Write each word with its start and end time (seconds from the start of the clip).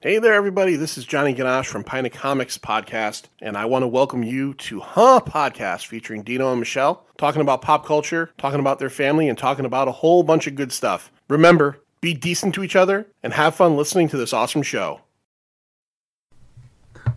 Hey 0.00 0.20
there, 0.20 0.34
everybody. 0.34 0.76
This 0.76 0.96
is 0.96 1.04
Johnny 1.04 1.32
Ganache 1.32 1.66
from 1.66 1.82
Pina 1.82 2.08
Comics 2.08 2.56
Podcast, 2.56 3.24
and 3.42 3.56
I 3.56 3.64
want 3.64 3.82
to 3.82 3.88
welcome 3.88 4.22
you 4.22 4.54
to 4.54 4.78
Huh 4.78 5.20
Podcast 5.26 5.86
featuring 5.86 6.22
Dino 6.22 6.52
and 6.52 6.60
Michelle, 6.60 7.04
talking 7.16 7.40
about 7.40 7.62
pop 7.62 7.84
culture, 7.84 8.30
talking 8.38 8.60
about 8.60 8.78
their 8.78 8.90
family, 8.90 9.28
and 9.28 9.36
talking 9.36 9.64
about 9.64 9.88
a 9.88 9.90
whole 9.90 10.22
bunch 10.22 10.46
of 10.46 10.54
good 10.54 10.70
stuff. 10.70 11.10
Remember, 11.28 11.80
be 12.00 12.14
decent 12.14 12.54
to 12.54 12.62
each 12.62 12.76
other 12.76 13.08
and 13.24 13.32
have 13.32 13.56
fun 13.56 13.76
listening 13.76 14.08
to 14.10 14.16
this 14.16 14.32
awesome 14.32 14.62
show. 14.62 15.00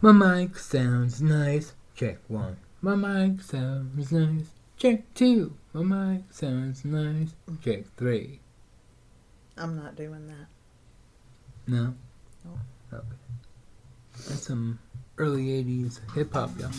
My 0.01 0.11
mic 0.11 0.57
sounds 0.57 1.21
nice. 1.21 1.75
Check 1.93 2.17
one. 2.29 2.57
My 2.81 2.95
mic 2.95 3.43
sounds 3.43 4.11
nice. 4.11 4.47
Check 4.75 5.03
two. 5.13 5.55
My 5.73 5.83
mic 5.83 6.23
sounds 6.31 6.83
nice. 6.83 7.35
Check 7.63 7.95
three. 7.95 8.39
I'm 9.55 9.75
not 9.75 9.95
doing 9.95 10.25
that. 10.25 10.47
No? 11.67 11.93
No. 12.43 12.59
Okay. 12.93 13.05
That's 14.27 14.47
some 14.47 14.77
early 15.17 15.45
80s 15.63 15.99
hip 16.13 16.33
hop, 16.33 16.49
y'all. 16.59 16.69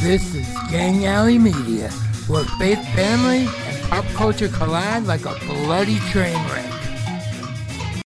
This 0.00 0.34
is 0.34 0.48
Gang 0.70 1.06
Alley 1.06 1.38
Media, 1.38 1.88
where 2.26 2.44
faith, 2.58 2.84
family, 2.94 3.46
and 3.46 3.82
pop 3.88 4.04
culture 4.14 4.48
collide 4.48 5.04
like 5.04 5.24
a 5.24 5.38
bloody 5.46 5.98
train 6.10 6.36
wreck. 6.48 8.02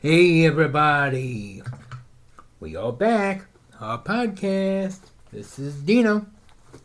Hey, 0.00 0.46
everybody. 0.46 1.62
We 2.60 2.76
are 2.76 2.92
back. 2.92 3.46
Our 3.80 3.98
podcast. 3.98 5.00
This 5.32 5.58
is 5.58 5.74
Dino. 5.82 6.26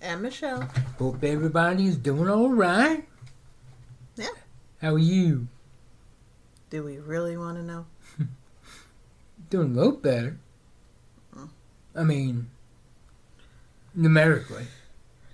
And 0.02 0.24
Michelle. 0.24 0.68
Hope 0.98 1.24
everybody's 1.24 1.98
doing 1.98 2.30
all 2.30 2.50
right. 2.50 3.08
Yeah. 4.16 4.28
How 4.82 4.96
are 4.96 5.00
you? 5.00 5.48
Do 6.70 6.84
we 6.84 6.98
really 6.98 7.38
want 7.38 7.58
to 7.58 7.64
know? 7.64 7.86
Doing 9.50 9.72
a 9.72 9.76
little 9.76 9.94
better. 9.94 10.38
I 11.96 12.04
mean, 12.04 12.50
numerically. 13.96 14.68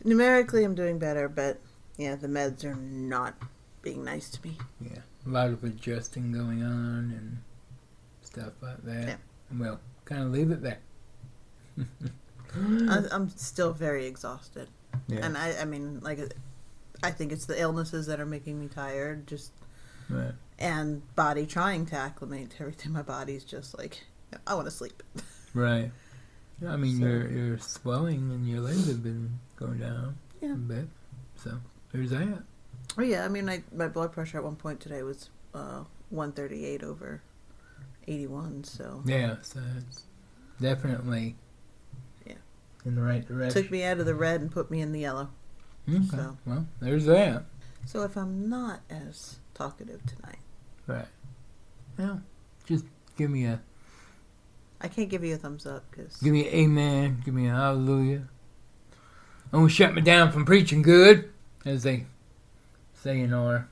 Numerically, 0.04 0.64
I'm 0.64 0.76
doing 0.76 0.98
better, 0.98 1.28
but 1.28 1.60
yeah, 1.98 2.16
the 2.16 2.28
meds 2.28 2.64
are 2.64 2.76
not 2.76 3.36
being 3.82 4.04
nice 4.04 4.30
to 4.30 4.48
me. 4.48 4.58
Yeah, 4.82 5.00
a 5.28 5.30
lot 5.30 5.50
of 5.50 5.64
adjusting 5.64 6.32
going 6.32 6.64
on 6.64 7.14
and 7.18 7.38
stuff 8.22 8.54
like 8.62 8.84
that. 8.86 9.08
Yeah. 9.08 9.16
Well, 9.60 9.80
kind 10.06 10.24
of 10.24 10.32
leave 10.32 10.52
it 10.52 10.62
there. 10.62 10.80
I, 12.56 13.04
I'm 13.12 13.30
still 13.30 13.74
very 13.74 14.06
exhausted, 14.06 14.70
yeah. 15.08 15.26
and 15.26 15.38
I, 15.38 15.62
I 15.62 15.66
mean, 15.66 16.00
like, 16.02 16.20
I 17.02 17.12
think 17.12 17.32
it's 17.32 17.46
the 17.46 17.60
illnesses 17.60 18.06
that 18.08 18.22
are 18.22 18.26
making 18.26 18.60
me 18.60 18.68
tired, 18.68 19.28
just 19.28 19.52
right. 20.14 20.34
and 20.60 21.02
body 21.16 21.46
trying 21.46 21.86
to 21.88 21.96
acclimate 21.96 22.52
to 22.52 22.62
everything. 22.62 22.92
My 22.94 23.02
body's 23.02 23.44
just 23.44 23.78
like, 23.78 24.04
I 24.48 24.54
want 24.56 24.68
to 24.68 24.72
sleep. 24.72 25.02
Right. 25.54 25.92
I 26.68 26.78
mean, 26.78 27.00
So- 27.00 27.06
your 27.06 27.28
your 27.30 27.58
swelling 27.60 28.32
and 28.32 28.48
your 28.48 28.62
legs 28.62 28.88
have 28.88 29.04
been 29.04 29.40
going 29.56 29.80
down 29.80 30.18
Yeah. 30.42 30.54
a 30.54 30.56
bit. 30.56 30.88
So 31.36 31.60
there's 31.92 32.10
that. 32.12 32.44
Oh 32.98 33.02
yeah, 33.02 33.26
I 33.26 33.28
mean, 33.28 33.50
I, 33.50 33.64
my 33.76 33.88
blood 33.88 34.12
pressure 34.14 34.38
at 34.38 34.44
one 34.44 34.56
point 34.56 34.80
today 34.80 35.04
was 35.04 35.30
uh, 35.54 35.84
138 36.10 36.84
over 36.84 37.22
81, 38.08 38.64
so 38.64 39.02
Yeah. 39.06 39.38
So 39.42 39.60
it's 39.78 40.04
definitely 40.62 41.36
Yeah. 42.26 42.34
in 42.86 42.96
the 42.96 43.02
right 43.02 43.26
direction. 43.28 43.62
took 43.64 43.72
me 43.72 43.84
out 43.84 44.00
of 44.00 44.06
the 44.06 44.16
red 44.16 44.42
and 44.42 44.52
put 44.52 44.70
me 44.72 44.82
in 44.82 44.92
the 44.92 45.00
yellow. 45.02 45.30
Okay. 45.90 46.04
so. 46.12 46.38
Well, 46.46 46.66
there's 46.80 47.06
that. 47.06 47.46
So 47.86 48.04
if 48.04 48.16
I'm 48.16 48.48
not 48.50 48.82
as 48.90 49.40
talkative 49.54 50.02
tonight, 50.06 50.40
Right. 50.88 51.08
Well, 51.98 52.22
just 52.66 52.86
give 53.18 53.30
me 53.30 53.46
a 53.46 53.62
I 54.82 54.88
can't 54.90 55.10
give 55.10 55.24
you 55.24 55.36
a 55.36 55.38
thumbs 55.38 55.66
up 55.66 55.84
because 55.92 56.18
give 56.18 56.34
me 56.34 56.48
an 56.48 56.54
amen, 56.54 57.22
give 57.24 57.34
me 57.34 57.48
a 57.48 57.52
hallelujah. 57.52 58.24
Don't 59.52 59.68
shut 59.70 59.94
me 59.94 60.02
down 60.02 60.32
from 60.32 60.46
preaching 60.46 60.82
good, 60.82 61.32
as 61.66 61.84
they 61.84 62.06
say 62.96 63.20
in 63.22 63.34
our 63.34 63.68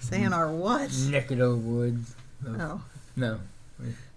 saying 0.00 0.32
our 0.32 0.50
what? 0.50 0.90
neck 1.08 1.30
of 1.30 1.38
the 1.38 1.54
woods. 1.54 2.14
of- 2.44 2.60
Oh, 2.60 2.82
No, 3.16 3.38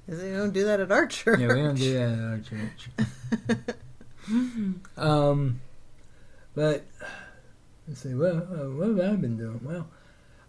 is 0.08 0.20
they 0.20 0.32
don't 0.32 0.52
do 0.52 0.66
that 0.66 0.80
at 0.80 0.92
our 0.92 1.06
church. 1.06 1.40
yeah, 1.40 1.48
we 1.48 1.62
don't 1.62 1.76
do 1.76 1.94
that 1.94 2.10
at 2.12 2.20
our 2.20 2.40
church. 2.40 3.76
Um, 4.98 5.60
but 6.56 6.86
let's 7.88 8.02
see. 8.02 8.14
Well, 8.14 8.38
uh, 8.38 8.70
what 8.70 8.88
have 8.90 9.00
I 9.00 9.16
been 9.16 9.38
doing? 9.38 9.60
Well, 9.64 9.88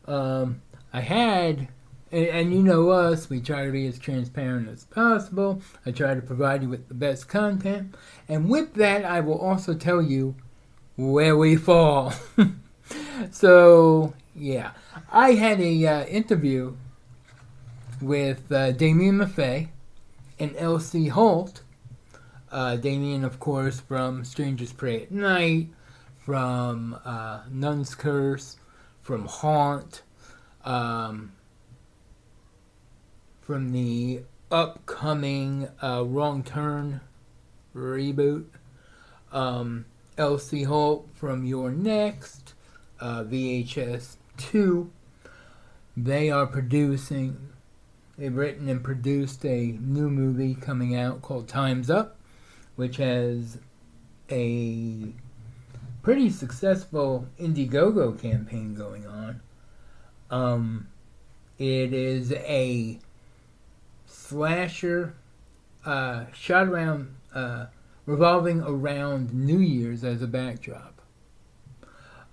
um, 0.07 0.63
I 0.93 1.01
had, 1.01 1.69
and, 2.13 2.27
and 2.27 2.55
you 2.55 2.63
know 2.63 2.91
us, 2.91 3.31
we 3.31 3.41
try 3.41 3.67
to 3.67 3.73
be 3.73 3.87
as 3.87 3.99
transparent 3.99 4.69
as 4.69 4.85
possible. 4.85 5.63
I 5.85 5.91
try 5.91 6.15
to 6.15 6.23
provide 6.23 6.63
you 6.63 6.69
with 6.69 6.89
the 6.89 6.95
best 6.95 7.29
content, 7.29 7.95
and 8.29 8.49
with 8.49 8.75
that, 8.75 9.05
I 9.05 9.21
will 9.21 9.39
also 9.39 9.75
tell 9.75 10.03
you 10.03 10.35
where 10.97 11.37
we 11.37 11.57
fall. 11.57 12.13
so 13.31 14.15
yeah, 14.35 14.73
I 15.13 15.33
had 15.33 15.61
a 15.61 15.87
uh, 15.87 16.05
interview 16.07 16.77
with 18.01 18.51
uh, 18.51 18.73
Damien 18.73 19.19
Maffei 19.19 19.69
and 20.39 20.55
L.C. 20.57 21.09
Holt. 21.09 21.63
Uh, 22.51 22.77
Damien, 22.77 23.25
of 23.25 23.41
course, 23.41 23.81
from 23.81 24.25
Strangers 24.25 24.73
Prey 24.73 25.03
at 25.03 25.11
Night, 25.11 25.69
from 26.25 26.99
uh, 27.05 27.41
Nun's 27.51 27.95
Curse, 27.95 28.57
from 29.03 29.27
Haunt, 29.27 30.03
um, 30.65 31.33
from 33.43 33.73
the 33.73 34.23
upcoming 34.51 35.69
uh, 35.83 36.05
Wrong 36.07 36.43
Turn 36.43 37.01
reboot, 37.75 38.47
um, 39.33 39.85
L.C. 40.17 40.63
Holt 40.63 41.09
from 41.15 41.45
You're 41.45 41.71
Next, 41.71 42.55
uh, 43.01 43.25
VHS 43.25 44.17
2. 44.39 44.91
They 45.97 46.31
are 46.31 46.47
producing, 46.47 47.51
they've 48.17 48.35
written 48.35 48.69
and 48.69 48.83
produced 48.83 49.45
a 49.45 49.77
new 49.81 50.09
movie 50.09 50.55
coming 50.55 50.97
out 50.97 51.21
called 51.21 51.49
Time's 51.49 51.91
Up 51.91 52.17
which 52.77 52.97
has 52.97 53.59
a 54.31 55.13
pretty 56.05 56.29
successful 56.29 57.27
Indiegogo 57.41 58.21
campaign 58.21 58.75
going 58.75 59.07
on. 59.07 59.41
Um, 60.31 60.89
it 61.59 61.95
is 61.95 62.31
a 62.33 62.99
slasher 64.07 65.15
uh, 65.87 66.27
shot 66.35 66.69
around, 66.69 67.15
uh, 67.35 67.67
revolving 68.05 68.61
around 68.61 69.33
New 69.33 69.59
Year's 69.59 70.05
as 70.05 70.21
a 70.21 70.27
backdrop. 70.27 71.01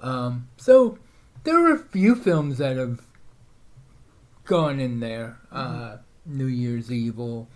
Um, 0.01 0.49
so 0.57 0.97
there 1.45 1.65
are 1.65 1.73
a 1.73 1.79
few 1.79 2.15
films 2.15 2.57
that 2.57 2.75
have 2.75 2.99
gone 4.43 4.81
in 4.81 4.99
there. 4.99 5.37
Uh, 5.49 5.97
New 6.25 6.47
Year's 6.47 6.91
Evil, 6.91 7.47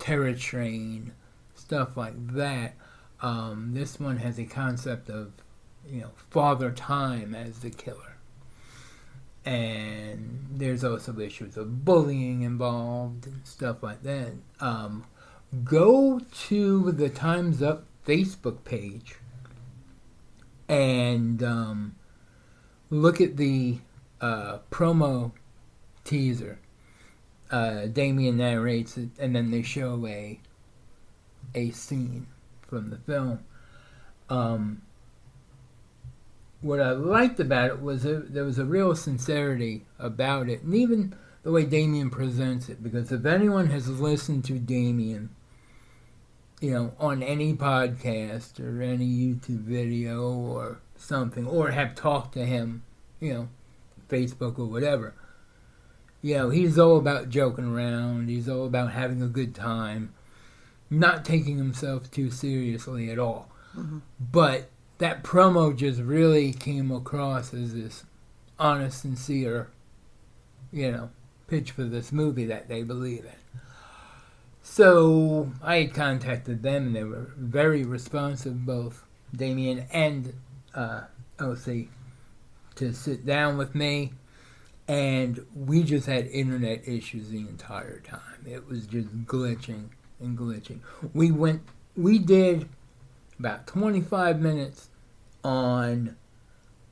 Terror 0.00 0.34
Train, 0.34 1.12
stuff 1.54 1.96
like 1.96 2.14
that. 2.34 2.74
Um, 3.20 3.70
this 3.72 3.98
one 3.98 4.18
has 4.18 4.38
a 4.38 4.44
concept 4.44 5.08
of, 5.08 5.32
you 5.88 6.02
know, 6.02 6.10
Father 6.30 6.70
Time 6.70 7.34
as 7.34 7.60
the 7.60 7.70
killer. 7.70 8.16
And 9.44 10.46
there's 10.50 10.84
also 10.84 11.18
issues 11.20 11.56
of 11.56 11.84
bullying 11.84 12.42
involved 12.42 13.26
and 13.26 13.46
stuff 13.46 13.82
like 13.82 14.02
that. 14.02 14.32
Um, 14.60 15.04
go 15.64 16.20
to 16.48 16.92
the 16.92 17.08
Time's 17.08 17.62
Up 17.62 17.84
Facebook 18.06 18.64
page 18.64 19.16
and 20.68 21.42
um, 21.42 21.96
look 22.90 23.20
at 23.20 23.36
the 23.36 23.78
uh, 24.20 24.58
promo 24.70 25.32
teaser. 26.04 26.58
Uh, 27.50 27.86
Damien 27.86 28.38
narrates 28.38 28.96
it, 28.96 29.10
and 29.20 29.34
then 29.36 29.50
they 29.50 29.62
show 29.62 30.04
a 30.06 30.40
a 31.54 31.70
scene 31.70 32.26
from 32.76 32.90
the 32.90 32.98
film. 32.98 33.40
Um, 34.28 34.82
what 36.60 36.78
I 36.80 36.90
liked 36.90 37.40
about 37.40 37.70
it 37.70 37.80
was 37.80 38.02
there 38.02 38.44
was 38.44 38.58
a 38.58 38.66
real 38.66 38.94
sincerity 38.94 39.86
about 39.98 40.50
it, 40.50 40.62
and 40.62 40.74
even 40.74 41.14
the 41.42 41.52
way 41.52 41.64
Damien 41.64 42.10
presents 42.10 42.68
it. 42.68 42.82
Because 42.82 43.10
if 43.12 43.24
anyone 43.24 43.68
has 43.70 43.88
listened 43.88 44.44
to 44.46 44.58
Damien, 44.58 45.30
you 46.60 46.72
know, 46.72 46.92
on 46.98 47.22
any 47.22 47.54
podcast 47.54 48.60
or 48.60 48.82
any 48.82 49.06
YouTube 49.06 49.62
video 49.62 50.30
or 50.30 50.80
something, 50.96 51.46
or 51.46 51.70
have 51.70 51.94
talked 51.94 52.34
to 52.34 52.44
him, 52.44 52.82
you 53.20 53.32
know, 53.32 53.48
Facebook 54.10 54.58
or 54.58 54.66
whatever, 54.66 55.14
you 56.20 56.34
know, 56.34 56.50
he's 56.50 56.78
all 56.78 56.98
about 56.98 57.30
joking 57.30 57.74
around. 57.74 58.28
He's 58.28 58.48
all 58.48 58.66
about 58.66 58.92
having 58.92 59.22
a 59.22 59.28
good 59.28 59.54
time 59.54 60.12
not 60.90 61.24
taking 61.24 61.58
himself 61.58 62.10
too 62.10 62.30
seriously 62.30 63.10
at 63.10 63.18
all. 63.18 63.50
Mhm. 63.76 64.02
But 64.20 64.70
that 64.98 65.22
promo 65.22 65.76
just 65.76 66.00
really 66.00 66.52
came 66.52 66.90
across 66.90 67.52
as 67.52 67.74
this 67.74 68.04
honest, 68.58 69.00
sincere 69.02 69.68
you 70.72 70.92
know, 70.92 71.10
pitch 71.48 71.70
for 71.70 71.84
this 71.84 72.12
movie 72.12 72.46
that 72.46 72.68
they 72.68 72.82
believe 72.82 73.24
in. 73.24 73.60
So 74.62 75.52
I 75.62 75.76
had 75.76 75.94
contacted 75.94 76.62
them, 76.62 76.88
and 76.88 76.96
they 76.96 77.04
were 77.04 77.30
very 77.36 77.84
responsive, 77.84 78.66
both 78.66 79.04
Damien 79.34 79.86
and 79.92 80.34
uh, 80.74 81.02
OC, 81.38 81.88
to 82.74 82.92
sit 82.92 83.24
down 83.24 83.56
with 83.56 83.74
me. 83.74 84.12
And 84.88 85.44
we 85.54 85.82
just 85.82 86.06
had 86.06 86.26
internet 86.26 86.86
issues 86.86 87.30
the 87.30 87.38
entire 87.38 88.00
time. 88.00 88.44
It 88.44 88.68
was 88.68 88.86
just 88.86 89.24
glitching 89.24 89.88
and 90.20 90.36
glitching. 90.36 90.80
We 91.14 91.30
went, 91.30 91.62
we 91.96 92.18
did 92.18 92.68
about 93.38 93.66
25 93.66 94.40
minutes 94.40 94.88
on 95.44 96.16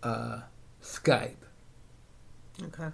uh, 0.02 0.40
Skype. 0.82 1.36
Okay. 2.62 2.90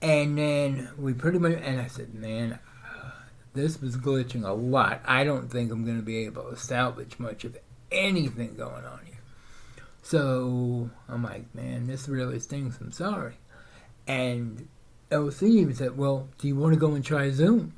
And 0.00 0.36
then 0.36 0.88
we 0.98 1.12
pretty 1.12 1.38
much, 1.38 1.58
and 1.62 1.80
I 1.80 1.86
said, 1.86 2.14
man, 2.14 2.58
uh, 2.84 3.10
this 3.54 3.80
was 3.80 3.96
glitching 3.96 4.44
a 4.44 4.52
lot. 4.52 5.00
I 5.04 5.22
don't 5.22 5.48
think 5.48 5.70
I'm 5.70 5.84
going 5.84 5.98
to 5.98 6.02
be 6.02 6.24
able 6.24 6.50
to 6.50 6.56
salvage 6.56 7.18
much 7.18 7.44
of 7.44 7.56
anything 7.92 8.56
going 8.56 8.84
on 8.84 9.00
here. 9.04 9.18
So 10.02 10.90
I'm 11.08 11.22
like, 11.22 11.54
man, 11.54 11.86
this 11.86 12.08
really 12.08 12.40
stings. 12.40 12.78
I'm 12.80 12.90
sorry. 12.90 13.34
And 14.08 14.68
LC 15.10 15.42
even 15.50 15.74
said, 15.74 15.96
well, 15.96 16.28
do 16.38 16.48
you 16.48 16.56
want 16.56 16.74
to 16.74 16.80
go 16.80 16.94
and 16.94 17.04
try 17.04 17.30
Zoom? 17.30 17.74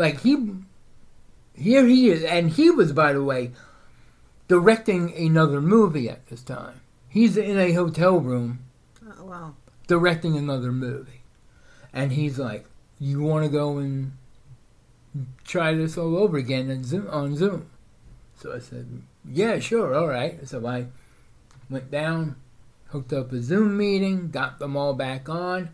Like 0.00 0.20
he, 0.20 0.54
here 1.54 1.86
he 1.86 2.08
is, 2.08 2.24
and 2.24 2.48
he 2.48 2.70
was, 2.70 2.90
by 2.92 3.12
the 3.12 3.22
way, 3.22 3.50
directing 4.48 5.14
another 5.14 5.60
movie 5.60 6.08
at 6.08 6.26
this 6.28 6.42
time. 6.42 6.80
He's 7.06 7.36
in 7.36 7.58
a 7.58 7.72
hotel 7.72 8.18
room 8.18 8.60
Oh, 9.06 9.24
wow. 9.26 9.54
directing 9.86 10.38
another 10.38 10.72
movie. 10.72 11.20
And 11.92 12.12
he's 12.12 12.38
like, 12.38 12.64
You 12.98 13.20
want 13.20 13.44
to 13.44 13.50
go 13.50 13.76
and 13.76 14.12
try 15.44 15.74
this 15.74 15.98
all 15.98 16.16
over 16.16 16.38
again 16.38 16.70
on 16.70 16.82
Zoom, 16.82 17.06
on 17.10 17.36
Zoom? 17.36 17.68
So 18.38 18.54
I 18.54 18.58
said, 18.58 19.02
Yeah, 19.30 19.58
sure, 19.58 19.94
all 19.94 20.08
right. 20.08 20.48
So 20.48 20.66
I 20.66 20.86
went 21.68 21.90
down, 21.90 22.36
hooked 22.88 23.12
up 23.12 23.32
a 23.32 23.42
Zoom 23.42 23.76
meeting, 23.76 24.30
got 24.30 24.60
them 24.60 24.78
all 24.78 24.94
back 24.94 25.28
on. 25.28 25.70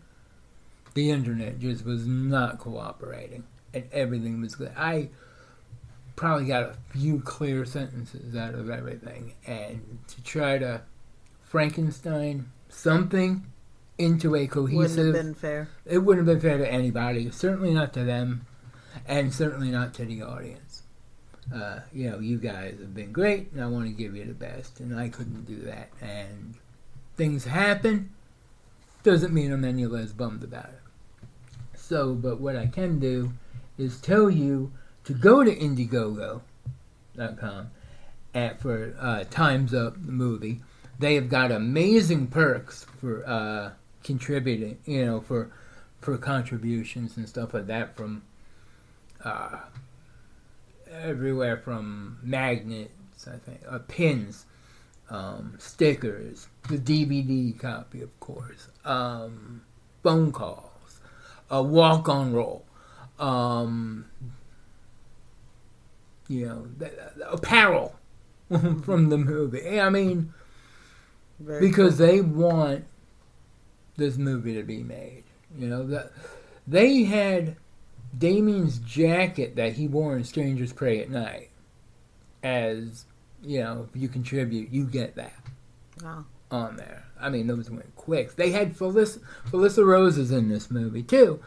The 0.95 1.11
internet 1.11 1.59
just 1.59 1.85
was 1.85 2.05
not 2.07 2.57
cooperating, 2.59 3.43
and 3.83 3.93
everything 3.93 4.41
was 4.41 4.55
good. 4.55 4.71
I 4.77 5.09
probably 6.15 6.45
got 6.45 6.63
a 6.63 6.75
few 6.89 7.19
clear 7.19 7.65
sentences 7.65 8.35
out 8.35 8.55
of 8.55 8.69
everything, 8.69 9.33
and 9.45 9.99
to 10.07 10.23
try 10.23 10.57
to 10.57 10.81
Frankenstein 11.43 12.51
something 12.69 13.45
into 13.97 14.35
a 14.35 14.47
cohesive. 14.47 14.97
Wouldn't 14.97 15.15
have 15.15 15.25
been 15.25 15.33
fair. 15.35 15.69
it 15.85 15.99
wouldn't 15.99 16.27
have 16.27 16.41
been 16.41 16.49
fair 16.49 16.57
to 16.57 16.71
anybody. 16.71 17.31
Certainly 17.31 17.73
not 17.73 17.93
to 17.93 18.03
them, 18.03 18.45
and 19.07 19.33
certainly 19.33 19.71
not 19.71 19.93
to 19.95 20.05
the 20.05 20.21
audience. 20.21 20.83
Uh, 21.53 21.79
you 21.93 22.09
know, 22.09 22.19
you 22.19 22.37
guys 22.37 22.77
have 22.79 22.93
been 22.93 23.11
great, 23.11 23.51
and 23.51 23.63
I 23.63 23.67
want 23.67 23.85
to 23.85 23.93
give 23.93 24.15
you 24.15 24.25
the 24.25 24.33
best, 24.33 24.79
and 24.79 24.99
I 24.99 25.07
couldn't 25.09 25.45
do 25.45 25.61
that. 25.61 25.89
And 26.01 26.55
things 27.15 27.45
happen. 27.45 28.13
Doesn't 29.03 29.33
mean 29.33 29.53
I'm 29.53 29.63
any 29.63 29.85
less 29.85 30.11
bummed 30.11 30.43
about 30.43 30.65
it. 30.65 30.81
So, 31.75 32.13
but 32.13 32.41
what 32.41 32.57
I 32.57 32.67
can 32.67 32.99
do 32.99 33.31
is 33.77 34.01
tell 34.01 34.29
you 34.29 34.71
to 35.03 35.13
go 35.13 35.43
to 35.43 35.55
Indiegogo.com 35.55 37.71
at 38.33 38.59
for 38.59 38.95
uh, 38.99 39.23
Times 39.29 39.73
Up 39.73 39.93
the 40.05 40.11
movie. 40.11 40.61
They 40.99 41.15
have 41.15 41.29
got 41.29 41.51
amazing 41.51 42.27
perks 42.27 42.85
for 42.99 43.27
uh, 43.27 43.71
contributing, 44.03 44.79
you 44.85 45.05
know, 45.05 45.21
for 45.21 45.51
for 46.01 46.17
contributions 46.17 47.17
and 47.17 47.27
stuff 47.27 47.53
like 47.53 47.67
that 47.67 47.95
from 47.95 48.23
uh, 49.23 49.59
everywhere 50.91 51.57
from 51.57 52.19
magnets, 52.21 53.27
I 53.27 53.37
think, 53.37 53.61
uh, 53.67 53.79
pins, 53.87 54.45
um, 55.09 55.55
stickers, 55.59 56.47
the 56.69 56.77
DVD 56.77 57.57
copy, 57.57 58.01
of 58.01 58.17
course, 58.19 58.67
um, 58.85 59.61
phone 60.03 60.31
calls, 60.31 60.99
a 61.49 61.61
walk 61.61 62.09
on 62.09 62.33
roll, 62.33 62.65
um, 63.19 64.05
you 66.27 66.45
know, 66.45 66.67
apparel 67.25 67.95
from 68.83 69.09
the 69.09 69.17
movie. 69.17 69.79
I 69.79 69.89
mean, 69.89 70.33
Very 71.39 71.67
because 71.67 71.97
they 71.97 72.21
want 72.21 72.85
this 73.95 74.17
movie 74.17 74.55
to 74.55 74.63
be 74.63 74.83
made. 74.83 75.23
You 75.57 75.67
know 75.67 75.87
that 75.87 76.11
they 76.67 77.03
had 77.03 77.55
Damien's 78.17 78.79
jacket 78.79 79.55
that 79.55 79.73
he 79.73 79.87
wore 79.87 80.15
in 80.15 80.23
Strangers 80.23 80.73
Prey 80.73 80.99
at 81.01 81.09
Night. 81.09 81.49
As 82.43 83.05
you 83.41 83.61
know, 83.61 83.87
if 83.89 83.99
you 83.99 84.07
contribute, 84.07 84.71
you 84.71 84.85
get 84.85 85.15
that. 85.15 85.33
Wow. 86.03 86.25
on 86.51 86.77
there. 86.77 87.03
I 87.19 87.29
mean, 87.29 87.47
those 87.47 87.69
went 87.69 87.95
quick. 87.95 88.35
They 88.35 88.51
had 88.51 88.77
Felissa, 88.77 89.19
Felissa 89.49 89.83
Rose's 89.85 90.31
in 90.31 90.49
this 90.49 90.69
movie 90.69 91.01
too. 91.01 91.39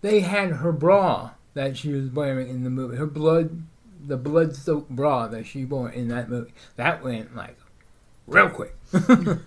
They 0.00 0.20
had 0.20 0.50
her 0.50 0.72
bra 0.72 1.32
that 1.54 1.76
she 1.76 1.92
was 1.92 2.10
wearing 2.10 2.48
in 2.48 2.62
the 2.62 2.70
movie. 2.70 2.96
Her 2.96 3.06
blood, 3.06 3.62
the 4.06 4.16
blood-soaked 4.16 4.90
bra 4.90 5.26
that 5.28 5.46
she 5.46 5.64
wore 5.64 5.90
in 5.90 6.08
that 6.08 6.28
movie. 6.28 6.52
That 6.76 7.02
went 7.02 7.34
like 7.34 7.56
real 8.26 8.50
quick. 8.50 8.76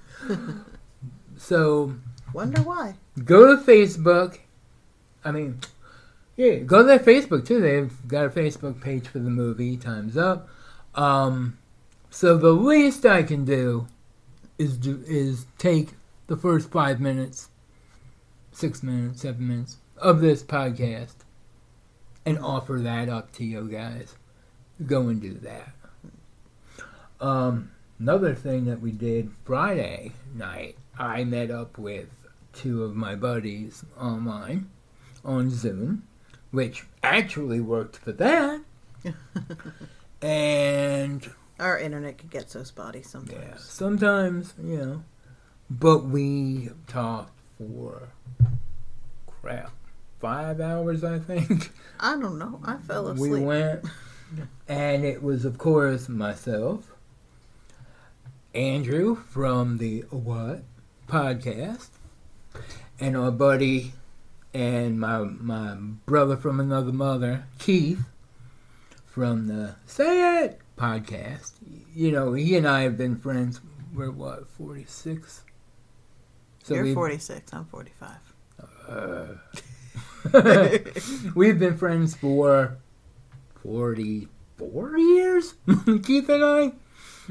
so 1.37 1.93
Wonder 2.33 2.61
why. 2.61 2.95
go 3.23 3.55
to 3.55 3.61
Facebook. 3.61 4.39
I 5.23 5.31
mean, 5.31 5.59
yeah, 6.35 6.55
go 6.55 6.79
to 6.79 6.83
their 6.83 6.99
Facebook 6.99 7.45
too. 7.45 7.61
They've 7.61 8.07
got 8.07 8.25
a 8.25 8.29
Facebook 8.29 8.81
page 8.81 9.07
for 9.07 9.19
the 9.19 9.29
movie. 9.29 9.77
Times 9.77 10.17
up. 10.17 10.49
Um, 10.95 11.57
so 12.09 12.35
the 12.35 12.51
least 12.51 13.05
I 13.05 13.23
can 13.23 13.45
do 13.45 13.87
is 14.57 14.75
do 14.77 15.01
is 15.07 15.45
take 15.57 15.91
the 16.27 16.35
first 16.35 16.69
five 16.71 16.99
minutes, 16.99 17.49
six 18.51 18.83
minutes, 18.83 19.21
seven 19.21 19.47
minutes 19.47 19.77
of 20.01 20.19
this 20.21 20.43
podcast, 20.43 21.15
and 22.25 22.37
offer 22.39 22.79
that 22.83 23.07
up 23.09 23.31
to 23.33 23.45
you 23.45 23.69
guys. 23.69 24.15
Go 24.85 25.07
and 25.09 25.21
do 25.21 25.33
that. 25.35 25.73
Um, 27.19 27.71
another 27.99 28.33
thing 28.33 28.65
that 28.65 28.81
we 28.81 28.91
did 28.91 29.31
Friday 29.45 30.11
night, 30.33 30.75
I 30.97 31.23
met 31.23 31.51
up 31.51 31.77
with 31.77 32.09
two 32.53 32.83
of 32.83 32.95
my 32.95 33.15
buddies 33.15 33.85
online 33.99 34.69
on 35.23 35.49
Zoom, 35.51 36.07
which 36.49 36.85
actually 37.03 37.59
worked 37.59 37.97
for 37.97 38.11
that. 38.13 38.61
and 40.21 41.31
Our 41.59 41.77
internet 41.79 42.17
could 42.17 42.31
get 42.31 42.49
so 42.49 42.63
spotty 42.63 42.99
yeah, 42.99 43.05
sometimes. 43.07 43.63
sometimes, 43.63 44.53
you 44.61 44.77
know, 44.77 45.03
but 45.69 46.05
we 46.05 46.69
talked 46.87 47.39
for 47.57 48.09
crap, 49.27 49.71
five 50.21 50.61
hours, 50.61 51.03
I 51.03 51.19
think. 51.19 51.71
I 51.99 52.17
don't 52.17 52.37
know. 52.37 52.61
I 52.63 52.77
fell 52.77 53.07
asleep. 53.07 53.31
We 53.31 53.39
went, 53.41 53.85
and 54.67 55.03
it 55.03 55.21
was, 55.21 55.43
of 55.43 55.57
course, 55.57 56.07
myself, 56.07 56.91
Andrew 58.53 59.15
from 59.15 59.79
the 59.79 60.01
What 60.11 60.63
podcast, 61.07 61.89
and 62.99 63.17
our 63.17 63.31
buddy 63.31 63.93
and 64.53 64.99
my 64.99 65.19
my 65.19 65.75
brother 66.05 66.37
from 66.37 66.59
another 66.59 66.91
mother, 66.91 67.45
Keith, 67.59 68.03
from 69.07 69.47
the 69.47 69.75
Say 69.85 70.43
It 70.43 70.59
podcast. 70.77 71.53
You 71.93 72.11
know, 72.11 72.33
he 72.33 72.55
and 72.55 72.67
I 72.67 72.81
have 72.81 72.97
been 72.97 73.15
friends. 73.15 73.59
We're 73.93 74.11
what 74.11 74.47
forty 74.49 74.85
six. 74.85 75.43
You're 76.67 76.93
46. 76.93 77.53
I'm 77.53 77.65
45. 77.65 78.09
uh, 78.87 79.25
We've 81.35 81.57
been 81.57 81.77
friends 81.77 82.15
for 82.15 82.77
44 83.63 84.97
years, 84.97 85.55
Keith 86.03 86.29
and 86.29 86.43
I. 86.43 86.71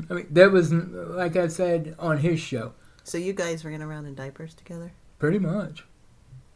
I 0.08 0.14
mean, 0.14 0.26
that 0.30 0.50
was, 0.50 0.72
like 0.72 1.36
I 1.36 1.48
said, 1.48 1.94
on 1.98 2.18
his 2.18 2.40
show. 2.40 2.72
So 3.04 3.18
you 3.18 3.32
guys 3.32 3.64
ran 3.64 3.82
around 3.82 4.06
in 4.06 4.14
diapers 4.14 4.54
together? 4.54 4.92
Pretty 5.18 5.38
much. 5.38 5.84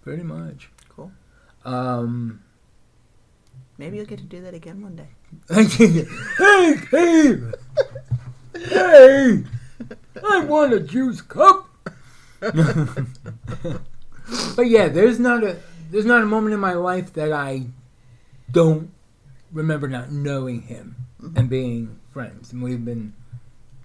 Pretty 0.03 0.23
much. 0.23 0.71
Cool. 0.89 1.13
Um, 1.65 2.43
Maybe 3.79 3.97
you'll 3.97 4.07
get 4.07 4.19
to 4.19 4.25
do 4.25 4.41
that 4.43 4.55
again 4.55 4.83
one 4.83 4.97
day. 4.97 5.09
hey, 5.51 5.65
hey, 6.91 7.41
hey, 8.55 9.45
I 10.25 10.45
want 10.45 10.73
a 10.73 10.81
juice 10.81 11.21
cup. 11.21 11.69
but 12.41 13.07
yeah, 14.67 14.89
there's 14.89 15.19
not 15.19 15.43
a 15.43 15.57
there's 15.95 16.05
not 16.05 16.23
a 16.23 16.27
moment 16.27 16.53
in 16.53 16.59
my 16.59 16.73
life 16.73 17.13
that 17.13 17.33
I 17.33 17.67
don't 18.51 18.91
remember 19.53 19.87
not 19.87 20.11
knowing 20.11 20.63
him 20.63 20.97
and 21.21 21.35
mm-hmm. 21.35 21.47
being 21.47 22.01
friends, 22.11 22.53
and 22.53 22.61
we've 22.61 22.85
been 22.85 23.13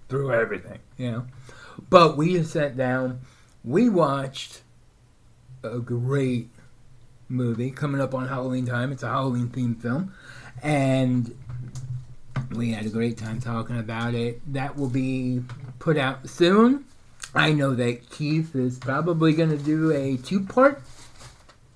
through 0.08 0.32
everything, 0.32 0.80
you 0.98 1.12
know. 1.12 1.26
But 1.88 2.16
we 2.16 2.32
just 2.32 2.52
sat 2.52 2.76
down, 2.76 3.20
we 3.62 3.88
watched 3.88 4.62
a 5.62 5.78
great 5.78 6.48
movie 7.28 7.70
coming 7.70 8.00
up 8.00 8.12
on 8.12 8.26
Halloween 8.26 8.66
time. 8.66 8.90
It's 8.90 9.04
a 9.04 9.08
Halloween 9.08 9.46
themed 9.46 9.80
film, 9.80 10.12
and 10.64 11.32
we 12.50 12.72
had 12.72 12.86
a 12.86 12.90
great 12.90 13.18
time 13.18 13.40
talking 13.40 13.78
about 13.78 14.14
it. 14.14 14.40
That 14.52 14.76
will 14.76 14.90
be 14.90 15.44
put 15.78 15.96
out 15.96 16.28
soon. 16.28 16.86
I 17.36 17.52
know 17.52 17.72
that 17.76 18.10
Keith 18.10 18.56
is 18.56 18.80
probably 18.80 19.32
going 19.32 19.50
to 19.50 19.56
do 19.56 19.92
a 19.92 20.16
two 20.16 20.40
part 20.44 20.82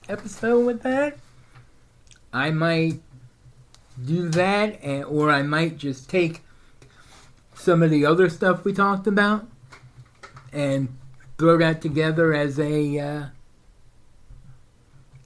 episode 0.08 0.64
with 0.66 0.82
that. 0.82 1.16
I 2.32 2.50
might 2.50 3.00
do 4.02 4.28
that, 4.30 4.82
and, 4.82 5.04
or 5.04 5.30
I 5.30 5.42
might 5.42 5.78
just 5.78 6.10
take 6.10 6.42
some 7.54 7.82
of 7.82 7.90
the 7.90 8.04
other 8.04 8.28
stuff 8.28 8.64
we 8.64 8.72
talked 8.72 9.06
about 9.06 9.46
and 10.52 10.96
throw 11.38 11.58
that 11.58 11.80
together 11.80 12.34
as 12.34 12.58
a 12.58 12.98
uh, 12.98 13.26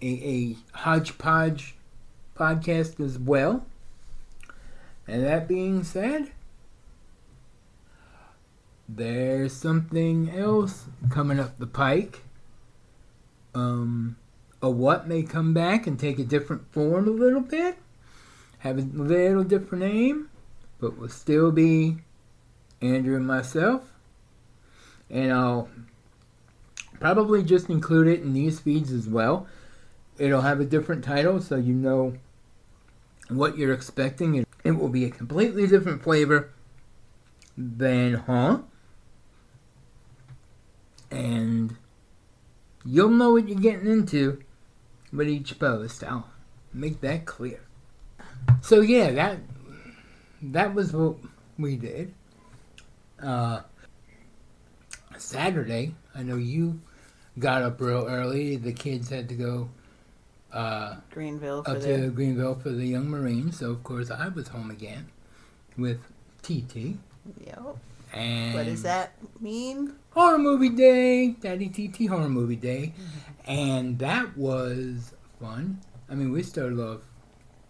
a, 0.00 0.06
a 0.06 0.56
hodgepodge 0.78 1.75
podcast 2.37 3.04
as 3.04 3.18
well. 3.18 3.66
And 5.06 5.25
that 5.25 5.49
being 5.49 5.82
said, 5.82 6.30
there's 8.88 9.54
something 9.54 10.30
else 10.30 10.85
coming 11.11 11.40
up 11.40 11.58
the 11.58 11.66
pike. 11.66 12.23
Um, 13.54 14.16
a 14.61 14.71
what 14.71 15.07
may 15.07 15.23
come 15.23 15.55
back 15.55 15.87
and 15.87 15.99
take 15.99 16.19
a 16.19 16.25
different 16.25 16.73
form 16.73 17.07
a 17.07 17.12
little 17.12 17.41
bit, 17.41 17.79
have 18.59 18.79
a 18.79 18.83
little 18.83 19.45
different 19.45 19.85
name, 19.85 20.29
but 20.81 20.99
will 20.99 21.09
still 21.09 21.53
be 21.53 21.99
Andrew 22.81 23.17
and 23.17 23.27
myself. 23.27 23.83
And 25.11 25.33
I'll 25.33 25.69
probably 27.00 27.43
just 27.43 27.71
include 27.71 28.09
it 28.09 28.21
in 28.21 28.33
these 28.33 28.61
feeds 28.61 28.93
as 28.93 29.09
well. 29.09 29.47
It'll 30.19 30.43
have 30.43 30.61
a 30.61 30.65
different 30.65 31.05
title 31.05 31.41
so 31.41 31.57
you 31.57 31.75
know 31.75 32.15
what 33.29 33.57
you're 33.57 33.73
expecting. 33.73 34.45
It 34.65 34.73
will 34.73 34.88
be 34.88 35.05
a 35.05 35.11
completely 35.11 35.67
different 35.67 36.03
flavor 36.03 36.50
than 37.57 38.15
Huh? 38.15 38.61
And 41.11 41.77
you'll 42.85 43.11
know 43.11 43.33
what 43.33 43.49
you're 43.49 43.59
getting 43.59 43.91
into 43.91 44.43
with 45.12 45.29
each 45.29 45.59
post. 45.59 46.05
I'll 46.05 46.29
make 46.73 47.00
that 47.00 47.27
clear. 47.27 47.61
So 48.62 48.81
yeah, 48.81 49.11
that 49.12 49.38
that 50.43 50.75
was 50.75 50.93
what 50.93 51.17
we 51.59 51.77
did. 51.77 52.15
Uh, 53.23 53.62
Saturday, 55.17 55.95
I 56.15 56.23
know 56.23 56.37
you 56.37 56.81
got 57.38 57.62
up 57.62 57.81
real 57.81 58.07
early. 58.07 58.57
The 58.57 58.73
kids 58.73 59.09
had 59.09 59.29
to 59.29 59.35
go 59.35 59.69
uh, 60.53 60.97
Greenville 61.11 61.62
for 61.62 61.73
up 61.73 61.81
the 61.81 61.97
to 61.97 62.11
Greenville 62.11 62.55
for 62.55 62.71
the 62.71 62.87
Young 62.87 63.09
Marines. 63.09 63.59
So 63.59 63.71
of 63.71 63.83
course 63.83 64.11
I 64.11 64.29
was 64.29 64.49
home 64.49 64.71
again 64.71 65.09
with 65.77 66.00
TT. 66.43 66.97
Yep. 67.45 67.77
And 68.12 68.55
What 68.55 68.67
does 68.67 68.83
that 68.83 69.12
mean? 69.41 69.95
horror 70.11 70.38
movie 70.38 70.71
day, 70.71 71.29
Daddy 71.41 71.69
TT 71.69 72.09
horror 72.09 72.29
movie 72.29 72.57
day, 72.57 72.93
mm-hmm. 72.97 73.50
and 73.50 73.99
that 74.00 74.37
was 74.37 75.15
fun. 75.41 75.81
I 76.11 76.15
mean, 76.15 76.33
we 76.33 76.43
started 76.43 76.79
off 76.81 77.03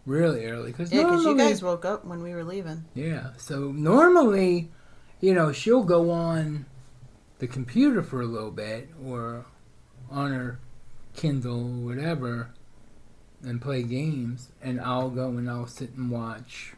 really 0.06 0.46
early 0.46 0.70
because 0.70 0.92
Yeah, 0.92 1.02
because 1.04 1.24
you 1.24 1.36
guys 1.36 1.62
woke 1.62 1.84
up 1.84 2.04
when 2.04 2.22
we 2.22 2.32
were 2.32 2.44
leaving. 2.44 2.84
yeah. 2.94 3.30
So 3.36 3.72
normally, 3.72 4.70
you 5.20 5.34
know, 5.34 5.52
she'll 5.52 5.82
go 5.84 6.10
on 6.10 6.66
the 7.38 7.46
computer 7.46 8.02
for 8.02 8.20
a 8.20 8.26
little 8.26 8.50
bit 8.50 8.88
or 9.04 9.44
on 10.10 10.32
her 10.32 10.58
Kindle, 11.14 11.82
or 11.82 11.94
whatever, 11.94 12.50
and 13.42 13.60
play 13.60 13.82
games, 13.82 14.50
and 14.62 14.80
I'll 14.80 15.10
go 15.10 15.28
and 15.28 15.50
I'll 15.50 15.66
sit 15.66 15.90
and 15.94 16.10
watch, 16.10 16.74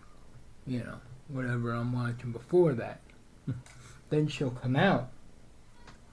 you 0.66 0.80
know, 0.80 0.96
whatever 1.28 1.72
I'm 1.72 1.92
watching 1.92 2.32
before 2.32 2.72
that. 2.74 3.00
then 4.10 4.28
she'll 4.28 4.50
come 4.50 4.76
out. 4.76 5.10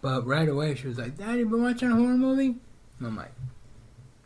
But 0.01 0.25
right 0.25 0.48
away 0.48 0.75
she 0.75 0.88
was 0.88 0.98
like, 0.98 1.17
Daddy, 1.17 1.44
been 1.44 1.62
watching 1.62 1.91
a 1.91 1.96
horror 1.96 2.17
movie? 2.17 2.56
And 3.00 3.08
I'm 3.08 3.15
like, 3.15 3.34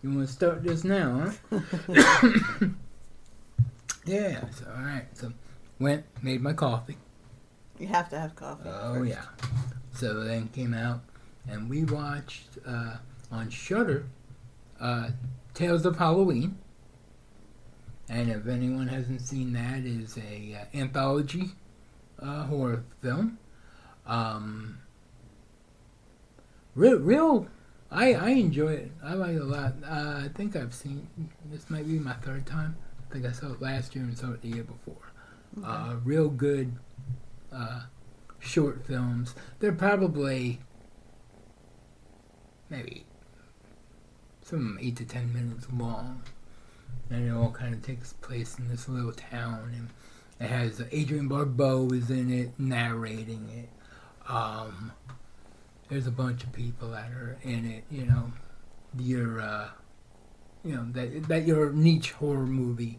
You 0.03 0.12
want 0.12 0.27
to 0.27 0.34
start 0.34 0.63
this 0.63 0.84
now, 0.84 1.34
huh? 1.51 1.60
yeah, 4.06 4.41
so 4.50 4.65
alright. 4.75 5.06
So 5.13 5.32
went, 5.80 6.06
made 6.22 6.41
my 6.41 6.53
coffee. 6.53 6.98
You 7.80 7.88
have 7.88 8.10
to 8.10 8.20
have 8.20 8.36
coffee. 8.36 8.70
Oh 8.70 8.96
first. 8.96 9.10
yeah. 9.10 9.24
So 9.94 10.24
then 10.24 10.50
came 10.50 10.74
out 10.74 11.01
and 11.50 11.70
we 11.70 11.84
watched 11.86 12.58
uh, 12.65 12.98
on 13.32 13.50
Shudder 13.50 14.06
uh, 14.80 15.10
Tales 15.53 15.86
of 15.86 15.98
Halloween. 15.98 16.58
And 18.10 18.30
if 18.30 18.48
anyone 18.48 18.88
hasn't 18.88 19.22
seen 19.22 19.53
that, 19.53 19.80
is 19.86 20.18
a 20.18 20.60
uh, 20.62 20.77
anthology 20.77 21.51
uh, 22.22 22.44
horror 22.46 22.84
film. 23.01 23.38
Um, 24.06 24.80
real, 26.75 27.00
real. 27.00 27.48
I 27.90 28.13
I 28.13 28.30
enjoy 28.30 28.74
it. 28.74 28.92
I 29.04 29.13
like 29.13 29.36
it 29.36 29.42
a 29.42 29.46
lot. 29.46 29.74
Uh, 29.84 30.22
I 30.25 30.30
think 30.34 30.56
I've 30.56 30.74
seen 30.74 31.08
this 31.51 31.70
might 31.70 31.88
be 31.88 32.00
my 32.00 32.13
third 32.13 32.46
time. 32.46 32.78
I 33.10 33.13
think 33.13 33.25
I 33.25 33.32
saw 33.32 33.51
it 33.51 33.62
last 33.62 33.96
year 33.96 34.06
and 34.06 34.18
saw 34.18 34.32
it 34.32 34.42
the 34.42 34.50
year 34.50 34.63
before. 34.63 35.12
Uh, 35.66 35.96
real 36.06 36.30
good 36.30 36.72
uh, 37.51 37.82
short 38.40 38.86
films. 38.88 39.36
They're 39.60 39.74
probably 39.74 40.62
maybe 42.70 43.06
some 44.42 44.78
eight 44.82 44.96
to 44.96 45.06
ten 45.06 45.34
minutes 45.34 45.68
long, 45.74 46.22
and 47.10 47.28
it 47.28 47.32
all 47.32 47.51
kind 47.51 47.74
of 47.74 47.82
takes 47.82 48.13
place 48.13 48.58
in 48.58 48.70
this 48.70 48.88
little 48.88 49.12
town. 49.12 49.74
And 49.75 49.90
it 50.41 50.50
has 50.50 50.81
Adrienne 50.81 51.27
Barbeau 51.27 51.88
is 51.91 52.10
in 52.10 52.33
it 52.33 52.60
narrating 52.60 53.48
it. 53.50 53.69
Um, 54.27 54.91
there's 55.88 56.07
a 56.07 56.12
bunch 56.12 56.43
of 56.43 56.51
people 56.51 56.89
that 56.91 57.12
are 57.12 57.38
in 57.43 57.69
it. 57.69 57.83
You 57.91 58.05
know, 58.05 58.31
your 58.98 59.39
uh, 59.39 59.69
you 60.65 60.75
know 60.75 60.88
that 60.93 61.27
that 61.27 61.45
your 61.45 61.71
niche 61.71 62.12
horror 62.13 62.48
movie 62.48 62.98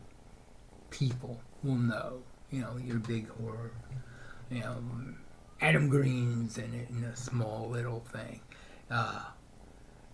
people 0.90 1.40
will 1.64 1.75
know. 1.75 2.22
You 2.52 2.61
know, 2.61 2.76
your 2.76 2.99
big 2.99 3.28
horror. 3.28 3.72
You 4.49 4.61
know, 4.61 4.76
Adam 5.61 5.88
Green's 5.88 6.58
in 6.58 6.72
it 6.75 6.90
in 6.90 7.02
a 7.02 7.16
small 7.16 7.68
little 7.68 8.04
thing. 8.12 8.40
Uh, 8.88 9.22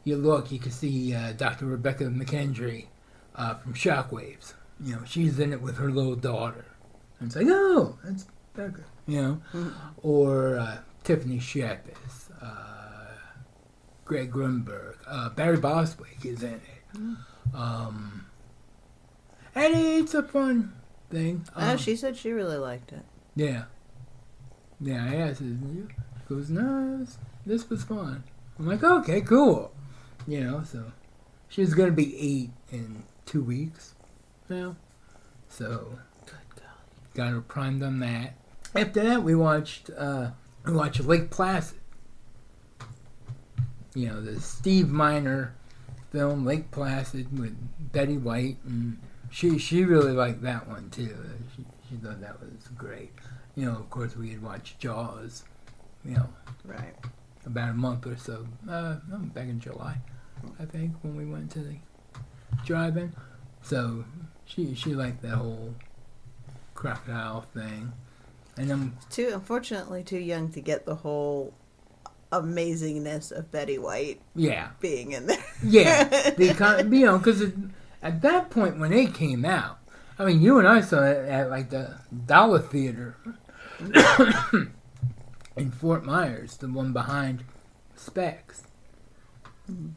you 0.04 0.16
look, 0.16 0.50
you 0.50 0.58
can 0.58 0.73
see 0.73 1.14
uh, 1.14 1.32
Dr. 1.32 1.66
Rebekah 1.66 2.04
McKendry 2.04 2.87
uh, 3.35 3.54
from 3.56 3.75
Shockwaves. 3.75 4.54
You 4.82 4.94
know, 4.94 5.02
she's 5.04 5.38
in 5.38 5.52
it 5.52 5.61
with 5.61 5.76
her 5.76 5.90
little 5.90 6.16
daughter. 6.16 6.64
And 7.21 7.27
it's 7.29 7.37
like, 7.37 7.47
oh, 7.49 7.99
that's 8.05 8.27
Becca. 8.55 8.85
You 9.07 9.23
know, 9.55 9.73
or 10.03 10.59
uh, 10.59 10.79
Tiffany 11.05 11.39
Shepis, 11.39 12.31
uh, 12.43 13.13
Greg 14.05 14.31
Grunberg, 14.31 14.97
uh, 15.07 15.31
Barry 15.31 15.57
Bostwick 15.57 16.25
is 16.25 16.43
in 16.43 16.55
it. 16.55 17.17
Um, 17.55 18.27
and 19.55 19.75
it's 19.75 20.15
a 20.15 20.23
fun 20.23 20.75
thing. 21.11 21.47
Oh, 21.57 21.71
Um, 21.73 21.79
she 21.79 21.97
said 21.97 22.17
she 22.17 22.33
really 22.33 22.59
liked 22.59 22.93
it. 22.93 23.03
yeah. 23.35 23.65
Yeah, 24.81 25.05
I 25.11 25.15
asked 25.17 25.41
her, 25.41 25.57
goes, 26.29 26.51
no, 26.51 26.99
this, 26.99 27.19
this 27.45 27.69
was 27.69 27.83
fun. 27.83 28.23
I'm 28.61 28.67
like, 28.69 28.85
okay, 28.85 29.21
cool. 29.23 29.73
You 30.29 30.45
know, 30.45 30.63
so 30.65 30.93
she's 31.49 31.75
going 31.75 31.89
to 31.89 31.97
be 31.97 32.17
eight 32.17 32.51
in 32.71 33.03
two 33.27 33.43
weeks 33.43 33.95
now. 34.49 34.77
So, 35.49 35.99
got 37.19 37.31
her 37.31 37.41
primed 37.41 37.83
on 37.83 38.01
that. 38.01 38.35
After 38.75 39.03
that, 39.03 39.23
we 39.23 39.35
watched, 39.35 39.91
uh, 39.97 40.31
we 40.65 40.73
watched 40.73 41.01
Lake 41.01 41.31
Placid. 41.31 41.79
You 43.95 44.09
know, 44.09 44.21
the 44.21 44.41
Steve 44.41 44.89
Miner 44.89 45.55
film, 46.13 46.45
Lake 46.45 46.71
Placid, 46.71 47.39
with 47.39 47.57
Betty 47.93 48.17
White. 48.17 48.57
And 48.65 48.99
she, 49.31 49.59
she 49.59 49.85
really 49.85 50.13
liked 50.13 50.43
that 50.43 50.69
one, 50.69 50.91
too. 50.91 51.17
She, 51.57 51.65
she 51.89 51.97
thought 51.97 52.21
that 52.21 52.41
was 52.41 52.51
great 52.77 53.13
you 53.59 53.65
know, 53.65 53.73
of 53.73 53.91
course, 53.91 54.15
we 54.15 54.31
had 54.31 54.41
watched 54.41 54.79
Jaws, 54.79 55.43
you 56.05 56.13
know, 56.13 56.29
Right. 56.65 56.95
about 57.45 57.71
a 57.71 57.75
month 57.75 58.07
or 58.07 58.17
so, 58.17 58.47
uh, 58.71 58.97
back 59.35 59.49
in 59.49 59.59
July, 59.59 59.97
I 60.61 60.65
think, 60.65 60.93
when 61.03 61.17
we 61.17 61.27
went 61.27 61.51
to 61.53 61.59
the 61.59 61.75
drive-in. 62.65 63.13
So 63.63 64.05
she 64.45 64.77
she 64.77 64.95
liked 64.95 65.23
that 65.23 65.35
whole 65.35 65.75
crocodile 66.78 67.40
thing, 67.40 67.92
and 68.56 68.70
I'm 68.70 68.97
Too 69.11 69.30
unfortunately 69.35 70.04
too 70.04 70.18
young 70.18 70.52
to 70.52 70.61
get 70.61 70.87
the 70.87 70.94
whole 70.94 71.52
amazingness 72.30 73.32
of 73.32 73.50
Betty 73.50 73.78
White 73.78 74.20
yeah, 74.37 74.70
being 74.78 75.11
in 75.11 75.26
there. 75.26 75.44
yeah, 75.64 76.30
because 76.37 76.85
you 76.85 77.04
know, 77.04 77.18
because 77.18 77.42
at 78.00 78.23
that 78.23 78.50
point 78.50 78.78
when 78.78 78.92
they 78.92 79.06
came 79.06 79.44
out, 79.44 79.80
I 80.20 80.25
mean, 80.25 80.40
you 80.40 80.61
and 80.61 80.68
I 80.68 80.80
saw 80.80 81.02
it 81.02 81.28
at 81.28 81.50
like 81.50 81.70
the 81.70 81.97
Dollar 82.26 82.61
Theater 82.61 83.16
in 85.56 85.73
Fort 85.73 86.04
Myers, 86.04 86.58
the 86.58 86.68
one 86.68 86.92
behind 86.92 87.42
Specs. 87.97 88.62
Mm-hmm. 89.68 89.88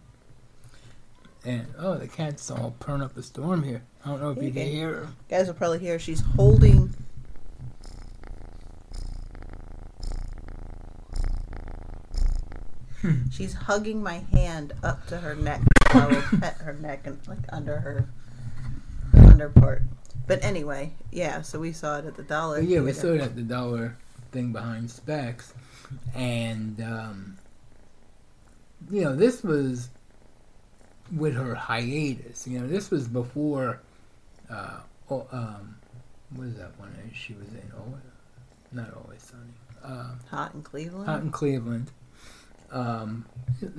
And 1.43 1.65
oh, 1.79 1.97
the 1.97 2.07
cat's 2.07 2.51
all 2.51 2.75
purring 2.79 3.01
up 3.01 3.17
a 3.17 3.23
storm 3.23 3.63
here. 3.63 3.81
I 4.05 4.09
don't 4.09 4.21
know 4.21 4.29
if 4.31 4.37
you 4.37 4.43
You 4.43 4.51
can 4.51 4.63
can- 4.63 4.71
hear 4.71 4.93
her. 4.93 5.07
Guys 5.29 5.47
will 5.47 5.53
probably 5.55 5.79
hear 5.79 5.97
she's 5.97 6.21
holding. 6.21 6.93
She's 13.31 13.53
hugging 13.53 14.03
my 14.03 14.19
hand 14.31 14.73
up 14.83 15.07
to 15.07 15.17
her 15.17 15.33
neck. 15.33 15.61
I 15.89 16.05
will 16.05 16.21
pet 16.39 16.57
her 16.57 16.73
neck 16.73 17.07
and 17.07 17.17
like 17.27 17.39
under 17.49 17.77
her 17.79 18.07
under 19.15 19.49
part. 19.49 19.81
But 20.27 20.43
anyway, 20.43 20.93
yeah. 21.11 21.41
So 21.41 21.59
we 21.59 21.71
saw 21.71 21.97
it 21.97 22.05
at 22.05 22.15
the 22.15 22.21
dollar. 22.23 22.59
But 22.59 22.69
yeah, 22.69 22.81
we 22.81 22.93
saw 22.93 23.07
it 23.13 23.21
at 23.21 23.35
the 23.35 23.41
dollar 23.41 23.97
thing 24.31 24.53
behind 24.53 24.91
Specs, 24.91 25.53
and 26.13 26.79
um, 26.81 27.37
you 28.91 29.03
know 29.03 29.15
this 29.15 29.41
was 29.41 29.89
with 31.15 31.35
her 31.35 31.55
hiatus. 31.55 32.47
You 32.47 32.59
know, 32.59 32.67
this 32.67 32.89
was 32.91 33.07
before. 33.07 33.81
Uh, 34.49 34.79
oh, 35.09 35.27
um, 35.31 35.75
what 36.35 36.47
is 36.47 36.55
that 36.57 36.77
one 36.79 36.93
she 37.13 37.33
was 37.33 37.47
in? 37.49 37.71
Oh, 37.77 37.93
not 38.71 38.93
always 38.95 39.21
sunny. 39.23 39.53
Uh, 39.83 40.15
hot 40.29 40.53
in 40.53 40.61
Cleveland. 40.61 41.05
Hot 41.05 41.21
in 41.21 41.31
Cleveland. 41.31 41.91
Um, 42.71 43.25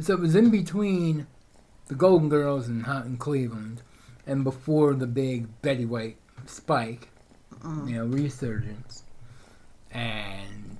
so 0.00 0.14
it 0.14 0.20
was 0.20 0.34
in 0.34 0.50
between 0.50 1.26
the 1.88 1.94
Golden 1.94 2.28
Girls 2.28 2.68
and 2.68 2.84
Hot 2.84 3.06
in 3.06 3.16
Cleveland, 3.16 3.82
and 4.26 4.44
before 4.44 4.94
the 4.94 5.06
big 5.06 5.46
Betty 5.62 5.84
White 5.86 6.16
spike, 6.46 7.08
Mm. 7.60 7.88
you 7.88 7.94
know, 7.96 8.06
resurgence. 8.06 9.04
And 9.92 10.78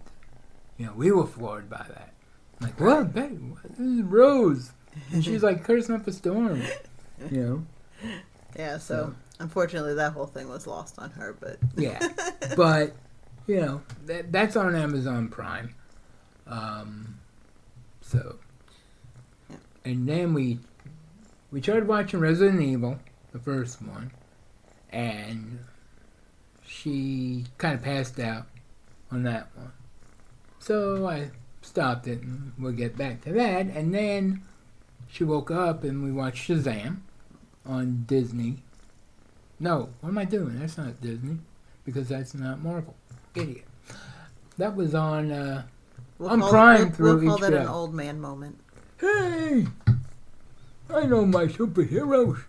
you 0.79 0.87
know, 0.87 0.93
we 0.95 1.13
were 1.13 1.27
floored 1.27 1.71
by 1.71 1.85
that. 1.89 2.13
Like, 2.61 2.81
what, 2.81 3.13
Betty? 3.15 3.35
What? 3.37 3.63
This 3.63 3.79
is 3.79 4.03
Rose, 4.03 4.73
and 5.13 5.25
she's 5.25 5.43
like 5.43 5.65
cursing 5.65 5.95
up 5.95 6.07
a 6.07 6.13
storm. 6.13 6.63
You 7.31 7.41
know, 8.03 8.11
Yeah. 8.57 8.79
So 8.79 9.15
unfortunately, 9.39 9.95
that 9.95 10.13
whole 10.13 10.27
thing 10.27 10.49
was 10.49 10.67
lost 10.67 10.99
on 10.99 11.11
her. 11.11 11.37
But 11.39 11.59
yeah. 11.77 12.09
but 12.57 12.95
you 13.47 13.61
know 13.61 13.83
that 14.07 14.33
that's 14.33 14.57
on 14.57 14.75
Amazon 14.75 15.29
Prime. 15.29 15.75
Um, 16.47 17.19
so, 18.01 18.37
Yeah. 19.51 19.57
and 19.85 20.09
then 20.09 20.35
we 20.35 20.59
we 21.51 21.61
tried 21.61 21.87
watching 21.87 22.21
Resident 22.21 22.61
Evil, 22.61 22.99
the 23.33 23.39
first 23.39 23.81
one, 23.83 24.11
and 24.91 25.61
she 26.67 27.45
kind 27.59 27.75
of 27.75 27.83
passed 27.83 28.19
out 28.19 28.47
on 29.11 29.23
that 29.25 29.49
one. 29.55 29.73
So 30.59 31.07
I 31.07 31.31
stopped 31.61 32.07
it, 32.09 32.23
and 32.23 32.53
we'll 32.59 32.73
get 32.73 32.97
back 32.97 33.21
to 33.23 33.33
that. 33.33 33.67
And 33.67 33.95
then 33.95 34.43
she 35.13 35.25
woke 35.25 35.51
up, 35.51 35.85
and 35.85 36.03
we 36.03 36.11
watched 36.11 36.49
Shazam 36.49 37.01
on 37.67 38.05
Disney. 38.07 38.63
No, 39.61 39.91
what 40.01 40.09
am 40.09 40.17
I 40.19 40.25
doing? 40.25 40.59
That's 40.59 40.79
not 40.79 41.01
Disney 41.03 41.39
because 41.85 42.09
that's 42.09 42.35
not 42.35 42.63
Marvel. 42.63 42.97
Idiot. 43.35 43.67
That 44.57 44.75
was 44.75 44.95
on. 44.95 45.31
Uh, 45.31 45.65
we'll 46.19 46.31
On 46.31 46.41
call, 46.41 46.51
Prime 46.51 46.81
we'll, 46.87 46.91
through 46.93 47.21
we'll 47.27 47.39
call 47.39 47.51
that 47.51 47.53
an 47.61 47.69
old 47.69 47.93
man 47.95 48.21
moment. 48.21 48.59
hey, 48.99 49.67
I 50.89 51.05
know 51.05 51.27
my 51.27 51.45
superheroes. 51.47 52.43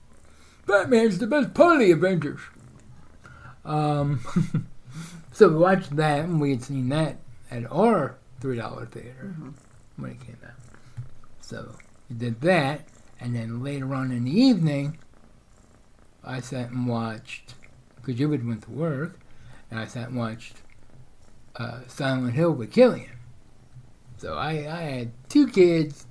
Batman's 0.66 1.18
the 1.18 1.26
best 1.26 1.52
part 1.54 1.74
of 1.74 1.80
the 1.80 1.90
Avengers. 1.90 2.40
Um, 3.64 4.20
so 5.32 5.48
we 5.48 5.56
watched 5.56 5.94
that, 5.96 6.20
and 6.20 6.40
we 6.40 6.50
had 6.50 6.62
seen 6.62 6.88
that 6.88 7.18
at 7.50 7.70
our 7.70 8.16
three 8.40 8.56
dollar 8.56 8.86
theater 8.86 9.34
Mhm. 9.38 9.52
when 9.96 10.12
it 10.12 10.20
came 10.20 10.38
out. 10.44 10.50
So 11.52 11.76
we 12.08 12.16
did 12.16 12.40
that, 12.40 12.80
and 13.20 13.36
then 13.36 13.62
later 13.62 13.94
on 13.94 14.10
in 14.10 14.24
the 14.24 14.30
evening, 14.40 14.96
I 16.24 16.40
sat 16.40 16.70
and 16.70 16.86
watched 16.86 17.52
because 17.96 18.18
you 18.18 18.30
would 18.30 18.46
went 18.48 18.62
to 18.62 18.70
work, 18.70 19.18
and 19.70 19.78
I 19.78 19.84
sat 19.86 20.08
and 20.08 20.16
watched 20.16 20.56
uh, 21.56 21.80
Silent 21.88 22.32
Hill 22.32 22.52
with 22.52 22.72
Killian. 22.72 23.10
So 24.16 24.34
I, 24.38 24.50
I 24.50 24.80
had 24.80 25.10
two 25.28 25.46
kids, 25.46 26.06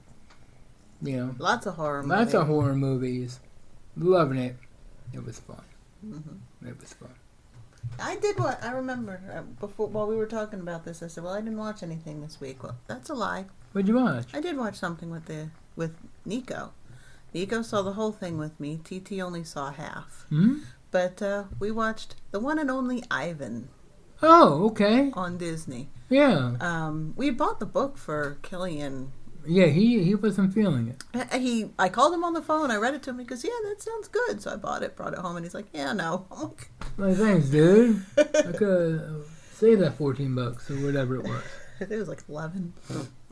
you 1.01 1.17
know, 1.17 1.35
Lots 1.39 1.65
of 1.65 1.73
horror. 1.73 2.03
lots 2.03 2.33
movie. 2.33 2.37
of 2.37 2.47
horror 2.47 2.75
movies, 2.75 3.39
loving 3.97 4.37
it. 4.37 4.57
It 5.11 5.25
was 5.25 5.39
fun. 5.39 5.63
Mhm. 6.05 6.37
It 6.69 6.79
was 6.79 6.93
fun. 6.93 7.09
I 7.99 8.15
did 8.17 8.37
what 8.37 8.63
I 8.63 8.73
remember 8.73 9.19
uh, 9.35 9.41
before 9.59 9.87
while 9.87 10.05
we 10.05 10.15
were 10.15 10.27
talking 10.27 10.59
about 10.59 10.85
this. 10.85 11.01
I 11.01 11.07
said, 11.07 11.23
"Well, 11.23 11.33
I 11.33 11.41
didn't 11.41 11.57
watch 11.57 11.81
anything 11.81 12.21
this 12.21 12.39
week." 12.39 12.61
Well, 12.61 12.75
that's 12.85 13.09
a 13.09 13.15
lie. 13.15 13.45
What'd 13.71 13.87
you 13.87 13.95
watch? 13.95 14.27
I 14.33 14.41
did 14.41 14.57
watch 14.57 14.75
something 14.75 15.09
with 15.09 15.25
the 15.25 15.49
with 15.75 15.95
Nico. 16.25 16.73
Nico 17.33 17.61
saw 17.61 17.81
the 17.81 17.93
whole 17.93 18.11
thing 18.11 18.37
with 18.37 18.59
me. 18.59 18.79
TT 18.83 19.13
only 19.21 19.43
saw 19.43 19.71
half. 19.71 20.25
Hmm? 20.29 20.59
But 20.91 21.21
uh, 21.21 21.45
we 21.59 21.71
watched 21.71 22.15
the 22.31 22.39
one 22.39 22.59
and 22.59 22.69
only 22.69 23.03
Ivan 23.09 23.69
Oh, 24.21 24.65
okay. 24.67 25.09
on 25.13 25.37
Disney. 25.37 25.89
Yeah. 26.09 26.55
Um, 26.59 27.13
we 27.15 27.29
bought 27.31 27.59
the 27.59 27.65
book 27.65 27.97
for 27.97 28.37
Killian. 28.41 29.13
Yeah, 29.47 29.67
he 29.67 30.03
he 30.03 30.13
wasn't 30.13 30.53
feeling 30.53 30.89
it. 30.89 31.03
Uh, 31.15 31.39
He, 31.39 31.71
I 31.79 31.89
called 31.89 32.13
him 32.13 32.23
on 32.23 32.33
the 32.33 32.41
phone. 32.43 32.69
I 32.69 32.75
read 32.75 32.93
it 32.93 33.01
to 33.03 33.09
him. 33.09 33.17
He 33.19 33.25
goes, 33.25 33.43
"Yeah, 33.43 33.49
that 33.69 33.81
sounds 33.81 34.07
good." 34.07 34.39
So 34.41 34.51
I 34.53 34.57
bought 34.57 34.83
it, 34.83 34.95
brought 34.95 35.13
it 35.13 35.19
home, 35.19 35.35
and 35.37 35.43
he's 35.45 35.55
like, 35.55 35.65
"Yeah, 35.73 35.93
no." 35.93 36.27
Like, 36.39 36.69
Like, 36.97 37.17
thanks, 37.17 37.47
dude. 37.49 38.03
I 38.17 38.51
could 38.51 38.99
uh, 38.99 39.23
save 39.53 39.79
that 39.79 39.95
14 39.97 40.35
bucks 40.35 40.69
or 40.69 40.75
whatever 40.85 41.15
it 41.15 41.23
was. 41.23 41.41
it 41.79 41.89
was 41.97 42.07
like 42.09 42.21
eleven. 42.29 42.73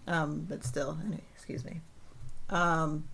Um, 0.09 0.45
but 0.49 0.63
still, 0.63 0.97
anyway, 1.05 1.21
excuse 1.35 1.63
me. 1.63 1.81
Um, 2.49 3.07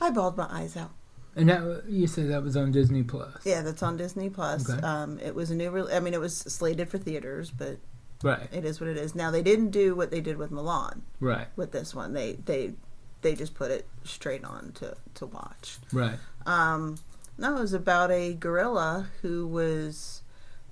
I 0.00 0.10
bawled 0.10 0.36
my 0.36 0.46
eyes 0.50 0.76
out. 0.76 0.92
And 1.34 1.48
that 1.48 1.84
you 1.88 2.06
said 2.06 2.30
that 2.30 2.42
was 2.42 2.56
on 2.56 2.72
Disney 2.72 3.02
Plus. 3.02 3.44
Yeah, 3.44 3.62
that's 3.62 3.82
on 3.82 3.96
Disney 3.96 4.30
Plus. 4.30 4.70
Okay. 4.70 4.80
Um, 4.80 5.18
it 5.18 5.34
was 5.34 5.50
a 5.50 5.54
new. 5.54 5.70
Re- 5.70 5.92
I 5.92 6.00
mean, 6.00 6.14
it 6.14 6.20
was 6.20 6.36
slated 6.36 6.88
for 6.88 6.96
theaters, 6.98 7.50
but 7.50 7.78
Right, 8.22 8.48
it 8.52 8.64
is 8.64 8.80
what 8.80 8.88
it 8.88 8.96
is. 8.96 9.14
Now 9.14 9.30
they 9.30 9.42
didn't 9.42 9.70
do 9.70 9.94
what 9.94 10.10
they 10.10 10.20
did 10.20 10.38
with 10.38 10.50
Mulan 10.50 11.00
right, 11.20 11.48
with 11.54 11.72
this 11.72 11.94
one. 11.94 12.14
They 12.14 12.34
they 12.44 12.72
they 13.20 13.34
just 13.34 13.54
put 13.54 13.70
it 13.70 13.86
straight 14.04 14.44
on 14.44 14.72
to 14.76 14.96
to 15.14 15.26
watch. 15.26 15.78
right. 15.92 16.18
Um, 16.46 16.96
no, 17.38 17.56
it 17.56 17.60
was 17.60 17.74
about 17.74 18.10
a 18.10 18.32
gorilla 18.32 19.08
who 19.20 19.46
was 19.46 20.22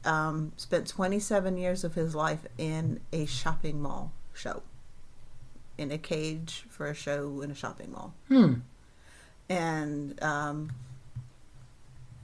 um, 0.05 0.53
spent 0.57 0.87
27 0.87 1.59
years 1.59 1.85
of 1.85 1.95
his 1.95 2.15
life 2.15 2.47
in 2.57 3.01
a 3.13 3.27
shopping 3.27 3.83
mall 3.83 4.13
show, 4.33 4.63
in 5.79 5.91
a 5.91 5.99
cage 5.99 6.65
for 6.69 6.87
a 6.87 6.95
show 6.95 7.41
in 7.43 7.51
a 7.51 7.55
shopping 7.55 7.93
mall, 7.93 8.15
Hmm. 8.29 8.55
and 9.49 10.23
um, 10.23 10.71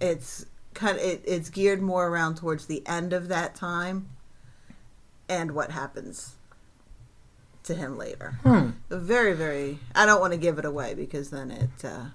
it's 0.01 0.47
kind 0.75 0.97
of 0.97 1.03
it, 1.05 1.23
it's 1.27 1.51
geared 1.51 1.83
more 1.83 2.07
around 2.09 2.37
towards 2.37 2.67
the 2.67 2.87
end 2.87 3.13
of 3.13 3.29
that 3.29 3.55
time, 3.55 4.09
and 5.29 5.53
what 5.53 5.71
happens 5.73 6.35
to 7.65 7.75
him 7.75 7.99
later. 7.99 8.39
Hmm. 8.43 8.71
Very, 8.89 9.35
very. 9.35 9.79
I 9.95 10.07
don't 10.07 10.21
want 10.21 10.33
to 10.33 10.39
give 10.39 10.59
it 10.59 10.65
away 10.65 10.95
because 10.95 11.31
then 11.31 11.51
it. 11.51 11.85
Uh, 11.85 12.07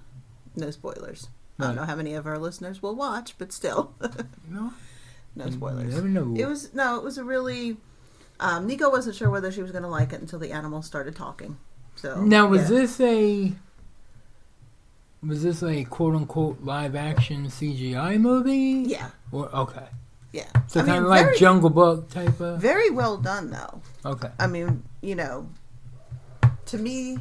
no 0.56 0.70
spoilers. 0.70 1.28
I 1.58 1.64
don't 1.68 1.76
know 1.76 1.84
how 1.84 1.96
many 1.96 2.12
of 2.14 2.26
our 2.26 2.38
listeners 2.38 2.82
will 2.82 2.94
watch, 2.94 3.38
but 3.38 3.50
still, 3.50 3.94
No, 4.50 4.74
no 5.34 5.48
spoilers. 5.50 5.94
It 5.96 6.46
was 6.46 6.74
no. 6.74 6.96
It 6.96 7.02
was 7.04 7.16
a 7.18 7.24
really. 7.24 7.76
Um, 8.40 8.66
Nico 8.66 8.90
wasn't 8.90 9.16
sure 9.16 9.30
whether 9.30 9.50
she 9.50 9.62
was 9.62 9.70
going 9.72 9.82
to 9.84 9.88
like 9.88 10.12
it 10.12 10.20
until 10.20 10.38
the 10.38 10.52
animals 10.52 10.86
started 10.86 11.16
talking. 11.16 11.56
So 11.94 12.22
now, 12.22 12.46
was 12.48 12.62
yeah. 12.70 12.78
this 12.78 13.00
a 13.00 13.52
was 15.26 15.42
this 15.42 15.62
a 15.62 15.84
quote 15.84 16.14
unquote 16.14 16.62
live 16.62 16.94
action 16.94 17.46
CGI 17.46 18.20
movie? 18.20 18.84
Yeah, 18.88 19.10
Or 19.32 19.48
okay, 19.54 19.86
yeah. 20.32 20.44
so 20.66 20.80
I 20.80 20.84
kind 20.84 20.96
mean, 20.96 21.02
of 21.04 21.08
like 21.08 21.24
very, 21.26 21.38
Jungle 21.38 21.70
Book 21.70 22.10
type 22.10 22.38
of. 22.40 22.60
very 22.60 22.90
well 22.90 23.16
done 23.16 23.50
though. 23.50 23.80
Okay. 24.04 24.28
I 24.38 24.46
mean, 24.46 24.82
you 25.00 25.14
know, 25.14 25.48
to 26.66 26.78
me, 26.78 27.18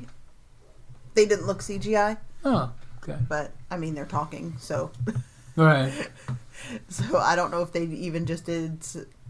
they 1.14 1.26
didn't 1.26 1.48
look 1.48 1.60
CGI, 1.62 2.18
Oh, 2.44 2.72
okay. 3.02 3.18
but 3.30 3.52
I 3.72 3.78
mean, 3.78 3.96
they're 3.96 4.06
talking, 4.06 4.56
so 4.60 4.92
Right. 5.56 5.92
so 6.90 7.18
I 7.18 7.38
don't 7.38 7.50
know 7.52 7.62
if 7.62 7.72
they 7.72 7.84
even 7.86 8.26
just 8.26 8.46
did 8.46 8.84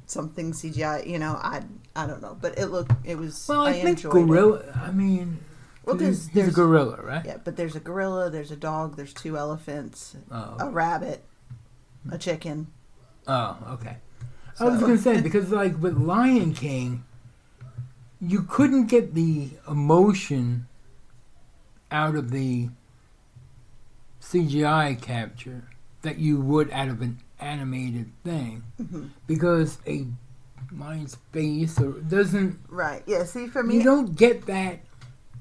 something 0.06 0.52
CGI. 0.52 1.08
You 1.08 1.20
know, 1.20 1.34
I 1.42 1.64
I 1.96 2.08
don't 2.08 2.22
know, 2.22 2.38
but 2.40 2.58
it 2.58 2.68
looked 2.68 2.92
it 3.06 3.18
was. 3.18 3.46
Well, 3.48 3.62
I, 3.66 3.74
think 3.74 3.88
enjoyed 3.90 4.16
it. 4.16 4.26
gorilla. 4.28 4.82
I 4.82 4.92
mean, 4.92 5.40
Well, 5.84 5.98
he's, 5.98 6.30
there's, 6.30 6.50
a 6.50 6.52
gorilla, 6.52 7.00
right? 7.02 7.26
yeah, 7.26 7.38
but 7.44 7.56
there's 7.58 7.76
a 7.76 7.80
gorilla, 7.80 8.30
there's 8.30 8.52
a 8.52 8.56
dog, 8.56 8.96
there's 8.96 9.14
two 9.14 9.38
elephants, 9.38 10.16
Oh. 10.32 10.58
a 10.60 10.70
rabbit, 10.70 11.24
a 12.12 12.18
chicken. 12.18 12.68
Oh, 13.28 13.58
okay. 13.74 13.98
I 14.60 14.66
was 14.66 14.80
gonna 14.80 14.98
say 14.98 15.22
because 15.30 15.52
like 15.52 15.82
with 15.82 15.98
Lion 15.98 16.54
King, 16.54 17.04
you 18.22 18.44
couldn't 18.44 18.88
get 18.88 19.14
the 19.14 19.52
emotion 19.68 20.68
out 21.92 22.16
of 22.16 22.32
the 22.32 22.70
CGI 24.22 25.00
capture 25.00 25.70
that 26.02 26.18
you 26.18 26.40
would 26.40 26.72
out 26.72 26.88
of 26.90 27.02
an 27.02 27.20
animated 27.46 28.12
thing 28.24 28.64
Mhm. 28.82 29.10
because 29.28 29.78
a 29.88 30.08
mind 30.72 31.12
space 31.12 31.80
or 31.80 31.92
doesn't 32.02 32.60
Right. 32.70 33.04
Yeah. 33.06 33.24
See, 33.24 33.48
for 33.48 33.64
me, 33.64 33.78
you 33.78 33.84
don't 33.84 34.16
get 34.16 34.46
that 34.48 34.80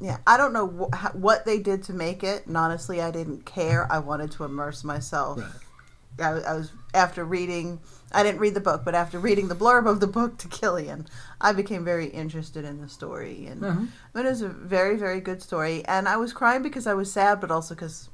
Yeah, 0.01 0.19
I 0.27 0.37
don't 0.37 0.53
know 0.53 0.67
wh- 0.67 1.15
what 1.17 1.45
they 1.47 1.59
did 1.61 1.85
to 1.85 1.93
make 1.95 2.25
it, 2.25 2.47
and 2.47 2.57
honestly, 2.57 3.01
I 3.01 3.11
didn't 3.13 3.47
care. 3.47 3.91
I 3.91 4.01
wanted 4.01 4.33
to 4.33 4.45
immerse 4.45 4.83
myself. 4.85 5.39
Right. 5.39 6.27
I, 6.27 6.33
was- 6.35 6.45
I 6.45 6.55
was 6.55 6.73
after 6.93 7.25
reading. 7.25 7.79
I 8.13 8.23
didn't 8.25 8.41
read 8.41 8.55
the 8.55 8.61
book, 8.61 8.83
but 8.85 8.95
after 8.95 9.19
reading 9.21 9.49
the 9.49 9.55
blurb 9.55 9.87
of 9.89 10.01
the 10.01 10.07
book 10.09 10.37
to 10.39 10.49
Killian, 10.49 11.07
I 11.41 11.53
became 11.53 11.85
very 11.85 12.07
interested 12.07 12.65
in 12.65 12.81
the 12.81 12.89
story, 12.89 13.47
and 13.47 13.65
Uh-huh. 13.65 13.85
it 14.21 14.25
was 14.25 14.43
a 14.43 14.49
very, 14.49 14.97
very 14.97 15.21
good 15.21 15.41
story. 15.43 15.85
And 15.87 16.09
I 16.09 16.17
was 16.17 16.33
crying 16.33 16.63
because 16.63 16.87
I 16.89 16.95
was 16.95 17.11
sad, 17.11 17.41
but 17.41 17.51
also 17.53 17.75
because 17.75 18.09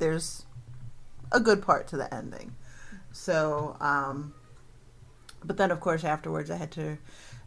there's 0.00 0.44
a 1.30 1.40
good 1.40 1.62
part 1.62 1.86
to 1.88 1.96
the 1.96 2.12
ending. 2.12 2.54
So, 3.12 3.76
um, 3.80 4.34
but 5.44 5.56
then 5.56 5.70
of 5.70 5.80
course 5.80 6.04
afterwards 6.04 6.50
I 6.50 6.56
had 6.56 6.70
to 6.72 6.98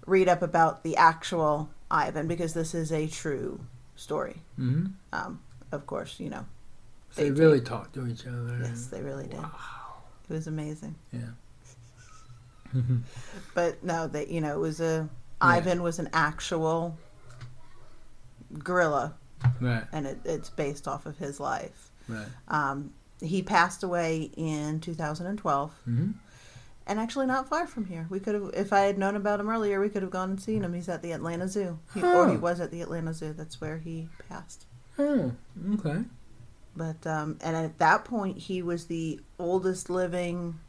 read 0.06 0.28
up 0.30 0.42
about 0.42 0.84
the 0.84 0.96
actual 0.98 1.70
Ivan 1.90 2.28
because 2.28 2.54
this 2.54 2.74
is 2.76 2.92
a 2.92 3.08
true 3.08 3.60
story. 3.96 4.42
hmm 4.56 4.88
Um, 5.14 5.40
of 5.72 5.86
course, 5.88 6.20
you 6.20 6.30
know. 6.30 6.46
So 7.12 7.22
they 7.24 7.30
They 7.30 7.40
really 7.42 7.62
talked 7.62 7.94
to 7.96 8.08
each 8.08 8.26
other. 8.28 8.60
Yes, 8.62 8.88
they 8.88 9.02
really 9.02 9.28
did. 9.28 9.42
Wow. 9.42 10.04
It 10.30 10.34
was 10.34 10.48
amazing. 10.48 10.96
Yeah. 11.12 11.32
But 13.54 13.84
no, 13.84 14.08
that 14.08 14.28
you 14.30 14.42
know 14.42 14.56
it 14.56 14.60
was 14.60 14.80
a 14.82 15.08
Yeah. 15.42 15.48
Ivan 15.48 15.82
was 15.82 16.00
an 16.00 16.10
actual 16.14 16.98
gorilla, 18.64 19.14
Right. 19.62 19.84
and 19.92 20.06
it, 20.08 20.20
it's 20.26 20.50
based 20.50 20.88
off 20.88 21.06
of 21.06 21.18
his 21.18 21.40
life. 21.40 21.92
Right. 22.08 22.28
Um, 22.48 22.94
he 23.22 23.42
passed 23.42 23.84
away 23.84 24.32
in 24.38 24.80
2012, 24.80 25.72
hmm 25.86 26.12
and 26.88 27.00
actually 27.00 27.26
not 27.26 27.50
far 27.50 27.66
from 27.66 27.86
here. 27.86 28.06
We 28.12 28.20
could 28.20 28.36
have, 28.36 28.52
if 28.54 28.72
I 28.72 28.82
had 28.82 29.00
known 29.00 29.16
about 29.16 29.40
him 29.40 29.50
earlier, 29.50 29.80
we 29.82 29.90
could 29.90 30.04
have 30.04 30.12
gone 30.12 30.30
and 30.30 30.40
seen 30.40 30.64
him. 30.64 30.72
He's 30.76 30.88
at 30.88 31.02
the 31.02 31.14
Atlanta 31.14 31.48
Zoo, 31.48 31.80
he, 31.96 32.04
or 32.04 32.30
he 32.30 32.38
was 32.38 32.60
at 32.60 32.70
the 32.70 32.82
Atlanta 32.82 33.12
Zoo. 33.12 33.34
That's 33.34 33.60
where 33.60 33.80
he 33.80 34.08
passed. 34.30 34.66
Oh, 35.00 35.32
okay. 35.74 36.04
But 36.78 37.08
um, 37.08 37.40
and 37.42 37.56
at 37.56 37.80
that 37.80 38.06
point, 38.06 38.38
he 38.38 38.62
was 38.62 38.86
the 38.86 39.20
oldest 39.40 39.90
living 39.90 40.60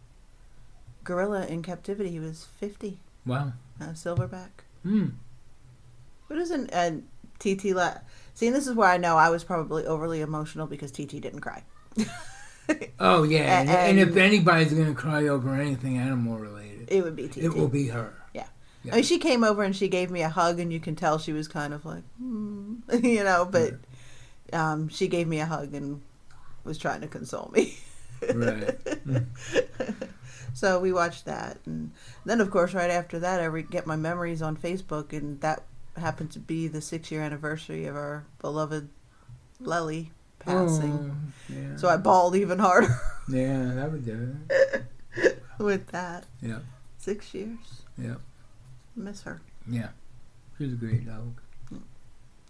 gorilla 1.04 1.44
in 1.46 1.60
captivity. 1.62 2.08
He 2.12 2.20
was 2.20 2.46
50, 2.60 2.98
Wow. 3.26 3.52
uh, 3.78 3.88
silverback. 3.88 4.48
Hmm. 4.84 5.08
But 6.28 6.38
isn't 6.38 6.70
and 6.72 7.06
TT 7.38 7.74
la- 7.74 7.98
See, 8.32 8.46
and 8.46 8.56
this 8.56 8.66
is 8.66 8.74
where 8.74 8.88
I 8.88 8.96
know 8.96 9.18
I 9.18 9.28
was 9.28 9.44
probably 9.44 9.84
overly 9.84 10.22
emotional 10.22 10.66
because 10.66 10.90
TT 10.92 11.20
didn't 11.20 11.40
cry. 11.40 11.62
Oh 12.98 13.22
yeah, 13.24 13.60
and, 13.60 13.68
and 13.70 13.98
if 13.98 14.16
anybody's 14.16 14.72
gonna 14.72 14.94
cry 14.94 15.28
over 15.28 15.54
anything 15.54 15.98
animal 15.98 16.38
related, 16.38 16.88
It 16.90 17.02
would 17.02 17.14
be 17.16 17.28
TT. 17.28 17.38
it 17.38 17.54
will 17.54 17.68
be 17.68 17.88
her. 17.88 18.14
Yeah. 18.32 18.46
I 18.92 18.96
mean, 18.96 19.04
she 19.04 19.18
came 19.18 19.42
over 19.44 19.62
and 19.64 19.74
she 19.74 19.88
gave 19.88 20.10
me 20.10 20.22
a 20.22 20.28
hug, 20.28 20.58
and 20.60 20.72
you 20.72 20.80
can 20.80 20.94
tell 20.96 21.18
she 21.18 21.32
was 21.32 21.48
kind 21.48 21.74
of 21.74 21.84
like, 21.84 22.04
hmm, 22.18 22.76
you 23.02 23.22
know, 23.24 23.44
but 23.44 23.74
um, 24.52 24.88
she 24.88 25.08
gave 25.08 25.26
me 25.28 25.40
a 25.40 25.46
hug 25.46 25.74
and 25.74 26.00
was 26.64 26.78
trying 26.78 27.00
to 27.02 27.06
console 27.08 27.50
me. 27.54 27.76
Right. 28.34 28.78
so 30.54 30.80
we 30.80 30.92
watched 30.92 31.24
that, 31.26 31.58
and 31.66 31.92
then 32.24 32.40
of 32.40 32.50
course, 32.50 32.74
right 32.74 32.90
after 32.90 33.18
that, 33.18 33.40
I 33.40 33.44
re- 33.44 33.62
get 33.62 33.86
my 33.86 33.96
memories 33.96 34.40
on 34.42 34.56
Facebook, 34.56 35.12
and 35.12 35.40
that 35.40 35.64
happened 35.96 36.30
to 36.32 36.38
be 36.38 36.68
the 36.68 36.80
six-year 36.80 37.22
anniversary 37.22 37.86
of 37.86 37.96
our 37.96 38.24
beloved 38.40 38.88
Lely 39.60 40.12
passing. 40.38 41.14
Oh, 41.50 41.54
yeah. 41.54 41.76
So 41.76 41.88
I 41.88 41.96
bawled 41.96 42.36
even 42.36 42.58
harder 42.58 42.88
yeah, 43.28 43.72
that 43.74 43.90
would 43.92 44.04
do 44.04 44.36
it. 44.50 45.42
with 45.58 45.86
that. 45.88 46.24
Yeah. 46.42 46.58
Six 46.98 47.32
years. 47.34 47.82
Yeah. 47.98 48.16
Miss 48.94 49.22
her. 49.22 49.40
Yeah. 49.68 49.88
She's 50.58 50.72
a 50.72 50.76
great 50.76 51.06
dog. 51.06 51.40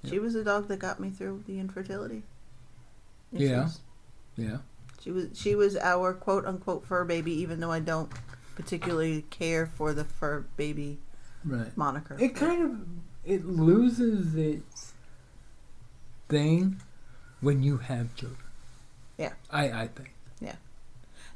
She 0.08 0.18
was 0.20 0.34
a 0.36 0.44
dog 0.44 0.68
that 0.68 0.78
got 0.78 1.00
me 1.00 1.10
through 1.10 1.42
the 1.48 1.58
infertility. 1.58 2.22
Yeah. 3.32 3.62
issues. 3.64 3.80
Yeah. 4.36 4.58
She 5.00 5.10
was 5.10 5.26
she 5.34 5.54
was 5.54 5.76
our 5.76 6.14
quote 6.14 6.46
unquote 6.46 6.86
fur 6.86 7.04
baby, 7.04 7.32
even 7.32 7.58
though 7.60 7.72
I 7.72 7.80
don't 7.80 8.10
particularly 8.54 9.22
care 9.30 9.66
for 9.66 9.92
the 9.92 10.04
fur 10.04 10.44
baby 10.56 10.98
Right. 11.44 11.76
moniker. 11.76 12.16
It 12.20 12.34
kind 12.36 12.62
of 12.62 12.78
it 13.24 13.44
loses 13.44 14.34
its 14.36 14.92
thing 16.28 16.80
when 17.46 17.62
you 17.62 17.78
have 17.78 18.14
children. 18.16 18.40
Yeah. 19.16 19.32
I 19.50 19.70
I 19.82 19.86
think. 19.86 20.12
Yeah. 20.40 20.56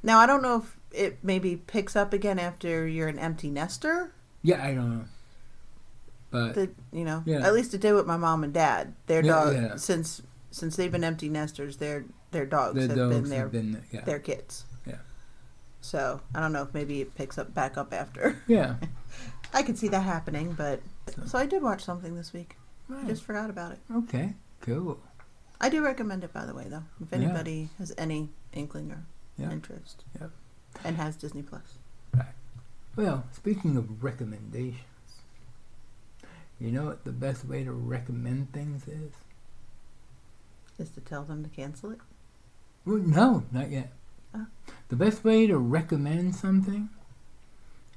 Now 0.03 0.19
I 0.19 0.27
don't 0.27 0.43
know 0.43 0.57
if 0.59 0.77
it 0.93 1.19
maybe 1.23 1.57
picks 1.57 1.95
up 1.97 2.13
again 2.13 2.39
after 2.39 2.87
you're 2.87 3.09
an 3.09 3.19
empty 3.19 3.49
nester. 3.51 4.13
Yeah, 4.43 4.63
I 4.63 4.75
don't 4.75 4.91
know. 4.99 5.05
But 6.31 6.55
That 6.55 6.71
you 6.93 7.05
know, 7.05 7.23
Yeah. 7.25 7.47
at 7.47 7.55
least 7.55 7.75
it 7.75 7.81
did 7.81 7.93
with 7.95 8.07
my 8.07 8.17
mom 8.17 8.45
and 8.45 8.53
dad. 8.53 8.95
Their 9.07 9.25
Yeah, 9.25 9.33
dog 9.33 9.55
yeah. 9.55 9.77
since 9.77 10.23
since 10.51 10.75
they've 10.77 10.91
been 10.93 11.05
empty 11.05 11.29
nesters, 11.29 11.77
their 11.79 12.05
their 12.33 12.47
dogs 12.47 12.75
the 12.75 12.89
have 12.89 12.97
dogs 12.97 13.15
been 13.15 13.31
their 13.31 13.41
have 13.41 13.53
been 13.53 13.83
their 14.05 14.19
kids. 14.19 14.65
Yeah. 14.87 14.97
So 15.81 16.21
I 16.35 16.41
don't 16.41 16.53
know 16.53 16.63
if 16.63 16.75
maybe 16.75 17.01
it 17.01 17.15
picks 17.15 17.39
up 17.39 17.55
back 17.55 17.77
up 17.79 17.93
after. 17.93 18.37
Yeah. 18.47 18.77
I 19.55 19.63
could 19.63 19.79
see 19.79 19.89
that 19.89 20.03
happening, 20.03 20.53
but 20.53 20.81
So- 21.15 21.25
so 21.27 21.39
I 21.39 21.47
did 21.47 21.63
watch 21.63 21.83
something 21.85 22.15
this 22.15 22.33
week. 22.33 22.57
I 22.93 23.05
just 23.07 23.23
forgot 23.23 23.51
about 23.51 23.73
it. 23.73 23.79
Okay. 23.95 24.35
Cool. 24.61 24.99
I 25.61 25.69
do 25.69 25.85
recommend 25.85 26.25
it, 26.25 26.33
by 26.33 26.47
the 26.47 26.55
way, 26.55 26.65
though. 26.69 26.85
If 27.01 27.11
Yeah. 27.13 27.19
anybody 27.19 27.69
has 27.79 27.93
any 27.99 28.31
inkling 28.53 28.91
or 28.93 29.05
Yeah. 29.37 29.51
interest, 29.51 30.05
Yep. 30.21 30.31
and 30.85 30.97
has 30.97 31.17
Disney 31.17 31.43
Plus. 31.43 31.79
Well, 32.97 33.25
speaking 33.33 33.77
of 33.77 34.03
recommendations, 34.03 34.83
you 36.59 36.73
know 36.73 36.87
what 36.87 37.05
the 37.05 37.13
best 37.13 37.45
way 37.45 37.63
to 37.63 37.73
recommend 37.73 38.53
things 38.53 38.89
is? 38.89 39.13
Is 40.79 40.91
to 40.91 41.01
tell 41.01 41.23
them 41.25 41.45
to 41.45 41.49
cancel 41.51 41.91
it. 41.93 42.01
Well, 42.85 42.99
no, 42.99 43.45
not 43.53 43.71
yet. 43.71 43.93
Oh. 44.35 44.47
The 44.89 44.97
best 44.97 45.23
way 45.25 45.47
to 45.47 45.57
recommend 45.59 46.35
something 46.35 46.89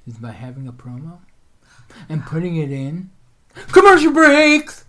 is 0.06 0.18
by 0.18 0.32
having 0.32 0.68
a 0.68 0.72
promo 0.72 1.18
and 2.08 2.24
putting 2.24 2.56
it 2.56 2.70
in 2.70 3.10
commercial 3.72 4.12
breaks. 4.12 4.84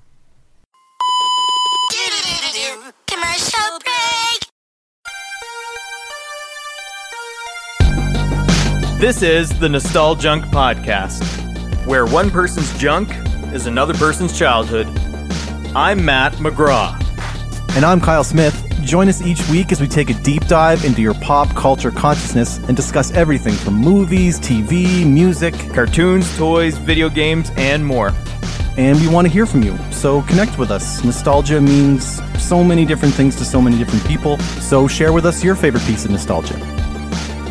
This 8.98 9.22
is 9.22 9.50
the 9.60 9.68
Nostaljunk 9.68 10.46
Podcast, 10.52 11.24
where 11.86 12.06
one 12.06 12.32
person's 12.32 12.76
junk 12.78 13.10
is 13.54 13.68
another 13.68 13.94
person's 13.94 14.38
childhood. 14.38 14.88
I'm 15.76 16.04
Matt 16.04 16.34
McGraw. 16.36 16.96
And 17.76 17.84
I'm 17.86 18.00
Kyle 18.00 18.24
Smith. 18.24 18.62
Join 18.82 19.10
us 19.10 19.22
each 19.22 19.48
week 19.50 19.72
as 19.72 19.82
we 19.82 19.88
take 19.88 20.10
a 20.10 20.14
deep 20.14 20.48
dive 20.48 20.86
into 20.86 21.02
your 21.02 21.14
pop 21.16 21.50
culture 21.56 21.92
consciousness 21.92 22.58
and 22.68 22.76
discuss 22.76 23.12
everything 23.12 23.54
from 23.54 23.74
movies, 23.76 24.40
TV, 24.40 25.06
music, 25.06 25.54
Cartoons, 25.74 26.36
toys, 26.38 26.78
video 26.78 27.10
games, 27.10 27.52
and 27.58 27.86
more. 27.86 28.12
and 28.78 29.00
we 29.00 29.08
want 29.08 29.26
to 29.28 29.32
hear 29.32 29.46
from 29.46 29.62
you. 29.64 29.78
So 29.92 30.22
connect 30.24 30.58
with 30.58 30.70
us. 30.72 31.04
Nostalgia 31.04 31.62
means 31.62 32.22
so 32.42 32.64
many 32.64 32.86
different 32.86 33.14
things 33.14 33.36
to 33.38 33.46
so 33.46 33.62
many 33.62 33.78
different 33.78 34.06
people. 34.06 34.38
So 34.60 34.88
share 34.88 35.14
with 35.14 35.26
us 35.26 35.44
your 35.44 35.56
favorite 35.56 35.84
piece 35.84 36.04
of 36.06 36.12
nostalgia. 36.12 36.56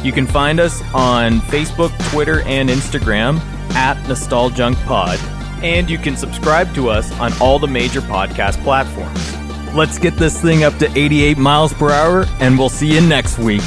You 0.04 0.12
can 0.12 0.26
find 0.26 0.60
us 0.60 0.82
on 0.92 1.40
Facebook, 1.40 1.90
Twitter, 2.10 2.42
and 2.42 2.68
Instagram 2.68 3.38
at 3.74 3.96
NostaljunkPod. 4.04 5.16
And 5.62 5.88
you 5.88 5.96
can 5.96 6.14
subscribe 6.14 6.74
to 6.74 6.90
us 6.90 7.10
on 7.18 7.32
all 7.40 7.58
the 7.58 7.66
major 7.66 8.02
podcast 8.02 8.62
platforms. 8.62 9.34
Let's 9.74 9.98
get 9.98 10.14
this 10.16 10.38
thing 10.42 10.62
up 10.62 10.76
to 10.76 10.90
88 10.94 11.38
miles 11.38 11.72
per 11.72 11.90
hour, 11.90 12.26
and 12.38 12.58
we'll 12.58 12.68
see 12.68 12.92
you 12.92 13.00
next 13.00 13.38
week. 13.38 13.62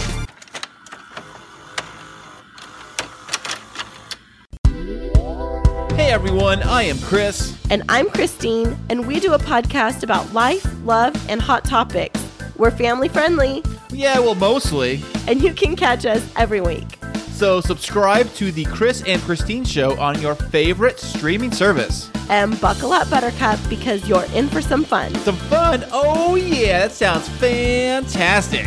Hey 5.95 6.11
everyone, 6.11 6.61
I 6.61 6.83
am 6.83 6.99
Chris. 6.99 7.57
And 7.71 7.81
I'm 7.89 8.11
Christine, 8.11 8.77
and 8.91 9.07
we 9.07 9.19
do 9.19 9.33
a 9.33 9.39
podcast 9.39 10.03
about 10.03 10.31
life, 10.33 10.67
love, 10.83 11.15
and 11.27 11.41
hot 11.41 11.65
topics. 11.65 12.23
We're 12.57 12.69
family 12.69 13.07
friendly, 13.07 13.63
Yeah, 13.91 14.19
well, 14.19 14.35
mostly. 14.35 15.01
and 15.27 15.41
you 15.41 15.53
can 15.53 15.75
catch 15.75 16.05
us 16.05 16.27
every 16.35 16.61
week. 16.61 16.97
So 17.31 17.61
subscribe 17.61 18.33
to 18.33 18.51
the 18.51 18.65
Chris 18.65 19.03
and 19.05 19.21
Christine 19.21 19.63
Show 19.63 19.97
on 19.99 20.19
your 20.21 20.33
favorite 20.35 20.99
streaming 20.99 21.51
service. 21.51 22.09
And 22.29 22.59
buckle 22.59 22.91
up, 22.91 23.09
Buttercup, 23.09 23.59
because 23.69 24.07
you're 24.09 24.25
in 24.33 24.49
for 24.49 24.61
some 24.61 24.83
fun. 24.83 25.13
Some 25.15 25.35
fun. 25.35 25.85
Oh 25.91 26.35
yeah, 26.35 26.79
that 26.87 26.91
sounds 26.93 27.29
fantastic. 27.29 28.65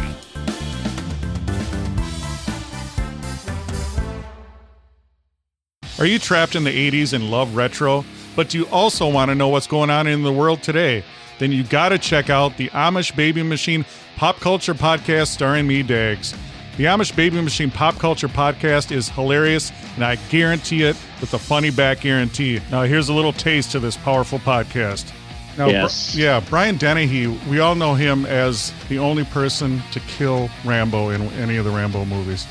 Are 5.99 6.07
you 6.07 6.19
trapped 6.19 6.55
in 6.55 6.65
the 6.65 6.91
80s 6.91 7.13
and 7.13 7.31
love 7.31 7.55
retro, 7.55 8.05
but 8.35 8.49
do 8.49 8.59
you 8.59 8.67
also 8.69 9.11
want 9.11 9.29
to 9.31 9.35
know 9.35 9.49
what's 9.49 9.67
going 9.67 9.91
on 9.91 10.07
in 10.07 10.23
the 10.23 10.33
world 10.33 10.63
today? 10.63 11.05
Then 11.41 11.51
you 11.53 11.65
got 11.65 11.89
to 11.89 11.99
check 11.99 12.29
out 12.29 12.57
the 12.59 12.69
Amish 12.69 13.17
Baby 13.17 13.43
Machine 13.43 13.87
Pop 14.17 14.39
Culture 14.41 14.75
Podcast 14.75 15.29
starring 15.29 15.67
me, 15.67 15.83
Dags. 15.83 16.35
The 16.77 16.85
Amish 16.85 17.17
Baby 17.17 17.41
Machine 17.41 17.71
Pop 17.71 17.97
Culture 17.99 18.29
Podcast 18.29 18.93
is 18.93 19.09
hilarious, 19.09 19.73
and 19.97 20.05
I 20.05 20.17
guarantee 20.29 20.83
it 20.83 20.97
with 21.19 21.33
a 21.33 21.39
funny 21.39 21.71
back 21.71 22.03
guarantee. 22.03 22.61
Now, 22.71 22.83
here's 22.83 23.09
a 23.09 23.15
little 23.15 23.33
taste 23.33 23.75
of 23.75 23.81
this 23.81 23.97
powerful 23.97 24.39
podcast. 24.39 25.11
Now, 25.57 25.69
Yes. 25.69 26.15
Br- 26.15 26.21
yeah, 26.21 26.41
Brian 26.49 26.77
Dennehy. 26.77 27.27
We 27.49 27.59
all 27.61 27.75
know 27.75 27.95
him 27.95 28.27
as 28.27 28.75
the 28.91 28.99
only 28.99 29.25
person 29.25 29.83
to 29.93 30.01
kill 30.01 30.51
Rambo 30.65 31.09
in 31.09 31.23
any 31.33 31.57
of 31.57 31.65
the 31.65 31.71
Rambo 31.71 32.05
movies. 32.05 32.47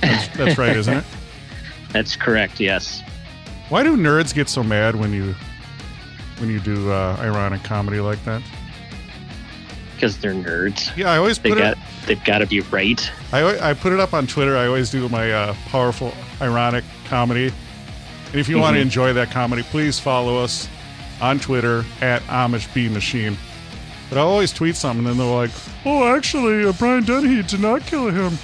That's, 0.00 0.36
that's 0.36 0.58
right, 0.58 0.76
isn't 0.76 0.98
it? 0.98 1.04
That's 1.92 2.16
correct. 2.16 2.58
Yes. 2.60 3.02
Why 3.68 3.84
do 3.84 3.96
nerds 3.96 4.34
get 4.34 4.48
so 4.48 4.62
mad 4.64 4.96
when 4.96 5.12
you 5.12 5.34
when 6.38 6.50
you 6.50 6.60
do 6.60 6.90
uh, 6.92 7.16
ironic 7.20 7.62
comedy 7.64 8.00
like 8.00 8.22
that? 8.24 8.42
Because 9.94 10.18
they're 10.18 10.34
nerds. 10.34 10.94
Yeah, 10.96 11.10
I 11.10 11.16
always 11.16 11.38
They 11.38 11.48
put 11.50 11.58
it. 11.58 11.60
got. 11.62 11.78
They've 12.06 12.24
got 12.24 12.38
to 12.38 12.46
be 12.46 12.60
right. 12.60 13.10
I, 13.32 13.70
I 13.70 13.74
put 13.74 13.92
it 13.92 13.98
up 14.00 14.12
on 14.14 14.26
Twitter. 14.26 14.56
I 14.56 14.66
always 14.66 14.90
do 14.90 15.08
my 15.08 15.32
uh, 15.32 15.54
powerful 15.66 16.12
ironic 16.40 16.84
comedy. 17.06 17.52
And 18.30 18.34
if 18.40 18.48
you 18.48 18.58
want 18.58 18.76
to 18.76 18.80
enjoy 18.80 19.12
that 19.14 19.30
comedy, 19.30 19.62
please 19.62 19.98
follow 19.98 20.38
us 20.42 20.68
on 21.20 21.38
Twitter 21.40 21.84
at 22.02 22.20
Amish 22.24 22.72
B 22.74 22.88
Machine. 22.88 23.36
But 24.08 24.18
I 24.18 24.20
always 24.20 24.52
tweet 24.52 24.76
something, 24.76 25.06
and 25.06 25.18
they're 25.18 25.26
like, 25.26 25.50
"Oh, 25.84 26.14
actually, 26.14 26.64
uh, 26.64 26.72
Brian 26.72 27.02
Dennehy 27.04 27.42
did 27.42 27.60
not 27.60 27.84
kill 27.86 28.08
him." 28.10 28.38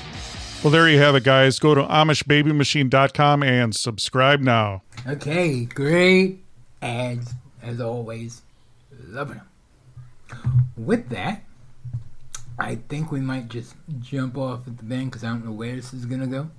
Well, 0.64 0.70
there 0.70 0.88
you 0.88 0.98
have 0.98 1.14
it, 1.14 1.22
guys. 1.24 1.58
Go 1.58 1.74
to 1.74 1.82
AmishBabyMachine.com 1.82 3.42
and 3.42 3.74
subscribe 3.74 4.40
now. 4.40 4.82
Okay, 5.06 5.64
great 5.66 6.38
ads 6.80 7.32
as 7.62 7.80
always. 7.80 8.42
Loving 9.06 9.38
them. 9.38 10.66
With 10.76 11.08
that, 11.10 11.44
I 12.58 12.76
think 12.76 13.10
we 13.10 13.20
might 13.20 13.48
just 13.48 13.74
jump 14.00 14.36
off 14.36 14.66
at 14.66 14.76
the 14.76 14.84
bend 14.84 15.10
because 15.10 15.24
I 15.24 15.28
don't 15.28 15.44
know 15.44 15.52
where 15.52 15.74
this 15.74 15.94
is 15.94 16.04
gonna 16.04 16.26
go. 16.26 16.50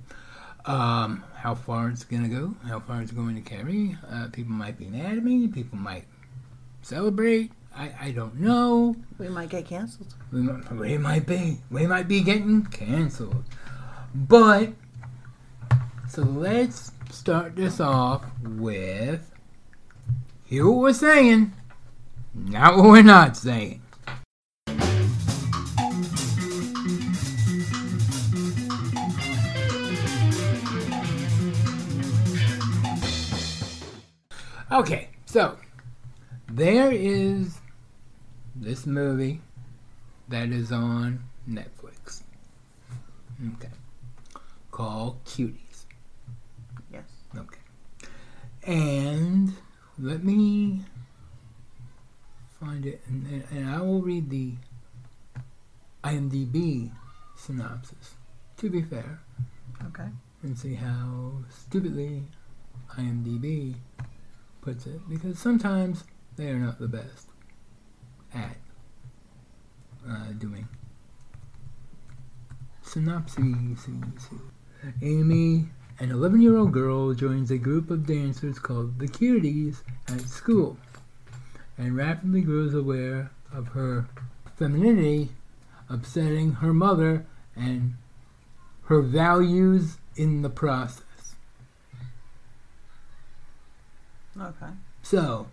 Um, 0.66 1.22
how 1.36 1.54
far 1.54 1.90
it's 1.90 2.04
gonna 2.04 2.28
go, 2.28 2.54
how 2.66 2.80
far 2.80 3.02
it's 3.02 3.12
going 3.12 3.34
to 3.34 3.40
carry. 3.40 3.96
Uh, 4.10 4.28
people 4.32 4.52
might 4.52 4.78
be 4.78 4.86
mad 4.86 5.18
at 5.18 5.24
me. 5.24 5.46
People 5.48 5.78
might 5.78 6.04
celebrate. 6.82 7.52
I, 7.76 7.92
I 8.00 8.10
don't 8.12 8.40
know. 8.40 8.96
We 9.18 9.28
might 9.28 9.50
get 9.50 9.66
canceled. 9.66 10.14
We 10.32 10.42
might, 10.42 10.72
we 10.72 10.98
might 10.98 11.26
be. 11.26 11.58
We 11.70 11.86
might 11.86 12.08
be 12.08 12.22
getting 12.22 12.64
canceled. 12.66 13.44
But, 14.14 14.72
so 16.08 16.22
let's 16.22 16.92
start 17.10 17.56
this 17.56 17.80
off 17.80 18.24
with 18.42 19.33
hear 20.44 20.66
what 20.68 20.78
we're 20.78 20.92
saying, 20.92 21.52
not 22.34 22.76
what 22.76 22.84
we're 22.86 23.02
not 23.02 23.36
saying. 23.36 23.80
Okay, 34.70 35.08
so 35.26 35.56
there 36.50 36.90
is 36.90 37.58
this 38.56 38.86
movie 38.86 39.40
that 40.28 40.48
is 40.50 40.72
on 40.72 41.22
Netflix. 41.48 42.22
Okay. 43.54 43.68
Called 44.70 45.24
Cuties. 45.24 45.84
Yes. 46.92 47.04
Okay. 47.36 47.60
And 48.66 49.52
let 49.98 50.24
me 50.24 50.84
find 52.60 52.86
it, 52.86 53.02
and, 53.06 53.44
and, 53.50 53.68
I 53.68 53.80
will 53.80 54.02
read 54.02 54.30
the 54.30 54.52
IMDb 56.02 56.90
synopsis, 57.36 58.14
to 58.58 58.70
be 58.70 58.82
fair, 58.82 59.20
Okay. 59.86 60.08
and 60.42 60.58
see 60.58 60.74
how 60.74 61.32
stupidly 61.48 62.22
IMDb 62.96 63.74
puts 64.60 64.86
it, 64.86 65.00
because 65.08 65.38
sometimes 65.38 66.04
they 66.36 66.48
are 66.48 66.58
not 66.58 66.78
the 66.78 66.88
best 66.88 67.28
at 68.34 68.56
uh, 70.08 70.32
doing 70.38 70.66
synopses. 72.82 73.88
Amy, 75.02 75.66
an 76.00 76.10
11 76.10 76.42
year 76.42 76.56
old 76.56 76.72
girl, 76.72 77.14
joins 77.14 77.50
a 77.50 77.58
group 77.58 77.90
of 77.90 78.06
dancers 78.06 78.58
called 78.58 78.98
the 78.98 79.06
Cuties 79.06 79.82
at 80.08 80.22
school 80.22 80.76
and 81.78 81.96
rapidly 81.96 82.40
grows 82.40 82.74
aware 82.74 83.30
of 83.52 83.68
her 83.68 84.08
femininity, 84.56 85.30
upsetting 85.88 86.52
her 86.54 86.72
mother 86.72 87.26
and 87.54 87.94
her 88.84 89.02
values 89.02 89.98
in 90.16 90.42
the 90.42 90.50
process. 90.50 91.36
Okay. 94.40 94.72
So, 95.02 95.46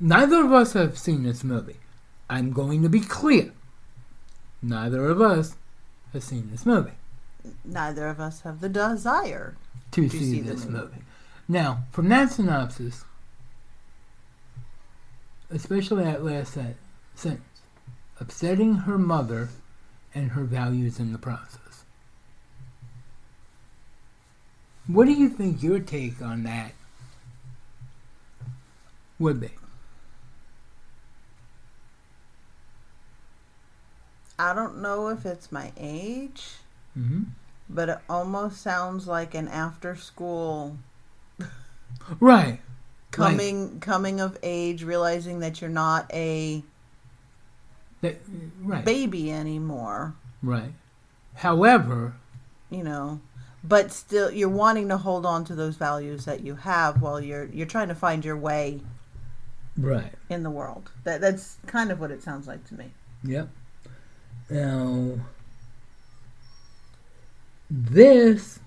neither 0.00 0.44
of 0.44 0.52
us 0.52 0.74
have 0.74 0.98
seen 0.98 1.22
this 1.22 1.42
movie. 1.42 1.76
I'm 2.28 2.52
going 2.52 2.82
to 2.82 2.88
be 2.90 3.00
clear. 3.00 3.52
Neither 4.60 5.08
of 5.08 5.20
us 5.20 5.56
has 6.12 6.24
seen 6.24 6.50
this 6.50 6.66
movie 6.66 6.97
Neither 7.64 8.08
of 8.08 8.20
us 8.20 8.42
have 8.42 8.60
the 8.60 8.68
desire 8.68 9.56
to, 9.92 10.08
to 10.08 10.18
see, 10.18 10.32
see 10.32 10.40
this 10.40 10.64
movie. 10.64 10.78
movie. 10.78 11.02
Now, 11.48 11.84
from 11.92 12.08
that 12.10 12.30
synopsis, 12.30 13.04
especially 15.50 16.04
that 16.04 16.24
last 16.24 16.54
sen- 16.54 16.76
sentence, 17.14 17.42
upsetting 18.20 18.74
her 18.74 18.98
mother 18.98 19.48
and 20.14 20.32
her 20.32 20.44
values 20.44 20.98
in 20.98 21.12
the 21.12 21.18
process. 21.18 21.84
What 24.86 25.04
do 25.04 25.12
you 25.12 25.28
think 25.28 25.62
your 25.62 25.80
take 25.80 26.22
on 26.22 26.44
that 26.44 26.72
would 29.18 29.40
be? 29.40 29.50
I 34.38 34.54
don't 34.54 34.80
know 34.80 35.08
if 35.08 35.26
it's 35.26 35.50
my 35.50 35.72
age, 35.76 36.46
hmm 36.98 37.22
but 37.70 37.88
it 37.90 37.98
almost 38.08 38.62
sounds 38.62 39.06
like 39.06 39.34
an 39.34 39.46
after 39.48 39.94
school 39.94 40.78
Right. 42.20 42.46
Like- 42.50 42.60
coming 43.10 43.80
coming 43.80 44.20
of 44.20 44.38
age, 44.42 44.82
realizing 44.82 45.40
that 45.40 45.60
you're 45.60 45.70
not 45.70 46.10
a 46.12 46.62
that, 48.00 48.16
right. 48.62 48.84
baby 48.84 49.30
anymore. 49.32 50.14
Right. 50.42 50.72
However, 51.34 52.14
you 52.70 52.82
know 52.84 53.20
but 53.64 53.90
still 53.90 54.30
you're 54.30 54.48
wanting 54.48 54.88
to 54.88 54.96
hold 54.96 55.26
on 55.26 55.44
to 55.44 55.54
those 55.54 55.74
values 55.76 56.24
that 56.24 56.40
you 56.42 56.54
have 56.54 57.02
while 57.02 57.20
you're 57.20 57.46
you're 57.46 57.66
trying 57.66 57.88
to 57.88 57.94
find 57.94 58.24
your 58.24 58.36
way 58.36 58.80
right. 59.76 60.12
in 60.30 60.42
the 60.44 60.50
world 60.50 60.90
that 61.02 61.20
that's 61.20 61.56
kind 61.66 61.90
of 61.90 61.98
what 61.98 62.10
it 62.12 62.22
sounds 62.22 62.46
like 62.46 62.64
to 62.68 62.74
me 62.74 62.92
Yep. 63.24 63.48
Now, 64.50 65.14
this, 67.70 68.60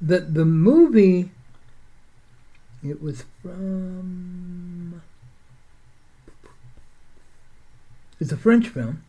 that 0.00 0.34
the 0.34 0.44
movie, 0.44 1.30
it 2.82 3.02
was 3.02 3.24
from. 3.42 5.02
It's 8.20 8.32
a 8.32 8.36
French 8.36 8.68
film. 8.68 9.02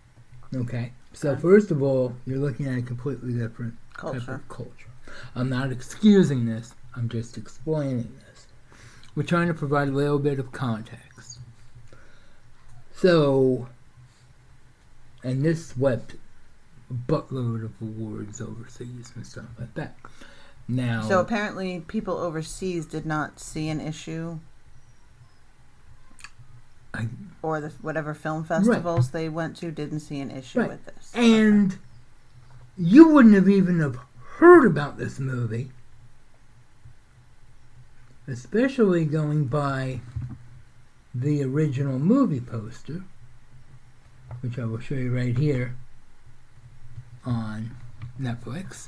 Okay. 0.54 0.92
So 1.14 1.32
Okay. 1.32 1.42
first 1.42 1.72
of 1.72 1.82
all, 1.82 2.16
you're 2.26 2.40
looking 2.40 2.66
at 2.68 2.78
a 2.78 2.82
completely 2.82 3.34
different 3.34 3.76
type 3.94 4.14
Culture. 4.14 4.34
of 4.36 4.48
culture. 4.50 4.90
I'm 5.36 5.50
not 5.50 5.72
excusing 5.72 6.46
this. 6.46 6.74
I'm 6.96 7.08
just 7.10 7.38
explaining 7.38 8.12
this. 8.28 8.48
We're 9.16 9.24
trying 9.24 9.48
to 9.48 9.54
provide 9.54 9.88
a 9.90 9.92
little 9.92 10.20
bit 10.20 10.40
of 10.40 10.52
context. 10.52 11.40
So, 12.94 13.68
and 15.24 15.44
this 15.44 15.68
swept 15.68 16.16
buttload 16.94 17.64
of 17.66 17.72
awards 17.82 18.40
overseas 18.42 19.12
and 19.16 19.26
stuff 19.26 19.46
like 19.60 19.74
that. 19.76 19.96
Now, 20.68 21.02
so 21.08 21.20
apparently 21.20 21.80
people 21.88 22.18
overseas 22.18 22.86
did 22.86 23.06
not 23.06 23.40
see 23.40 23.70
an 23.70 23.80
issue 23.80 24.40
I- 26.94 27.10
or 27.42 27.60
the 27.62 27.70
whatever 27.82 28.14
film 28.14 28.44
festivals 28.44 29.12
they 29.12 29.30
went 29.30 29.58
to 29.58 29.70
didn't 29.72 30.00
see 30.00 30.20
an 30.22 30.32
issue 30.32 30.60
Right. 30.62 30.70
with 30.70 30.86
this 30.86 31.12
and 31.14 31.78
you 32.78 33.10
wouldn't 33.10 33.36
have 33.36 33.50
even 33.50 33.80
have 33.80 33.98
heard 34.38 34.66
about 34.66 34.98
this 34.98 35.20
movie, 35.20 35.72
especially 38.28 39.06
going 39.06 39.46
by 39.46 40.02
the 41.14 41.44
original 41.44 42.00
movie 42.00 42.42
poster, 42.42 43.04
which 44.42 44.58
I 44.60 44.66
will 44.66 44.80
show 44.80 44.96
you 44.96 45.16
right 45.16 45.38
here 45.38 45.76
on 47.26 47.76
Netflix. 48.20 48.88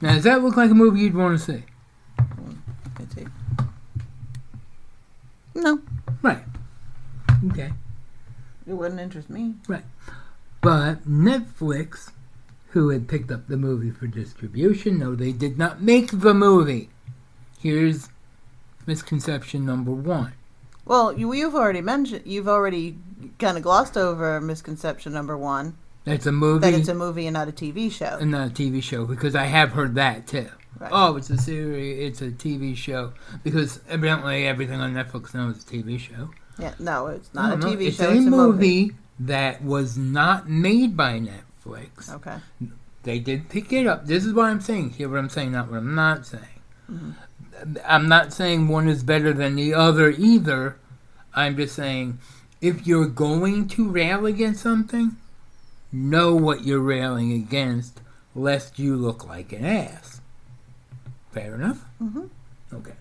Now, 0.00 0.14
does 0.14 0.24
that 0.24 0.42
look 0.42 0.56
like 0.56 0.70
a 0.70 0.74
movie 0.74 1.00
you'd 1.00 1.14
want 1.14 1.38
to 1.38 1.44
see? 1.44 1.64
No 5.54 5.80
Right. 6.22 6.44
Okay. 7.50 7.72
it 8.66 8.72
wouldn't 8.72 9.00
interest 9.00 9.28
me 9.28 9.54
Right. 9.68 9.84
But 10.60 11.08
Netflix, 11.08 12.10
who 12.68 12.90
had 12.90 13.08
picked 13.08 13.30
up 13.30 13.48
the 13.48 13.56
movie 13.56 13.90
for 13.90 14.06
distribution, 14.06 14.98
no, 14.98 15.14
they 15.14 15.32
did 15.32 15.58
not 15.58 15.82
make 15.82 16.10
the 16.20 16.34
movie. 16.34 16.88
Here's 17.60 18.08
misconception 18.86 19.66
number 19.66 19.92
one 19.92 20.32
Well, 20.84 21.12
you, 21.16 21.32
you've 21.32 21.54
already 21.54 21.80
mentioned, 21.80 22.22
you've 22.24 22.48
already 22.48 22.98
kind 23.38 23.56
of 23.56 23.62
glossed 23.62 23.96
over 23.96 24.40
misconception 24.40 25.12
number 25.12 25.36
one 25.36 25.76
It's 26.04 26.26
a 26.26 26.32
movie. 26.32 26.70
that 26.70 26.78
it's 26.78 26.88
a 26.88 26.94
movie 26.94 27.26
and 27.26 27.34
not 27.34 27.48
a 27.48 27.52
TV 27.52 27.90
show. 27.90 28.18
and 28.20 28.30
not 28.32 28.48
a 28.48 28.50
TV 28.50 28.82
show 28.82 29.06
because 29.06 29.34
I 29.34 29.44
have 29.44 29.70
heard 29.72 29.94
that 29.96 30.26
too. 30.26 30.48
Right. 30.80 30.90
Oh, 30.92 31.16
it's 31.16 31.30
a 31.30 31.38
series. 31.38 31.98
It's 32.08 32.22
a 32.22 32.30
TV 32.30 32.76
show 32.76 33.12
because 33.44 33.80
evidently 33.88 34.46
everything 34.46 34.80
on 34.80 34.94
Netflix 34.94 35.32
now 35.34 35.48
is 35.50 35.58
a 35.62 35.66
TV 35.66 35.98
show. 36.00 36.30
Yeah, 36.58 36.74
no, 36.80 37.06
it's 37.06 37.32
not 37.32 37.48
No, 37.60 37.68
a 37.68 37.70
no, 37.70 37.76
TV 37.76 37.86
it's 37.88 37.96
show. 37.98 38.08
a 38.10 38.14
it's 38.16 38.26
a 38.26 38.30
movie, 38.30 38.82
movie. 38.86 38.96
that 39.20 39.62
was 39.62 39.96
not 39.96 40.48
made 40.48 40.96
by 40.96 41.20
Netflix. 41.20 42.10
Okay. 42.12 42.36
They 43.04 43.18
did 43.20 43.48
pick 43.48 43.72
it 43.72 43.86
up. 43.86 44.06
This 44.06 44.24
is 44.24 44.32
what 44.32 44.46
I'm 44.46 44.60
saying. 44.60 44.90
Hear 44.90 45.08
what 45.08 45.18
I'm 45.18 45.28
saying, 45.28 45.52
not 45.52 45.70
what 45.70 45.78
I'm 45.78 45.94
not 45.94 46.26
saying. 46.26 46.44
Mm-hmm. 46.90 47.10
I'm 47.86 48.08
not 48.08 48.32
saying 48.32 48.66
one 48.68 48.88
is 48.88 49.02
better 49.04 49.32
than 49.32 49.54
the 49.54 49.74
other 49.74 50.10
either. 50.10 50.76
I'm 51.34 51.56
just 51.56 51.76
saying 51.76 52.18
if 52.60 52.86
you're 52.86 53.06
going 53.08 53.68
to 53.68 53.88
rail 53.88 54.26
against 54.26 54.62
something, 54.62 55.16
know 55.92 56.34
what 56.34 56.64
you're 56.64 56.80
railing 56.80 57.32
against, 57.32 58.00
lest 58.34 58.78
you 58.78 58.96
look 58.96 59.28
like 59.28 59.52
an 59.52 59.64
ass. 59.64 60.20
Fair 61.30 61.54
enough? 61.54 61.84
Mhm. 62.02 62.30
Okay. 62.72 62.94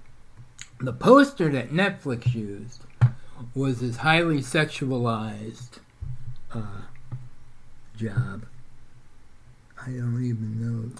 The 0.79 0.93
poster 0.93 1.49
that 1.49 1.71
Netflix 1.71 2.33
used 2.33 2.81
was 3.55 3.79
this 3.79 3.97
highly 3.97 4.39
sexualized 4.39 5.79
uh, 6.53 6.81
job. 7.95 8.45
I 9.83 9.91
don't 9.91 10.23
even 10.23 10.59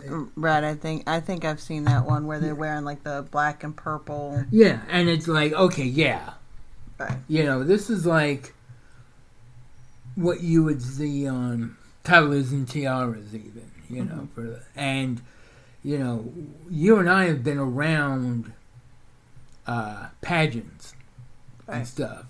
know. 0.09 0.29
Right, 0.35 0.63
I 0.63 0.73
think 0.73 1.03
I 1.07 1.19
think 1.19 1.45
I've 1.45 1.61
seen 1.61 1.83
that 1.83 2.05
one 2.05 2.25
where 2.25 2.39
they're 2.39 2.55
wearing 2.55 2.83
like 2.83 3.03
the 3.03 3.25
black 3.29 3.63
and 3.63 3.75
purple. 3.75 4.43
Yeah, 4.49 4.81
and 4.89 5.07
it's 5.07 5.27
like, 5.27 5.53
okay, 5.53 5.83
yeah. 5.83 6.33
Right. 6.97 7.17
You 7.27 7.43
know, 7.43 7.63
this 7.63 7.89
is 7.89 8.05
like 8.05 8.53
what 10.15 10.41
you 10.41 10.63
would 10.63 10.81
see 10.81 11.27
on 11.27 11.75
Toddlers 12.03 12.51
and 12.51 12.67
Tiaras, 12.67 13.33
even, 13.33 13.71
you 13.89 14.05
know, 14.05 14.27
for 14.33 14.41
the, 14.41 14.59
and, 14.75 15.21
you 15.83 15.97
know, 15.97 16.31
you 16.69 16.97
and 16.97 17.09
I 17.09 17.25
have 17.25 17.43
been 17.43 17.57
around 17.57 18.53
uh, 19.67 20.07
pageants 20.21 20.93
and 21.67 21.87
stuff. 21.87 22.25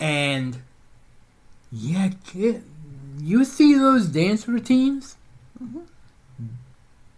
And, 0.00 0.62
yeah, 1.70 2.10
kid, 2.24 2.62
you 3.20 3.44
see 3.44 3.74
those 3.74 4.06
dance 4.06 4.48
routines? 4.48 5.16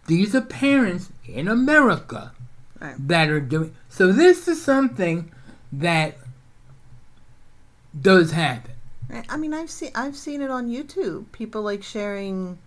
These 0.07 0.35
are 0.35 0.41
parents 0.41 1.09
in 1.25 1.47
America 1.47 2.31
Right. 2.79 2.95
that 3.07 3.29
are 3.29 3.39
doing. 3.39 3.75
So 3.89 4.11
this 4.11 4.47
is 4.47 4.61
something 4.61 5.31
that 5.71 6.15
does 7.99 8.31
happen. 8.31 8.71
I 9.29 9.37
mean, 9.37 9.53
I've 9.53 9.69
seen 9.69 9.91
I've 9.95 10.15
seen 10.17 10.41
it 10.41 10.49
on 10.51 10.69
YouTube. 10.69 11.31
People 11.31 11.61
like 11.61 11.83
sharing 11.83 12.57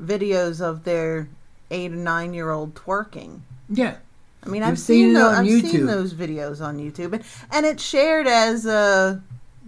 videos 0.00 0.60
of 0.60 0.84
their 0.84 1.28
eight 1.70 1.92
or 1.92 1.96
nine 1.96 2.34
year 2.34 2.50
old 2.50 2.74
twerking. 2.74 3.40
Yeah. 3.68 3.96
I 4.44 4.48
mean, 4.48 4.62
You've 4.62 4.70
I've 4.70 4.78
seen 4.78 5.14
seen, 5.14 5.16
on 5.16 5.34
I've 5.34 5.46
YouTube. 5.46 5.70
seen 5.70 5.86
those 5.86 6.14
videos 6.14 6.60
on 6.60 6.78
YouTube, 6.78 7.12
and, 7.12 7.24
and 7.50 7.66
it's 7.66 7.82
shared 7.82 8.26
as 8.26 8.66
a 8.66 9.20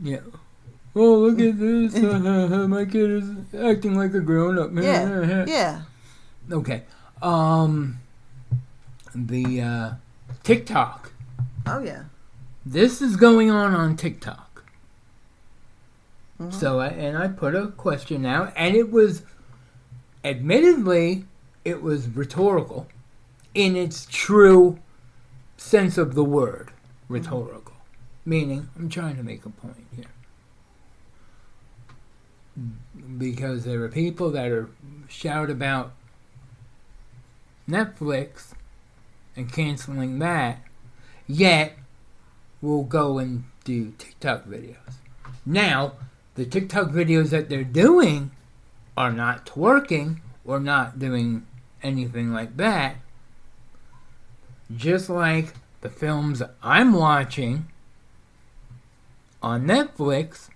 Yeah. 0.02 0.20
Oh, 0.94 1.18
look 1.18 1.38
at 1.40 1.58
this. 1.58 1.94
My 2.68 2.84
kid 2.84 3.10
is 3.10 3.54
acting 3.54 3.96
like 3.96 4.14
a 4.14 4.20
grown 4.20 4.58
up. 4.58 4.70
yeah, 4.74 5.44
yeah. 5.48 5.82
Okay. 6.50 6.82
Um, 7.22 7.98
the 9.14 9.60
uh, 9.60 9.90
TikTok. 10.42 11.12
Oh 11.66 11.80
yeah. 11.80 12.04
This 12.64 13.00
is 13.02 13.16
going 13.16 13.50
on 13.50 13.74
on 13.74 13.96
TikTok. 13.96 14.49
Mhm. 16.40 16.54
So, 16.54 16.80
and 16.80 17.18
I 17.18 17.28
put 17.28 17.54
a 17.54 17.68
question 17.68 18.24
out, 18.24 18.52
and 18.56 18.74
it 18.74 18.90
was, 18.90 19.22
admittedly, 20.24 21.26
it 21.64 21.82
was 21.82 22.08
rhetorical, 22.08 22.88
in 23.54 23.76
its 23.76 24.06
true 24.10 24.78
sense 25.58 25.98
of 25.98 26.14
the 26.14 26.24
word, 26.24 26.72
rhetorical. 27.08 27.74
Meaning, 28.24 28.70
I'm 28.76 28.88
trying 28.88 29.16
to 29.16 29.22
make 29.22 29.44
a 29.44 29.50
point 29.50 29.86
here. 29.94 30.06
Because 33.18 33.64
there 33.64 33.82
are 33.82 33.88
people 33.88 34.30
that 34.30 34.50
are 34.50 34.70
shout 35.08 35.50
about 35.50 35.92
Netflix 37.68 38.52
and 39.36 39.52
canceling 39.52 40.18
that, 40.20 40.62
yet 41.26 41.76
will 42.62 42.84
go 42.84 43.18
and 43.18 43.44
do 43.64 43.92
TikTok 43.98 44.46
videos. 44.46 44.94
Now, 45.44 45.92
the 46.40 46.46
TikTok 46.46 46.88
videos 46.88 47.28
that 47.28 47.50
they're 47.50 47.62
doing 47.62 48.30
are 48.96 49.12
not 49.12 49.44
twerking 49.44 50.20
or 50.42 50.58
not 50.58 50.98
doing 50.98 51.46
anything 51.82 52.32
like 52.32 52.56
that. 52.56 52.96
Just 54.74 55.10
like 55.10 55.52
the 55.82 55.90
films 55.90 56.42
I'm 56.62 56.94
watching 56.94 57.66
on 59.42 59.66
Netflix 59.66 60.48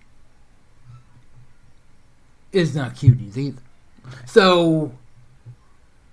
is 2.51 2.75
not 2.75 2.95
cuties 2.95 3.37
either. 3.37 3.61
So, 4.25 4.91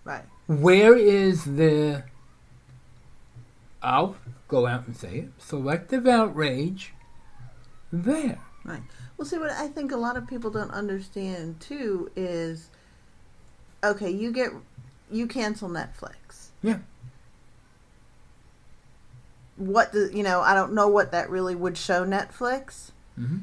Right. 0.04 0.26
where 0.48 0.94
is 0.94 1.46
the 1.46 2.04
I'll 3.82 4.16
go 4.48 4.66
out 4.66 4.86
and 4.86 4.94
say 4.94 5.20
it 5.20 5.30
selective 5.38 6.06
outrage 6.06 6.92
there? 7.90 8.38
Right. 8.64 8.82
Well, 9.22 9.28
see, 9.28 9.38
what 9.38 9.50
I 9.52 9.68
think 9.68 9.92
a 9.92 9.96
lot 9.96 10.16
of 10.16 10.26
people 10.26 10.50
don't 10.50 10.72
understand 10.72 11.60
too 11.60 12.10
is, 12.16 12.70
okay, 13.84 14.10
you 14.10 14.32
get, 14.32 14.50
you 15.12 15.28
cancel 15.28 15.68
Netflix. 15.68 16.48
Yeah. 16.60 16.78
What 19.56 19.92
the, 19.92 20.10
you 20.12 20.24
know, 20.24 20.40
I 20.40 20.54
don't 20.54 20.72
know 20.72 20.88
what 20.88 21.12
that 21.12 21.30
really 21.30 21.54
would 21.54 21.78
show 21.78 22.04
Netflix, 22.04 22.90
Mm-hmm. 23.16 23.36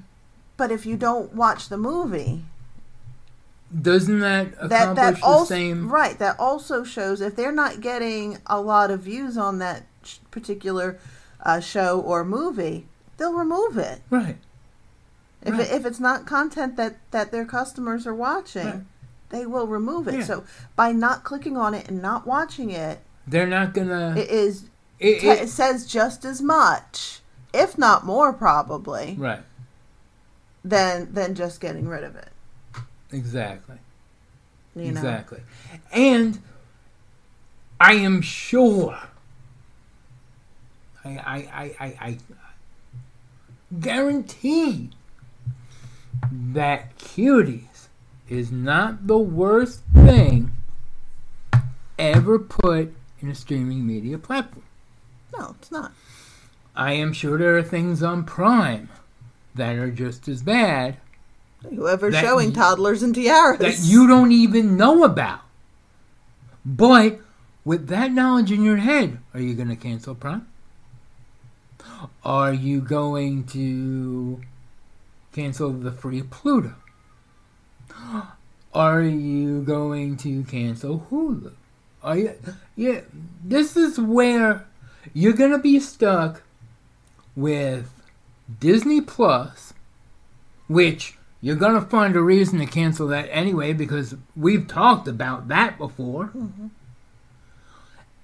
but 0.57 0.69
if 0.69 0.85
you 0.85 0.97
don't 0.97 1.33
watch 1.33 1.69
the 1.69 1.77
movie, 1.77 2.43
Doesn't 3.81 4.19
that 4.19 4.51
that 4.67 4.89
accomplish 4.89 4.95
that 4.97 5.15
the 5.21 5.25
also 5.25 5.45
same? 5.45 5.89
right 5.89 6.19
that 6.19 6.37
also 6.39 6.83
shows 6.83 7.21
if 7.21 7.37
they're 7.37 7.53
not 7.53 7.79
getting 7.79 8.39
a 8.47 8.59
lot 8.59 8.91
of 8.91 8.99
views 9.03 9.37
on 9.37 9.59
that 9.59 9.85
sh- 10.03 10.17
particular 10.29 10.99
uh, 11.45 11.61
show 11.61 12.01
or 12.01 12.25
movie, 12.25 12.85
they'll 13.15 13.31
remove 13.31 13.77
it. 13.77 14.01
Right. 14.09 14.35
If 15.41 15.54
Right. 15.54 15.62
it, 15.62 15.71
if 15.71 15.86
it's 15.86 15.99
not 15.99 16.25
content 16.25 16.75
that 16.78 16.97
that 17.12 17.32
their 17.32 17.45
customers 17.45 18.06
are 18.06 18.13
watching, 18.15 18.65
Right. 18.65 18.82
they 19.30 19.45
will 19.45 19.67
remove 19.67 20.08
it. 20.08 20.15
Yeah. 20.19 20.23
So 20.25 20.43
by 20.75 20.91
not 20.91 21.23
clicking 21.23 21.56
on 21.58 21.73
it 21.73 21.88
and 21.88 22.02
not 22.02 22.28
watching 22.28 22.69
it, 22.71 22.99
They're 23.25 23.47
not 23.47 23.73
gonna. 23.73 24.15
it 24.17 24.30
is 24.30 24.65
it- 24.99 25.23
it- 25.23 25.41
it 25.43 25.49
says 25.49 25.86
just 25.86 26.25
as 26.25 26.41
much, 26.41 27.21
if 27.54 27.78
not 27.78 28.06
more, 28.06 28.34
probably 28.34 29.15
right. 29.17 29.43
than 30.63 31.13
than 31.13 31.36
just 31.36 31.62
getting 31.62 31.88
rid 31.88 32.04
of 32.04 32.15
it. 32.17 32.30
Exactly. 33.12 33.78
You 34.75 34.91
know? 34.91 34.99
Exactly. 34.99 35.41
And 35.91 36.39
I 37.80 37.93
am 37.93 38.21
sure. 38.21 38.97
I 41.06 41.10
I 41.10 41.38
I 41.54 41.75
I, 41.80 41.97
I 42.10 42.17
guarantee 43.80 44.91
that 46.31 46.97
cuties 46.97 47.87
is 48.27 48.51
not 48.51 49.07
the 49.07 49.17
worst 49.17 49.81
thing 49.93 50.51
ever 51.97 52.39
put 52.39 52.93
in 53.21 53.29
a 53.29 53.35
streaming 53.35 53.85
media 53.85 54.17
platform. 54.17 54.65
No, 55.37 55.56
it's 55.60 55.71
not. 55.71 55.91
I 56.75 56.93
am 56.93 57.12
sure 57.13 57.37
there 57.37 57.58
are 57.58 57.63
things 57.63 58.01
on 58.04 58.23
Prime 58.23 58.89
that 59.56 59.75
are 59.75 59.91
just 59.91 60.27
as 60.27 60.41
bad 60.41 60.97
Whoever's 61.67 62.15
showing 62.15 62.49
you- 62.49 62.56
toddlers 62.56 63.04
and 63.04 63.13
tiaras 63.13 63.60
that 63.60 63.79
you 63.79 64.08
don't 64.08 64.31
even 64.31 64.77
know 64.77 65.04
about. 65.04 65.41
But 66.65 67.19
with 67.65 67.87
that 67.87 68.12
knowledge 68.12 68.51
in 68.51 68.63
your 68.63 68.77
head, 68.77 69.19
are 69.33 69.41
you 69.41 69.56
going 69.56 69.67
to 69.69 69.75
cancel 69.75 70.15
Prime? 70.15 70.47
Are 72.23 72.54
you 72.54 72.79
going 72.79 73.43
to 73.47 74.39
cancel 75.40 75.71
the 75.71 75.92
free 75.92 76.21
Pluto? 76.21 76.75
Are 78.73 79.02
you 79.02 79.62
going 79.62 80.17
to 80.17 80.44
cancel 80.44 81.08
Hulu? 81.10 81.54
Are 82.04 82.17
you, 82.17 82.35
yeah, 82.75 83.02
this 83.44 83.75
is 83.75 84.00
where 84.00 84.67
you're 85.13 85.33
going 85.33 85.52
to 85.52 85.60
be 85.60 85.79
stuck 85.79 86.44
with 87.35 87.92
Disney 88.60 89.02
Plus, 89.02 89.73
which 90.67 91.17
you're 91.42 91.56
going 91.56 91.73
to 91.73 91.81
find 91.81 92.15
a 92.15 92.21
reason 92.21 92.60
to 92.60 92.65
cancel 92.65 93.08
that 93.08 93.27
anyway 93.31 93.73
because 93.73 94.15
we've 94.35 94.67
talked 94.67 95.08
about 95.08 95.48
that 95.48 95.77
before. 95.77 96.25
Mm-hmm. 96.27 96.67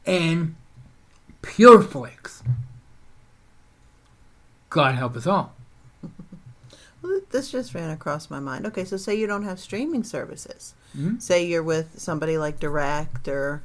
And 0.05 0.55
Pureflix. 1.41 2.43
God 4.69 4.95
help 4.95 5.15
us 5.15 5.25
all. 5.25 5.54
This 7.35 7.51
just 7.51 7.73
ran 7.75 7.89
across 7.89 8.29
my 8.29 8.39
mind. 8.39 8.65
Okay, 8.65 8.85
so 8.85 8.95
say 8.95 9.13
you 9.13 9.27
don't 9.27 9.43
have 9.43 9.59
streaming 9.59 10.05
services. 10.05 10.73
Mhm. 10.97 11.21
Say 11.21 11.45
you're 11.45 11.61
with 11.63 11.99
somebody 11.99 12.37
like 12.37 12.61
Direct 12.61 13.27
or 13.27 13.61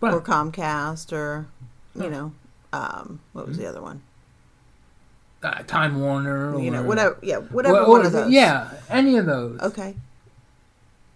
Right. 0.00 0.14
or 0.14 0.22
Comcast 0.22 1.12
or 1.12 1.44
you 1.94 2.00
Right. 2.04 2.10
know 2.10 2.32
um, 2.72 3.20
what 3.34 3.46
was 3.46 3.58
the 3.58 3.66
other 3.66 3.82
one? 3.82 4.00
Uh, 5.42 5.62
Time 5.64 6.00
Warner, 6.00 6.58
You 6.58 6.70
know, 6.70 6.82
whatever. 6.82 7.18
Yeah, 7.22 7.36
whatever 7.40 7.74
Well, 7.82 7.90
one 7.90 8.06
of 8.06 8.12
those. 8.12 8.30
Yeah, 8.32 8.70
any 8.88 9.18
of 9.18 9.26
those. 9.26 9.60
Okay. 9.60 9.96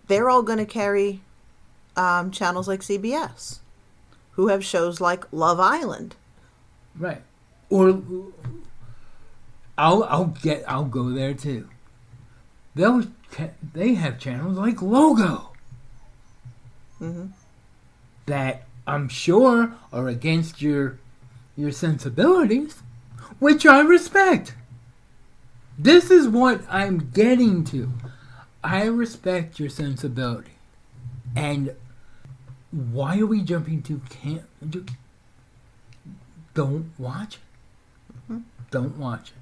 They're 0.08 0.28
all 0.28 0.42
going 0.42 0.58
to 0.58 0.66
carry 0.66 1.22
um, 1.96 2.30
channels 2.30 2.68
like 2.68 2.82
CBS, 2.82 3.60
who 4.32 4.48
have 4.48 4.62
shows 4.62 5.00
like 5.00 5.24
Love 5.32 5.58
Island. 5.58 6.16
Right. 6.98 7.22
Or 7.70 8.02
I'll 9.78 10.04
I'll 10.04 10.26
get 10.42 10.62
I'll 10.68 10.84
go 10.84 11.08
there 11.10 11.32
too. 11.34 11.66
They'll 12.74 13.04
they 13.74 13.94
have 13.94 14.18
channels 14.18 14.56
like 14.56 14.80
Logo 14.80 15.52
hmm 16.98 17.26
that 18.26 18.64
I'm 18.86 19.08
sure 19.08 19.74
are 19.92 20.08
against 20.08 20.60
your 20.62 20.98
your 21.56 21.72
sensibilities, 21.72 22.82
which 23.38 23.66
I 23.66 23.80
respect. 23.80 24.54
This 25.78 26.10
is 26.10 26.28
what 26.28 26.62
I'm 26.70 27.10
getting 27.10 27.64
to. 27.64 27.90
I 28.62 28.84
respect 28.84 29.58
your 29.58 29.68
sensibility. 29.68 30.52
And 31.34 31.74
why 32.70 33.18
are 33.18 33.26
we 33.26 33.42
jumping 33.42 33.82
to 33.82 34.00
can't 34.08 34.42
don't 36.54 36.90
watch 36.98 37.38
it. 38.28 38.42
Don't 38.70 38.98
watch 38.98 39.32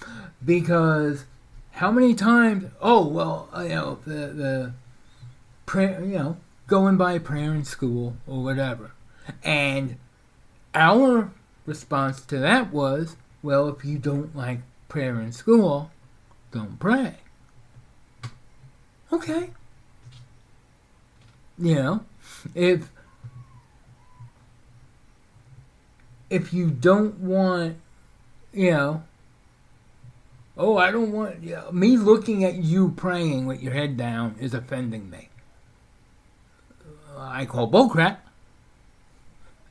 it. 0.00 0.06
Because 0.44 1.24
how 1.72 1.90
many 1.90 2.14
times 2.14 2.70
oh 2.80 3.06
well 3.06 3.48
uh, 3.56 3.62
you 3.62 3.68
know 3.70 3.98
the 4.06 4.26
the 4.28 4.72
prayer 5.66 6.04
you 6.04 6.18
know 6.18 6.36
going 6.72 6.96
by 6.96 7.18
prayer 7.18 7.54
in 7.54 7.64
school 7.64 8.16
or 8.26 8.42
whatever. 8.42 8.92
And 9.44 9.96
our 10.74 11.30
response 11.66 12.22
to 12.22 12.38
that 12.38 12.72
was, 12.72 13.16
well, 13.42 13.68
if 13.68 13.84
you 13.84 13.98
don't 13.98 14.34
like 14.34 14.60
prayer 14.88 15.20
in 15.20 15.32
school, 15.32 15.90
don't 16.50 16.78
pray. 16.78 17.16
Okay. 19.12 19.50
You 21.58 21.74
know, 21.74 22.04
if 22.54 22.90
if 26.30 26.54
you 26.54 26.70
don't 26.70 27.20
want, 27.20 27.76
you 28.54 28.70
know, 28.70 29.02
oh, 30.56 30.76
I 30.76 30.90
don't 30.90 31.12
want 31.12 31.42
know, 31.42 31.70
me 31.72 31.96
looking 31.96 32.44
at 32.44 32.54
you 32.56 32.90
praying 32.90 33.46
with 33.46 33.62
your 33.62 33.72
head 33.72 33.96
down 33.96 34.36
is 34.40 34.54
offending 34.54 35.10
me. 35.10 35.28
I 37.16 37.46
call 37.46 37.70
bullcrap. 37.70 38.18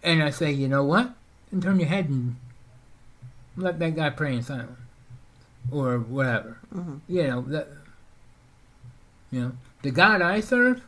And 0.03 0.23
I 0.23 0.29
say, 0.31 0.51
you 0.51 0.67
know 0.67 0.83
what? 0.83 1.13
And 1.51 1.61
turn 1.61 1.79
your 1.79 1.89
head 1.89 2.09
and 2.09 2.37
let 3.55 3.77
that 3.79 3.95
guy 3.95 4.09
pray 4.09 4.35
in 4.35 4.43
silence. 4.43 4.79
Or 5.71 5.99
whatever. 5.99 6.57
Mhm. 6.73 7.01
You 7.07 7.27
know, 7.27 7.41
that 7.41 7.67
you 9.29 9.41
know, 9.41 9.51
the 9.83 9.91
God 9.91 10.21
I 10.21 10.39
serve 10.39 10.81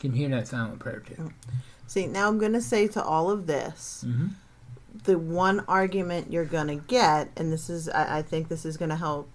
can 0.00 0.12
hear 0.12 0.28
that 0.30 0.48
silent 0.48 0.78
prayer 0.80 1.00
too. 1.00 1.32
See, 1.86 2.06
now 2.06 2.28
I'm 2.28 2.38
going 2.38 2.52
to 2.52 2.60
say 2.60 2.88
to 2.88 3.02
all 3.02 3.30
of 3.30 3.46
this, 3.46 4.04
Mhm. 4.06 4.30
The 5.06 5.18
one 5.18 5.64
argument 5.68 6.32
you're 6.32 6.44
going 6.44 6.66
to 6.66 6.74
get, 6.74 7.30
and 7.36 7.52
this 7.52 7.70
is, 7.70 7.88
I, 7.88 8.18
I 8.18 8.22
think 8.22 8.48
this 8.48 8.64
is 8.64 8.76
going 8.76 8.90
to 8.90 8.96
help 8.96 9.28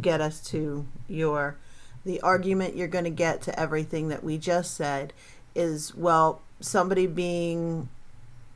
get 0.00 0.20
us 0.20 0.40
to 0.48 0.86
your, 1.08 1.56
the 2.04 2.20
argument 2.20 2.76
you're 2.76 2.88
going 2.88 3.04
to 3.04 3.10
get 3.10 3.40
to 3.42 3.58
everything 3.58 4.08
that 4.08 4.22
we 4.22 4.38
just 4.38 4.74
said 4.74 5.12
is, 5.54 5.94
well, 5.94 6.42
somebody 6.60 7.06
being, 7.06 7.88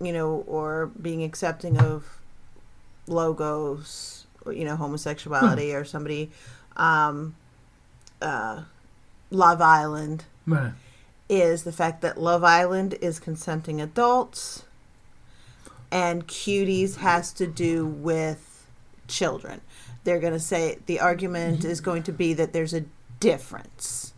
you 0.01 0.13
know, 0.13 0.45
or 0.47 0.91
being 1.01 1.23
accepting 1.23 1.79
of 1.79 2.21
logos, 3.07 4.27
you 4.51 4.65
know, 4.65 4.77
homosexuality, 4.77 5.73
or 5.75 5.85
somebody, 5.85 6.31
um, 6.77 7.35
uh, 8.21 8.63
Love 9.31 9.61
Island 9.61 10.25
Right. 10.47 10.73
is 11.29 11.65
the 11.65 11.73
fact 11.73 12.01
that 12.03 12.21
Love 12.21 12.43
Island 12.43 12.95
is 13.01 13.21
consenting 13.21 13.81
adults 13.81 14.65
and 15.91 16.27
Cuties 16.27 16.97
has 16.97 17.33
to 17.35 17.47
do 17.47 17.87
with 17.87 18.67
children. 19.07 19.61
They're 20.05 20.21
going 20.21 20.33
to 20.33 20.41
say 20.41 20.79
the 20.87 21.01
argument 21.01 21.65
is 21.65 21.81
going 21.81 22.03
to 22.05 22.13
be 22.13 22.35
that 22.35 22.53
there's 22.53 22.75
a 22.75 22.85
difference. 23.21 24.15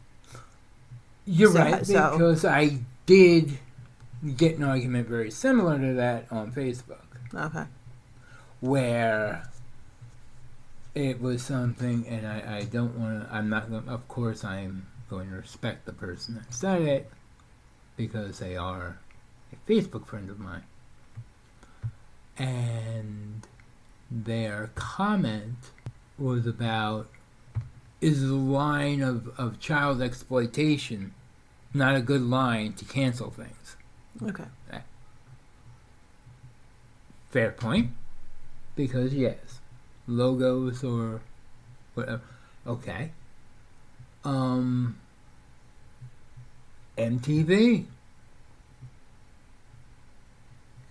You're 1.25 1.53
So- 1.53 1.59
right, 1.59 1.87
so- 1.87 2.11
because 2.13 2.45
I 2.45 2.79
did 3.07 3.59
get 4.37 4.57
an 4.59 4.65
argument 4.65 5.09
very 5.09 5.31
similar 5.31 5.79
to 5.79 5.95
that 5.95 6.27
on 6.31 6.53
Facebook. 6.53 6.99
Okay. 7.35 7.65
where 8.61 9.45
it 10.95 11.21
was 11.21 11.43
something, 11.43 12.07
and 12.09 12.27
I, 12.27 12.59
I 12.59 12.63
don't 12.65 12.99
want 12.99 13.23
to, 13.29 13.35
I'm 13.35 13.49
not 13.49 13.71
going 13.71 13.85
to, 13.85 13.91
of 13.91 14.07
course, 14.09 14.45
I'm 14.45 14.87
going 15.09 15.31
to 15.31 15.37
respect 15.37 15.87
the 15.87 15.93
person 15.93 16.35
that 16.35 16.53
said 16.53 16.83
it 16.83 17.11
because 17.97 18.39
they 18.41 18.57
are 18.57 18.99
a 19.53 19.71
Facebook 19.71 20.07
friend 20.07 20.29
of 20.29 20.39
mine. 20.41 20.65
And 22.41 23.47
their 24.11 24.71
comment 24.75 25.57
was 26.19 26.47
about 26.47 27.09
is 28.01 28.23
the 28.23 28.35
line 28.35 29.03
of, 29.03 29.29
of 29.39 29.61
child 29.61 30.01
exploitation 30.01 31.13
not 31.73 31.95
a 31.95 32.01
good 32.01 32.23
line 32.23 32.73
to 32.75 32.85
cancel 32.85 33.31
things? 33.31 33.77
Okay. 34.23 34.45
Fair 37.31 37.53
point. 37.53 37.91
Because 38.75 39.15
yes, 39.15 39.61
logos 40.09 40.83
or 40.83 41.21
whatever. 41.95 42.23
Okay. 42.67 43.13
Um. 44.25 44.99
MTV. 46.99 47.85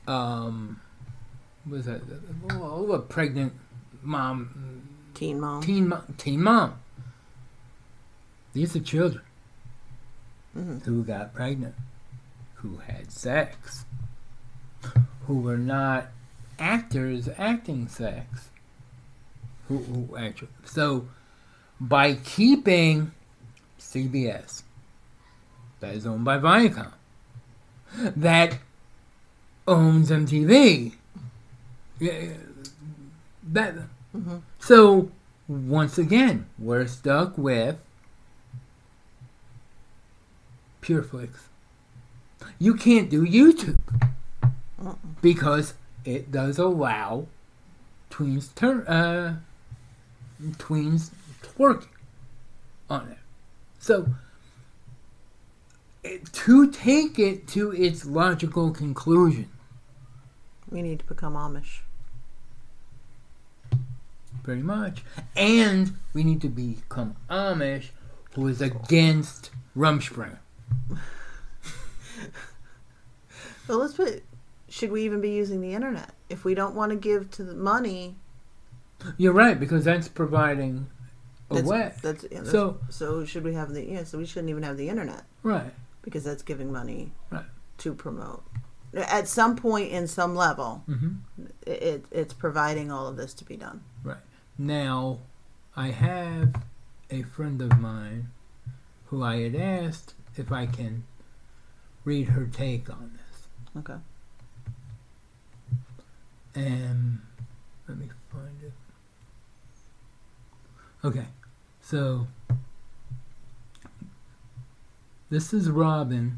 Um. 0.08 0.80
Was 1.70 1.86
that 1.86 2.02
oh, 2.52 2.92
a 2.94 3.00
pregnant 3.00 3.54
mom? 4.02 4.82
Teen 5.14 5.40
mom. 5.40 5.62
Teen 5.62 5.88
mom. 5.88 6.16
Teen 6.18 6.42
mom. 6.42 6.76
These 8.54 8.76
are 8.76 8.80
children 8.80 9.24
Mhm. 10.58 10.84
who 10.84 11.04
got 11.04 11.34
pregnant, 11.34 11.76
who 12.56 12.78
had 12.78 13.12
sex, 13.12 13.86
who 15.28 15.40
were 15.40 15.58
not 15.58 16.08
actors 16.58 17.30
acting 17.38 17.88
sex. 17.88 18.50
Who, 19.68 19.78
who 19.78 20.18
actually, 20.18 20.50
so 20.66 21.08
by 21.80 22.16
keeping 22.16 23.12
CBS, 23.78 24.64
that 25.80 25.94
is 25.94 26.08
owned 26.08 26.26
by 26.26 26.40
Viacom, 26.40 26.94
that 27.96 28.58
owns 29.68 30.10
MTV, 30.10 30.96
that 32.00 33.76
Mhm. 34.16 34.42
so 34.60 35.12
once 35.48 35.98
again 35.98 36.46
we're 36.58 36.88
stuck 36.88 37.38
with 37.38 37.78
PureFlix. 40.82 41.30
You 42.58 42.74
can't 42.74 43.10
do 43.10 43.26
YouTube 43.26 43.78
because 45.22 45.74
it 46.06 46.32
does 46.32 46.58
allow 46.58 47.28
tweens 48.10 48.54
tur- 48.56 48.86
uh, 48.88 49.36
tweens 50.54 51.12
twerking 51.44 51.88
on 52.90 53.10
it. 53.10 53.18
So 53.78 54.08
to 56.32 56.72
take 56.72 57.20
it 57.20 57.48
to 57.50 57.72
its 57.72 58.06
logical 58.06 58.72
conclusion, 58.72 59.50
We 60.72 60.82
need 60.84 61.00
to 61.00 61.06
become 61.06 61.34
Amish. 61.34 61.80
Pretty 64.44 64.62
much, 64.62 65.04
and 65.36 65.96
we 66.14 66.24
need 66.24 66.42
to 66.42 66.50
become 66.50 67.16
Amish, 67.30 67.90
who 68.36 68.48
is 68.48 68.62
against 68.62 69.52
Rumspringa. 69.78 70.40
Well, 73.68 73.80
let's 73.80 73.94
put. 73.94 74.24
Should 74.68 74.92
we 74.92 75.04
even 75.04 75.22
be 75.22 75.32
using 75.32 75.62
the 75.62 75.74
internet 75.74 76.14
if 76.30 76.44
we 76.44 76.54
don't 76.54 76.76
want 76.76 76.92
to 76.92 76.96
give 76.96 77.30
to 77.32 77.44
the 77.44 77.54
money? 77.56 78.16
You're 79.18 79.34
right 79.34 79.60
because 79.60 79.84
that's 79.86 80.08
providing 80.08 80.88
a 81.50 81.56
That's, 81.56 81.68
way. 81.68 81.94
that's, 82.02 82.26
yeah, 82.32 82.40
that's 82.40 82.52
So- 82.52 82.80
so. 82.90 83.26
Should 83.26 83.44
we 83.44 83.54
have 83.54 83.74
the? 83.74 83.84
Yeah. 83.86 84.04
So 84.04 84.18
we 84.18 84.26
shouldn't 84.26 84.50
even 84.50 84.64
have 84.64 84.78
the 84.78 84.90
internet 84.90 85.24
Right. 85.44 85.74
because 86.02 86.24
that's 86.24 86.44
giving 86.44 86.72
money 86.72 87.12
Right. 87.32 87.46
to 87.80 87.94
promote. 87.94 88.44
at 88.96 89.28
some 89.28 89.56
point 89.56 89.92
in 89.92 90.08
some 90.08 90.36
level, 90.36 90.84
Mhm. 90.90 91.18
it, 91.68 91.72
it 91.84 92.06
it's 92.10 92.34
providing 92.34 92.90
all 92.92 93.06
of 93.06 93.18
this 93.18 93.36
to 93.36 93.46
be 93.46 93.56
done. 93.56 93.84
Right. 94.04 94.18
Now, 94.62 95.20
I 95.74 95.92
have 95.92 96.54
a 97.10 97.24
friend 97.24 97.62
of 97.62 97.80
mine 97.80 98.30
who 99.06 99.24
I 99.24 99.38
had 99.38 99.56
asked 99.56 100.16
if 100.36 100.52
I 100.52 100.66
can 100.66 101.06
read 102.04 102.28
her 102.28 102.46
take 102.46 102.90
on 102.90 103.18
this. 103.18 103.48
Okay. 103.78 104.02
And 106.56 107.20
let 107.88 107.98
me 107.98 108.10
find 108.34 108.62
it. 108.62 108.74
Okay. 111.06 111.28
So, 111.80 112.28
this 115.30 115.54
is 115.54 115.70
Robin 115.70 116.38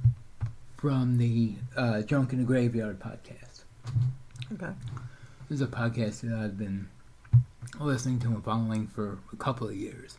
from 0.78 1.18
the 1.18 1.56
uh, 1.76 2.02
Drunk 2.02 2.34
in 2.34 2.40
the 2.40 2.46
Graveyard 2.46 3.00
podcast. 3.00 3.64
Okay. 4.54 4.74
This 5.50 5.56
is 5.56 5.62
a 5.62 5.68
podcast 5.68 6.22
that 6.22 6.38
I've 6.38 6.60
been 6.60 6.88
listening 7.80 8.20
to 8.20 8.28
and 8.28 8.44
following 8.44 8.88
for 8.88 9.20
a 9.32 9.36
couple 9.36 9.68
of 9.68 9.76
years. 9.76 10.18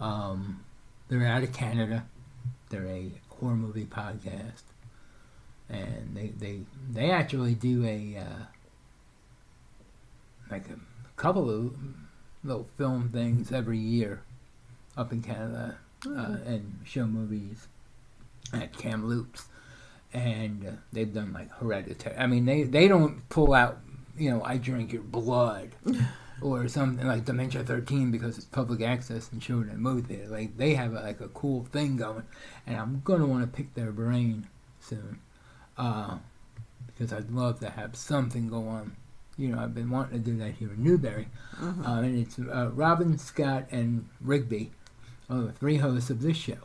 Um, 0.00 0.64
they're 1.08 1.26
out 1.26 1.42
of 1.42 1.52
Canada. 1.52 2.06
They're 2.70 2.86
a 2.86 3.12
horror 3.28 3.56
movie 3.56 3.84
podcast, 3.84 4.62
and 5.68 6.14
they 6.14 6.28
they 6.28 6.60
they 6.90 7.10
actually 7.10 7.54
do 7.54 7.84
a 7.84 8.18
uh, 8.18 8.44
like 10.50 10.68
a 10.68 10.78
couple 11.16 11.48
of 11.50 11.76
little 12.44 12.68
film 12.76 13.08
things 13.08 13.52
every 13.52 13.78
year 13.78 14.22
up 14.96 15.12
in 15.12 15.22
Canada 15.22 15.78
uh, 16.06 16.36
and 16.46 16.80
show 16.84 17.06
movies 17.06 17.68
at 18.52 18.76
Kamloops 18.76 19.48
and 20.12 20.66
uh, 20.66 20.70
they've 20.92 21.12
done 21.12 21.32
like 21.32 21.50
hereditary. 21.52 22.16
I 22.16 22.26
mean, 22.26 22.44
they 22.44 22.62
they 22.62 22.88
don't 22.88 23.28
pull 23.28 23.54
out, 23.54 23.78
you 24.16 24.30
know, 24.30 24.42
I 24.42 24.56
drink 24.56 24.92
your 24.92 25.02
blood 25.02 25.70
or 26.42 26.68
something 26.68 27.06
like 27.06 27.24
Dementia 27.24 27.64
13 27.64 28.10
because 28.10 28.36
it's 28.36 28.46
public 28.46 28.82
access 28.82 29.30
and 29.32 29.42
showing 29.42 29.70
a 29.70 29.74
movie 29.74 30.02
theater. 30.02 30.28
Like 30.28 30.56
they 30.56 30.74
have 30.74 30.92
a, 30.92 31.00
like 31.00 31.20
a 31.20 31.28
cool 31.28 31.64
thing 31.64 31.96
going, 31.96 32.24
and 32.66 32.76
I'm 32.76 33.00
gonna 33.04 33.26
want 33.26 33.42
to 33.42 33.56
pick 33.56 33.74
their 33.74 33.90
brain 33.92 34.46
soon, 34.80 35.18
uh, 35.78 36.18
because 36.86 37.12
I'd 37.12 37.30
love 37.30 37.60
to 37.60 37.70
have 37.70 37.96
something 37.96 38.48
go 38.48 38.68
on. 38.68 38.96
You 39.38 39.48
know, 39.48 39.58
I've 39.58 39.74
been 39.74 39.90
wanting 39.90 40.18
to 40.22 40.30
do 40.30 40.36
that 40.38 40.52
here 40.54 40.72
in 40.72 40.82
Newberry, 40.82 41.28
Mhm. 41.60 41.86
uh, 41.86 42.00
and 42.02 42.18
it's 42.18 42.38
uh, 42.38 42.70
Robin, 42.72 43.18
Scott, 43.18 43.66
and 43.70 44.08
Rigby, 44.20 44.72
are 45.28 45.40
the 45.42 45.52
three 45.52 45.76
hosts 45.76 46.08
of 46.10 46.22
this 46.22 46.36
show. 46.36 46.58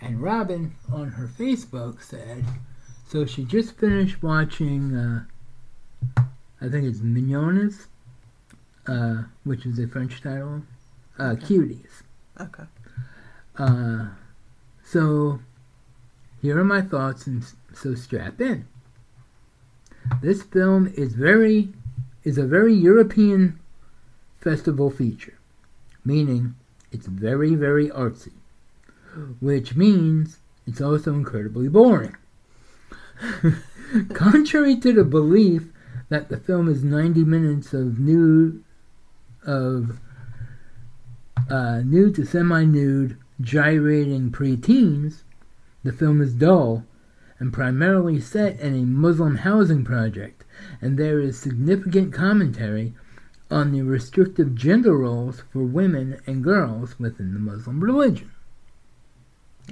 And 0.00 0.20
Robin 0.22 0.74
on 0.92 1.10
her 1.12 1.26
Facebook 1.26 2.02
said, 2.02 2.44
so 3.06 3.24
she 3.26 3.44
just 3.44 3.76
finished 3.76 4.22
watching, 4.22 4.94
uh, 4.94 5.24
I 6.60 6.68
think 6.68 6.84
it's 6.86 7.00
Mignonnes, 7.00 7.86
uh, 8.88 9.22
which 9.44 9.66
is 9.66 9.78
a 9.78 9.86
French 9.86 10.22
title, 10.22 10.62
uh, 11.18 11.34
Cuties. 11.34 12.02
Okay. 12.40 12.64
Uh, 13.56 14.06
so 14.84 15.40
here 16.40 16.58
are 16.58 16.64
my 16.64 16.80
thoughts, 16.80 17.26
and 17.26 17.44
so 17.74 17.94
strap 17.94 18.40
in. 18.40 18.66
This 20.22 20.42
film 20.42 20.92
is 20.96 21.14
very 21.14 21.68
is 22.24 22.38
a 22.38 22.46
very 22.46 22.74
European 22.74 23.58
festival 24.40 24.90
feature, 24.90 25.38
meaning 26.04 26.54
it's 26.90 27.06
very 27.06 27.54
very 27.54 27.88
artsy, 27.90 28.32
which 29.40 29.76
means 29.76 30.38
it's 30.66 30.80
also 30.80 31.12
incredibly 31.12 31.68
boring. 31.68 32.16
Contrary 34.14 34.78
to 34.80 34.92
the 34.92 35.04
belief 35.04 35.64
that 36.08 36.28
the 36.28 36.38
film 36.38 36.68
is 36.68 36.84
90 36.84 37.24
minutes 37.24 37.72
of 37.74 37.98
nude 37.98 38.62
of 39.48 39.98
uh, 41.50 41.80
nude 41.84 42.14
to 42.16 42.24
semi-nude 42.24 43.16
gyrating 43.40 44.30
preteens, 44.30 45.22
the 45.82 45.92
film 45.92 46.20
is 46.20 46.34
dull 46.34 46.84
and 47.38 47.52
primarily 47.52 48.20
set 48.20 48.58
in 48.60 48.74
a 48.74 48.84
Muslim 48.84 49.36
housing 49.36 49.84
project, 49.84 50.44
and 50.80 50.98
there 50.98 51.20
is 51.20 51.38
significant 51.38 52.12
commentary 52.12 52.92
on 53.50 53.72
the 53.72 53.82
restrictive 53.82 54.54
gender 54.54 54.96
roles 54.96 55.42
for 55.52 55.62
women 55.62 56.20
and 56.26 56.44
girls 56.44 56.98
within 56.98 57.32
the 57.32 57.40
Muslim 57.40 57.80
religion. 57.80 58.30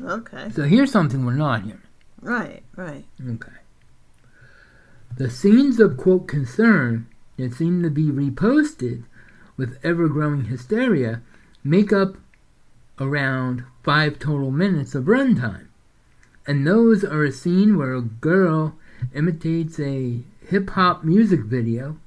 Okay. 0.00 0.48
So 0.54 0.62
here's 0.62 0.92
something 0.92 1.26
we're 1.26 1.34
not 1.34 1.64
hearing. 1.64 1.82
Right. 2.20 2.62
Right. 2.76 3.04
Okay. 3.28 3.52
The 5.16 5.30
scenes 5.30 5.80
of 5.80 5.96
quote 5.96 6.28
concern 6.28 7.06
that 7.36 7.54
seem 7.54 7.82
to 7.82 7.90
be 7.90 8.10
reposted 8.10 9.04
with 9.56 9.78
ever 9.82 10.08
growing 10.08 10.44
hysteria 10.44 11.22
make 11.64 11.92
up 11.92 12.16
around 12.98 13.64
five 13.82 14.18
total 14.18 14.50
minutes 14.50 14.94
of 14.94 15.04
runtime. 15.04 15.66
And 16.46 16.66
those 16.66 17.04
are 17.04 17.24
a 17.24 17.32
scene 17.32 17.76
where 17.76 17.94
a 17.94 18.02
girl 18.02 18.76
imitates 19.14 19.78
a 19.80 20.20
hip 20.48 20.70
hop 20.70 21.04
music 21.04 21.40
video 21.40 21.98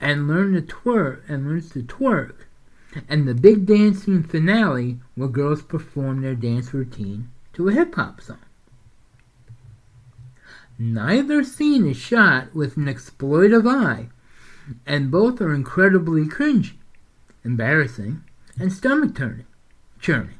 and 0.00 0.28
learn 0.28 0.54
to 0.54 0.62
twerk 0.62 1.20
and 1.28 1.46
learns 1.46 1.70
to 1.70 1.82
twerk. 1.82 2.34
And 3.08 3.26
the 3.26 3.34
big 3.34 3.66
dancing 3.66 4.22
finale 4.22 4.98
where 5.14 5.28
girls 5.28 5.62
perform 5.62 6.20
their 6.20 6.34
dance 6.34 6.74
routine 6.74 7.30
to 7.54 7.68
a 7.68 7.72
hip 7.72 7.94
hop 7.94 8.20
song. 8.20 8.38
Neither 10.78 11.44
scene 11.44 11.86
is 11.86 11.96
shot 11.96 12.54
with 12.54 12.76
an 12.76 12.86
exploitive 12.86 13.70
eye, 13.70 14.08
and 14.86 15.10
both 15.10 15.40
are 15.40 15.54
incredibly 15.54 16.24
cringy, 16.24 16.72
embarrassing, 17.44 18.22
and 18.58 18.72
stomach 18.72 19.14
turning, 19.14 19.46
churning. 20.00 20.38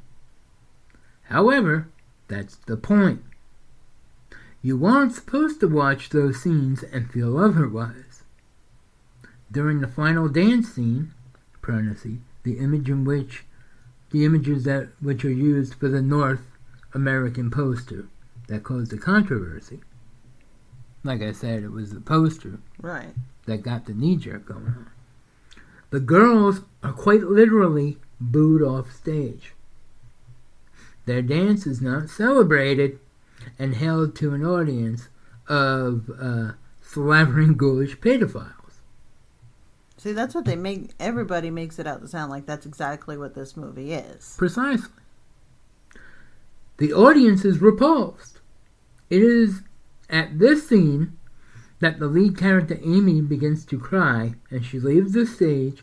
However, 1.25 1.89
that's 2.29 2.57
the 2.57 2.77
point. 2.77 3.23
You 4.63 4.85
aren't 4.87 5.15
supposed 5.15 5.61
to 5.61 5.69
watch 5.69 6.11
those 6.11 6.41
scenes 6.41 6.83
and 6.83 7.11
feel 7.11 7.37
otherwise. 7.37 8.23
During 9.51 9.81
the 9.81 9.89
final 9.89 10.29
dance 10.29 10.73
scene, 10.73 11.13
parenthesis, 11.61 12.19
the 12.43 12.59
image 12.59 12.89
in 12.89 13.05
which 13.05 13.45
the 14.11 14.25
images 14.25 14.65
that 14.65 14.91
which 15.01 15.25
are 15.25 15.33
used 15.33 15.75
for 15.75 15.89
the 15.89 16.03
North 16.03 16.47
American 16.95 17.51
poster 17.51 18.07
that 18.49 18.63
caused 18.63 18.91
the 18.91 18.99
controversy. 18.99 19.81
Like 21.03 21.23
I 21.23 21.33
said, 21.33 21.63
it 21.63 21.73
was 21.73 21.93
the 21.93 22.01
poster 22.01 22.59
Right. 22.81 23.15
That 23.47 23.63
got 23.63 23.87
the 23.87 23.95
knee 23.95 24.17
jerk 24.17 24.47
going 24.47 24.67
on. 24.67 24.91
The 25.91 26.01
girls 26.01 26.63
are 26.83 26.93
quite 26.93 27.23
literally 27.23 27.99
booed 28.21 28.63
off 28.63 28.93
stage. 28.93 29.53
Their 31.05 31.23
dance 31.23 31.67
is 31.67 31.81
not 31.81 32.09
celebrated 32.09 32.99
and 33.59 33.75
held 33.75 34.15
to 34.17 34.35
an 34.35 34.45
audience 34.45 35.09
of 35.49 36.11
uh, 36.21 36.53
slavering 36.81 37.57
ghoulish 37.57 37.99
pedophiles. 37.99 38.53
See, 39.97 40.13
that's 40.13 40.35
what 40.35 40.45
they 40.45 40.57
make. 40.57 40.91
Everybody 40.99 41.51
makes 41.51 41.79
it 41.79 41.87
out 41.87 42.01
to 42.01 42.09
sound 42.09 42.31
like 42.31 42.47
that's 42.47 42.67
exactly 42.67 43.17
what 43.17 43.35
this 43.35 43.57
movie 43.57 43.93
is. 43.93 44.35
Precisely. 44.37 44.89
The 46.79 46.93
audience 46.93 47.45
is 47.45 47.59
repulsed. 47.61 48.41
It 49.11 49.23
is 49.23 49.63
at 50.09 50.39
this 50.39 50.69
scene 50.69 51.19
that 51.83 51.99
the 51.99 52.07
lead 52.07 52.39
character 52.39 52.79
Amy 52.85 53.21
begins 53.21 53.67
to 53.67 53.77
cry 53.77 54.35
and 54.51 54.65
she 54.65 54.79
leaves 54.79 55.15
the 55.15 55.27
stage 55.27 55.83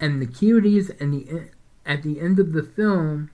and 0.00 0.22
the 0.22 0.26
cuties 0.26 0.98
and 0.98 1.12
the 1.12 1.50
at 1.84 2.02
the 2.02 2.18
end 2.18 2.38
of 2.38 2.54
the 2.54 2.62
film 2.62 3.30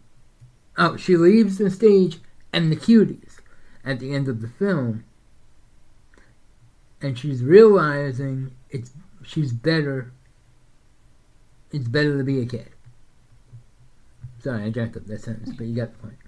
oh 0.76 0.96
she 0.96 1.16
leaves 1.16 1.56
the 1.58 1.70
stage 1.70 2.18
and 2.52 2.72
the 2.72 2.76
cuties 2.76 3.38
at 3.84 4.00
the 4.00 4.12
end 4.12 4.26
of 4.26 4.40
the 4.40 4.48
film 4.48 5.04
and 7.00 7.16
she's 7.16 7.44
realizing 7.44 8.50
it's 8.68 8.90
she's 9.22 9.52
better 9.52 10.10
it's 11.70 11.86
better 11.86 12.18
to 12.18 12.24
be 12.24 12.42
a 12.42 12.46
kid 12.46 12.70
sorry 14.40 14.64
i 14.64 14.70
jacked 14.70 14.96
up 14.96 15.06
that 15.06 15.20
sentence 15.20 15.50
but 15.56 15.64
you 15.64 15.76
got 15.76 15.92
the 15.92 15.98
point. 15.98 16.19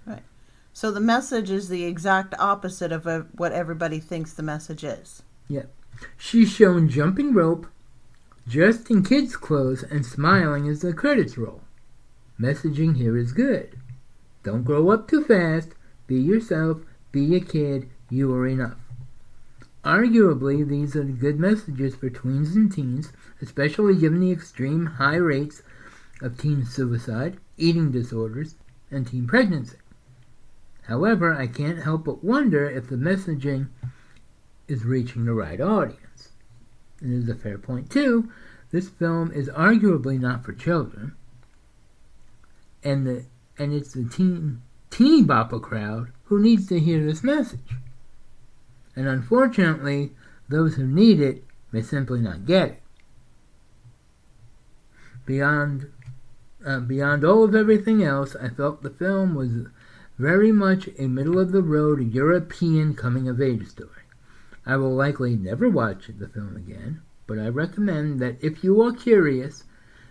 So 0.73 0.91
the 0.91 1.01
message 1.01 1.51
is 1.51 1.69
the 1.69 1.85
exact 1.85 2.35
opposite 2.39 2.93
of 2.93 3.07
uh 3.07 3.23
what 3.33 3.53
everybody 3.53 4.01
thinks 4.01 4.33
the 4.33 4.43
message 4.43 4.85
is. 4.85 5.23
Yep. 5.49 5.71
She's 6.17 6.51
shown 6.51 6.89
jumping 6.89 7.35
rope, 7.35 7.67
dressed 8.49 8.91
in 8.91 9.03
kids' 9.05 9.37
clothes, 9.37 9.83
and 9.83 10.05
smiling 10.05 10.67
as 10.69 10.81
the 10.81 10.93
credits 10.93 11.37
roll. 11.37 11.61
Messaging 12.41 12.97
here 12.97 13.17
is 13.17 13.33
good. 13.33 13.79
Don't 14.43 14.65
grow 14.65 14.91
up 14.91 15.09
too 15.09 15.23
fast. 15.23 15.75
Be 16.07 16.17
yourself. 16.17 16.81
Be 17.13 17.37
a 17.37 17.41
kid. 17.41 17.89
You 18.11 18.33
are 18.35 18.47
enough. 18.49 18.79
Arguably, 19.85 20.67
these 20.67 20.97
are 20.97 21.05
good 21.05 21.39
messages 21.39 21.95
for 21.95 22.09
tweens 22.09 22.55
and 22.55 22.73
teens, 22.73 23.13
especially 23.41 23.97
given 23.97 24.21
the 24.21 24.33
extreme 24.33 24.87
high 24.87 25.17
rates 25.17 25.63
of 26.21 26.39
teen 26.39 26.65
suicide, 26.65 27.37
eating 27.57 27.91
disorders, 27.91 28.55
and 28.91 29.07
teen 29.07 29.27
pregnancy. 29.27 29.77
However, 30.83 31.35
I 31.35 31.47
can't 31.47 31.83
help 31.83 32.05
but 32.05 32.25
wonder 32.25 32.69
if 32.69 32.89
the 32.89 32.97
messaging 32.97 33.69
is 34.69 34.85
reaching 34.85 35.25
the 35.25 35.35
right 35.35 35.61
audience. 35.61 36.31
And 37.01 37.13
it 37.13 37.19
is 37.19 37.29
a 37.29 37.35
fair 37.35 37.59
point, 37.59 37.91
too. 37.91 38.31
This 38.71 38.89
film 38.89 39.31
is 39.33 39.49
arguably 39.51 40.19
not 40.19 40.45
for 40.45 40.55
children, 40.55 41.15
and 42.83 43.07
the 43.07 43.27
and 43.59 43.75
it's 43.75 43.93
the 43.93 44.09
teen 44.09 44.63
teeny 44.91 45.23
bopper 45.23 45.61
crowd 45.61 46.11
who 46.25 46.41
needs 46.41 46.67
to 46.69 46.81
hear 46.81 47.05
this 47.05 47.23
message. 47.23 47.77
And 48.97 49.07
unfortunately, 49.07 50.13
those 50.49 50.77
who 50.77 50.87
need 50.87 51.21
it 51.21 51.45
may 51.71 51.83
simply 51.83 52.21
not 52.21 52.47
get 52.47 52.69
it. 52.69 52.83
Beyond 55.27 55.93
uh, 56.65 56.81
beyond 56.81 57.25
all 57.25 57.45
of 57.45 57.55
everything 57.55 58.03
else, 58.03 58.35
I 58.37 58.49
felt 58.49 58.83
the 58.83 58.91
film 58.91 59.35
was 59.35 59.67
very 60.23 60.53
much 60.53 60.89
a 61.01 61.09
middle 61.09 61.37
of 61.37 61.51
the 61.51 61.65
road 61.65 62.15
European 62.15 62.95
coming 62.95 63.29
of 63.29 63.41
age 63.41 63.67
story. 63.67 64.05
I 64.65 64.77
will 64.77 64.95
likely 64.95 65.35
never 65.35 65.69
watch 65.69 66.13
the 66.17 66.29
film 66.29 66.57
again, 66.57 67.03
but 67.27 67.41
I 67.41 67.49
recommend 67.49 68.21
that 68.21 68.37
if 68.41 68.63
you 68.63 68.81
are 68.83 68.93
curious, 68.93 69.65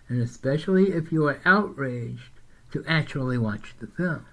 and 0.09 0.22
especially 0.22 0.91
if 0.91 1.14
you 1.14 1.28
are 1.28 1.39
outraged, 1.45 2.41
to 2.72 2.84
actually 2.86 3.38
watch 3.38 3.74
the 3.80 3.88
film. 3.88 4.26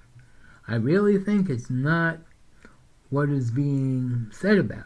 I 0.66 0.74
really 0.74 1.16
think 1.16 1.48
it's 1.48 1.70
not 1.70 2.18
what 3.08 3.28
is 3.28 3.52
being 3.52 4.30
said 4.32 4.58
about 4.58 4.78
it. 4.78 4.84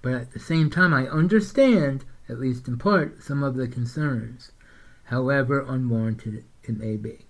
But 0.00 0.14
at 0.14 0.32
the 0.32 0.40
same 0.40 0.70
time, 0.70 0.94
I 0.94 1.08
understand, 1.08 2.06
at 2.26 2.40
least 2.40 2.68
in 2.68 2.78
part, 2.78 3.22
some 3.22 3.42
of 3.42 3.56
the 3.56 3.68
concerns, 3.68 4.52
however 5.04 5.60
unwarranted 5.60 6.42
it 6.62 6.78
may 6.78 6.96
be. 6.96 7.25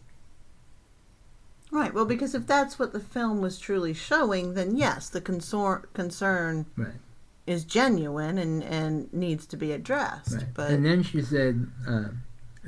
Right. 1.76 1.92
Well, 1.92 2.06
because 2.06 2.34
if 2.34 2.46
that's 2.46 2.78
what 2.78 2.94
the 2.94 3.00
film 3.00 3.42
was 3.42 3.58
truly 3.58 3.92
showing, 3.92 4.54
then 4.54 4.76
yes, 4.78 5.10
the 5.10 5.20
concern 5.20 5.82
concern 5.92 6.64
Right. 6.74 6.94
is 7.46 7.64
genuine 7.64 8.38
and 8.38 8.64
and 8.64 9.12
needs 9.12 9.44
to 9.48 9.58
be 9.58 9.72
addressed. 9.72 10.36
Right. 10.36 10.54
But 10.54 10.70
and 10.70 10.86
then 10.86 11.02
she 11.02 11.20
said, 11.20 11.66
uh, 11.86 12.08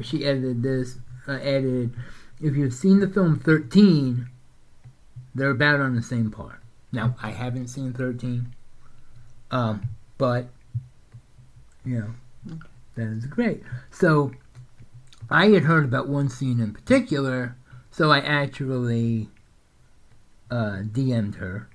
she 0.03 0.27
edited 0.27 0.63
this, 0.63 0.99
uh, 1.27 1.33
added, 1.33 1.95
if 2.43 2.55
you've 2.55 2.75
seen 2.75 3.01
the 3.01 3.09
film 3.09 3.39
13, 3.39 4.29
they're 5.35 5.51
about 5.51 5.81
on 5.81 5.97
the 5.97 6.03
same 6.03 6.31
par. 6.31 6.61
Now, 6.93 7.17
I 7.23 7.31
haven't 7.31 7.69
seen 7.69 7.95
13, 7.95 8.55
um, 9.51 9.89
but, 10.19 10.49
you 11.83 11.99
know, 11.99 12.59
that 12.95 13.09
is 13.09 13.25
great. 13.25 13.63
So, 13.91 14.33
I 15.31 15.47
had 15.47 15.63
heard 15.65 15.85
about 15.87 16.09
one 16.09 16.29
scene 16.29 16.61
in 16.61 16.75
particular, 16.75 17.57
so 17.99 18.13
I 18.13 18.21
actually 18.21 19.29
uh, 20.53 20.83
DM'd 20.85 21.35
her. 21.35 21.69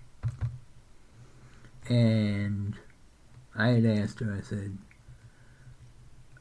And 1.89 2.76
I 3.53 3.67
had 3.67 3.86
asked 3.86 4.21
her, 4.21 4.34
I 4.34 4.39
said, 4.39 4.78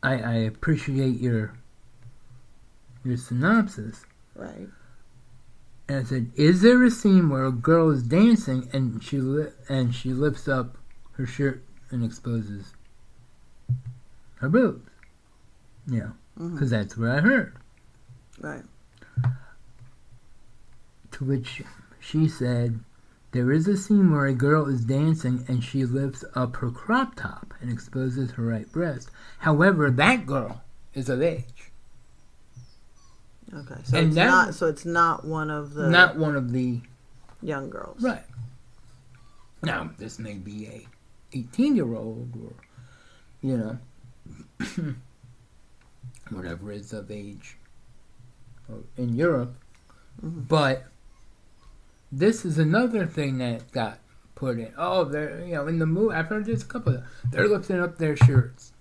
I, 0.01 0.13
I 0.15 0.35
appreciate 0.35 1.21
your 1.21 1.55
your 3.05 3.17
synopsis. 3.17 4.05
right. 4.37 4.69
And 5.89 5.99
I 5.99 6.05
said, 6.05 6.31
"Is 6.37 6.63
there 6.63 6.85
a 6.85 6.91
scene 6.91 7.29
where 7.29 7.45
a 7.45 7.51
girl 7.51 7.91
is 7.91 8.05
dancing 8.05 8.69
and 8.73 9.03
she 9.03 9.19
li- 9.19 9.51
and 9.69 9.93
she 9.93 10.13
lifts 10.13 10.47
up 10.47 10.79
her 11.15 11.27
shirt 11.27 11.65
and 11.91 12.05
exposes 12.05 12.73
her 14.37 14.49
boobs?" 14.49 14.89
Yeah, 15.89 16.11
because 16.37 16.71
that's 16.71 16.97
what 16.97 17.11
I 17.11 17.21
heard. 17.21 17.57
Right. 18.41 18.63
To 21.13 21.25
which 21.25 21.63
she 22.01 22.27
said, 22.29 22.81
"There 23.33 23.53
is 23.53 23.69
a 23.69 23.77
scene 23.77 24.11
where 24.11 24.27
a 24.27 24.35
girl 24.35 24.67
is 24.67 24.85
dancing 24.85 25.45
and 25.49 25.63
she 25.63 25.85
lifts 25.85 26.25
up 26.35 26.57
her 26.57 26.71
crop 26.71 27.15
top 27.17 27.55
and 27.61 27.71
exposes 27.71 28.33
her 28.33 28.45
right 28.45 28.71
breast. 28.73 29.11
However, 29.39 29.91
that 29.91 30.27
girl 30.27 30.63
is 30.95 31.09
of 31.09 31.23
age, 31.23 31.71
Okay. 33.55 33.75
So 33.85 33.99
And 33.99 34.07
it's 34.09 34.17
that- 34.17 34.27
not. 34.27 34.55
So 34.55 34.67
it's 34.69 34.85
not 34.87 35.25
one 35.27 35.51
of 35.51 35.75
the 35.75 35.89
not 35.91 36.17
one 36.17 36.37
of 36.37 36.53
the 36.53 36.81
young 37.43 37.69
girls. 37.69 38.01
Right. 38.03 38.25
Now, 39.63 39.91
this 39.99 40.19
may 40.19 40.35
be 40.35 40.67
a 40.67 40.89
18 41.35 41.77
year 41.77 41.95
old 41.95 42.35
or, 42.43 42.53
you 43.43 43.57
know, 43.59 43.79
whatever 46.31 46.73
is 46.73 46.93
of 46.93 47.11
age 47.11 47.57
or 48.69 48.79
in 48.97 49.15
Europe. 49.15 49.55
Mm-hmm. 50.25 50.41
But 50.43 50.85
this 52.13 52.45
is 52.45 52.59
another 52.59 53.07
thing 53.07 53.39
that 53.39 53.73
got 53.73 53.99
put 54.35 54.59
in. 54.59 54.73
Oh, 54.77 55.05
they're, 55.05 55.45
you 55.45 55.55
know, 55.55 55.67
in 55.67 55.79
the 55.79 55.87
movie, 55.87 56.15
I've 56.15 56.27
heard 56.27 56.45
this 56.45 56.63
a 56.63 56.67
couple 56.67 56.97
of 56.97 57.05
They're 57.31 57.49
lifting 57.49 57.81
up 57.81 57.99
their 57.99 58.17
shirts. 58.17 58.73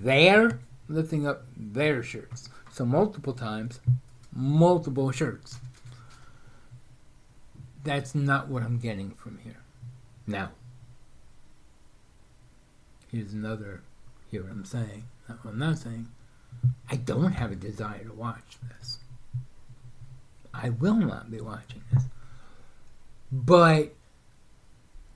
They're 0.00 0.58
lifting 0.88 1.26
up 1.26 1.44
their 1.56 2.02
shirts. 2.02 2.48
So 2.72 2.84
multiple 2.84 3.34
times, 3.34 3.80
multiple 4.32 5.10
shirts 5.12 5.60
that's 7.84 8.14
not 8.14 8.48
what 8.48 8.62
I'm 8.62 8.78
getting 8.78 9.10
from 9.12 9.38
here. 9.38 9.60
Now, 10.26 10.50
here's 13.10 13.32
another. 13.32 13.82
Here, 14.30 14.42
what 14.42 14.52
I'm 14.52 14.64
saying. 14.64 15.04
Not 15.28 15.44
what 15.44 15.52
I'm 15.52 15.58
not 15.58 15.78
saying. 15.78 16.08
I 16.88 16.96
don't 16.96 17.32
have 17.32 17.50
a 17.50 17.56
desire 17.56 18.04
to 18.04 18.12
watch 18.12 18.58
this. 18.68 18.98
I 20.52 20.70
will 20.70 20.96
not 20.96 21.30
be 21.30 21.40
watching 21.40 21.82
this. 21.92 22.04
But 23.32 23.94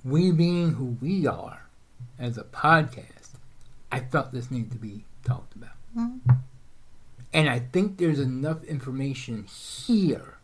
we 0.04 0.30
being 0.30 0.74
who 0.74 0.96
we 1.00 1.26
are 1.26 1.66
as 2.18 2.38
a 2.38 2.44
podcast, 2.44 3.30
I 3.90 4.00
felt 4.00 4.32
this 4.32 4.50
needed 4.50 4.72
to 4.72 4.78
be 4.78 5.04
talked 5.24 5.56
about. 5.56 5.70
Mm-hmm. 5.96 6.32
And 7.32 7.48
I 7.48 7.58
think 7.58 7.98
there's 7.98 8.20
enough 8.20 8.62
information 8.64 9.44
here 9.44 10.38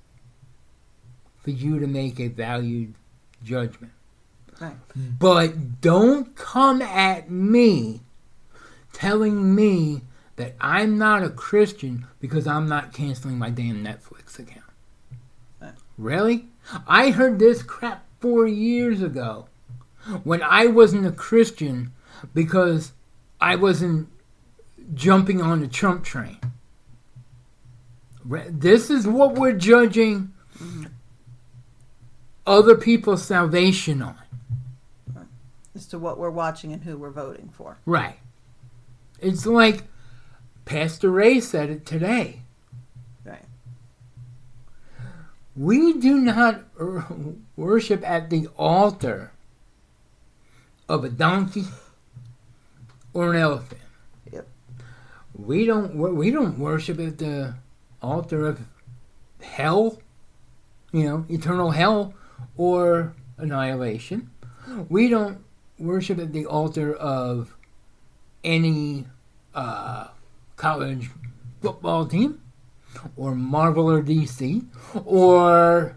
for 1.38 1.50
you 1.50 1.78
to 1.78 1.86
make 1.86 2.18
a 2.18 2.28
valued 2.28 2.94
judgment. 3.44 3.92
Right. 4.60 4.76
But 4.94 5.80
don't 5.80 6.34
come 6.34 6.82
at 6.82 7.30
me 7.30 8.00
telling 8.92 9.54
me 9.54 10.02
that 10.36 10.54
I'm 10.60 10.98
not 10.98 11.22
a 11.22 11.30
Christian 11.30 12.06
because 12.18 12.46
I'm 12.46 12.68
not 12.68 12.92
canceling 12.92 13.38
my 13.38 13.50
damn 13.50 13.84
Netflix 13.84 14.38
account. 14.38 14.64
Really? 16.00 16.46
I 16.86 17.10
heard 17.10 17.38
this 17.38 17.62
crap 17.62 18.06
four 18.20 18.46
years 18.46 19.02
ago 19.02 19.48
when 20.24 20.42
I 20.42 20.66
wasn't 20.66 21.06
a 21.06 21.12
Christian 21.12 21.92
because 22.32 22.92
I 23.38 23.56
wasn't 23.56 24.08
jumping 24.94 25.42
on 25.42 25.60
the 25.60 25.68
Trump 25.68 26.02
train. 26.02 26.38
This 28.24 28.88
is 28.88 29.06
what 29.06 29.34
we're 29.34 29.52
judging 29.52 30.32
other 32.46 32.76
people's 32.76 33.22
salvation 33.22 34.00
on. 34.00 34.16
As 35.74 35.86
to 35.88 35.98
what 35.98 36.18
we're 36.18 36.30
watching 36.30 36.72
and 36.72 36.82
who 36.82 36.96
we're 36.96 37.10
voting 37.10 37.50
for. 37.52 37.78
Right. 37.84 38.18
It's 39.20 39.44
like 39.44 39.84
Pastor 40.64 41.10
Ray 41.10 41.40
said 41.40 41.68
it 41.68 41.84
today. 41.84 42.40
Right. 43.22 43.44
We 45.56 45.94
do 45.94 46.18
not 46.18 46.62
worship 47.56 48.08
at 48.08 48.30
the 48.30 48.48
altar 48.56 49.32
of 50.88 51.04
a 51.04 51.08
donkey 51.08 51.64
or 53.12 53.32
an 53.32 53.36
elephant. 53.36 53.80
Yep. 54.32 54.46
We 55.36 55.66
don't 55.66 55.94
we 55.96 56.30
don't 56.30 56.58
worship 56.58 57.00
at 57.00 57.18
the 57.18 57.54
altar 58.00 58.46
of 58.46 58.60
hell, 59.40 60.00
you 60.92 61.04
know, 61.04 61.26
eternal 61.28 61.72
hell 61.72 62.14
or 62.56 63.14
annihilation. 63.38 64.30
We 64.88 65.08
don't 65.08 65.44
worship 65.78 66.18
at 66.18 66.32
the 66.32 66.46
altar 66.46 66.94
of 66.94 67.56
any 68.44 69.06
uh, 69.54 70.08
college 70.56 71.10
football 71.60 72.06
team 72.06 72.40
or 73.16 73.34
Marvel 73.34 73.90
or 73.90 74.02
DC 74.02 74.64
or 75.04 75.96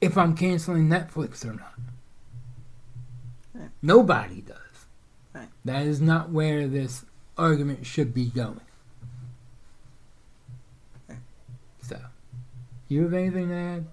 if 0.00 0.18
I'm 0.18 0.36
canceling 0.36 0.88
Netflix 0.88 1.44
or 1.44 1.54
not. 1.54 1.74
Right. 3.54 3.70
Nobody 3.80 4.40
does. 4.40 4.58
Right. 5.34 5.48
That 5.64 5.86
is 5.86 6.00
not 6.00 6.30
where 6.30 6.66
this 6.66 7.04
argument 7.38 7.86
should 7.86 8.12
be 8.12 8.26
going. 8.26 8.60
So, 11.82 11.98
you 12.88 13.02
have 13.02 13.14
anything 13.14 13.48
to 13.48 13.54
add? 13.54 13.86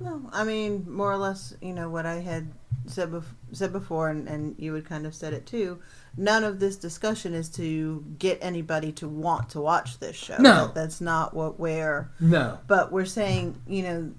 No, 0.00 0.28
I 0.32 0.44
mean 0.44 0.84
more 0.88 1.12
or 1.12 1.16
less, 1.16 1.54
you 1.60 1.72
know 1.72 1.88
what 1.88 2.06
I 2.06 2.16
had 2.16 2.48
said 2.86 3.10
bef- 3.10 3.24
said 3.52 3.72
before, 3.72 4.08
and, 4.10 4.26
and 4.28 4.54
you 4.58 4.74
had 4.74 4.84
kind 4.84 5.06
of 5.06 5.14
said 5.14 5.32
it 5.32 5.46
too. 5.46 5.78
None 6.16 6.44
of 6.44 6.58
this 6.60 6.76
discussion 6.76 7.32
is 7.34 7.48
to 7.50 8.04
get 8.18 8.38
anybody 8.42 8.92
to 8.92 9.08
want 9.08 9.50
to 9.50 9.60
watch 9.60 9.98
this 9.98 10.16
show. 10.16 10.36
No. 10.38 10.66
That- 10.66 10.74
that's 10.74 11.00
not 11.00 11.34
what 11.34 11.58
we're. 11.60 12.10
No. 12.20 12.58
But 12.66 12.92
we're 12.92 13.04
saying, 13.06 13.60
you 13.66 13.82
know, 13.82 14.12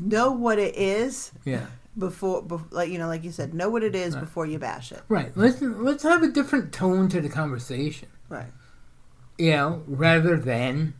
know 0.00 0.32
what 0.32 0.58
it 0.58 0.76
is. 0.76 1.32
Yeah. 1.44 1.66
before, 1.96 2.42
bef- 2.42 2.70
like 2.72 2.90
you 2.90 2.98
know, 2.98 3.06
like 3.08 3.24
you 3.24 3.32
said, 3.32 3.54
know 3.54 3.68
what 3.68 3.82
it 3.82 3.94
is 3.94 4.14
before 4.16 4.46
you 4.46 4.58
bash 4.58 4.92
it. 4.92 5.02
Right. 5.08 5.32
Let's 5.36 5.60
let's 5.60 6.02
have 6.02 6.22
a 6.22 6.28
different 6.28 6.72
tone 6.72 7.08
to 7.10 7.20
the 7.20 7.28
conversation. 7.28 8.08
Right. 8.28 8.46
You 9.36 9.52
know, 9.52 9.82
rather 9.86 10.36
than 10.36 10.94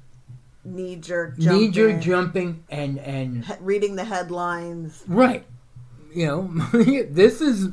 Knee 0.75 0.97
jerk. 0.97 1.39
knee 1.39 1.69
jerk 1.71 2.01
jumping, 2.01 2.03
jumping 2.03 2.65
and 2.71 2.99
and 2.99 3.45
he- 3.45 3.55
reading 3.61 3.97
the 3.97 4.05
headlines. 4.05 5.03
right. 5.07 5.45
You 6.15 6.27
know, 6.27 6.43
this 7.11 7.41
is 7.41 7.69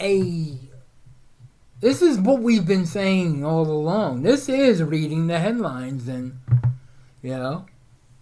a 0.00 0.54
this 1.80 2.00
is 2.02 2.18
what 2.18 2.40
we've 2.40 2.66
been 2.66 2.86
saying 2.86 3.44
all 3.44 3.66
along. 3.68 4.22
This 4.22 4.48
is 4.48 4.82
reading 4.82 5.26
the 5.26 5.38
headlines 5.38 6.08
and 6.08 6.38
you 7.22 7.30
know. 7.36 7.66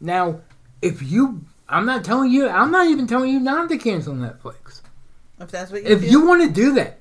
Now, 0.01 0.41
if 0.83 1.03
you 1.03 1.45
I'm 1.69 1.87
not 1.87 2.05
telling 2.05 2.31
you 2.33 2.49
I'm 2.49 2.71
not 2.71 2.87
even 2.87 3.07
telling 3.07 3.31
you 3.33 3.41
not 3.41 3.69
to 3.69 3.79
cancel 3.79 4.15
Netflix. 4.15 4.83
If 5.39 5.51
that's 5.51 5.71
what 5.71 5.83
you 5.83 5.89
if 5.89 6.01
feel. 6.01 6.11
you 6.11 6.27
want 6.27 6.43
to 6.43 6.51
do 6.51 6.73
that, 6.75 7.01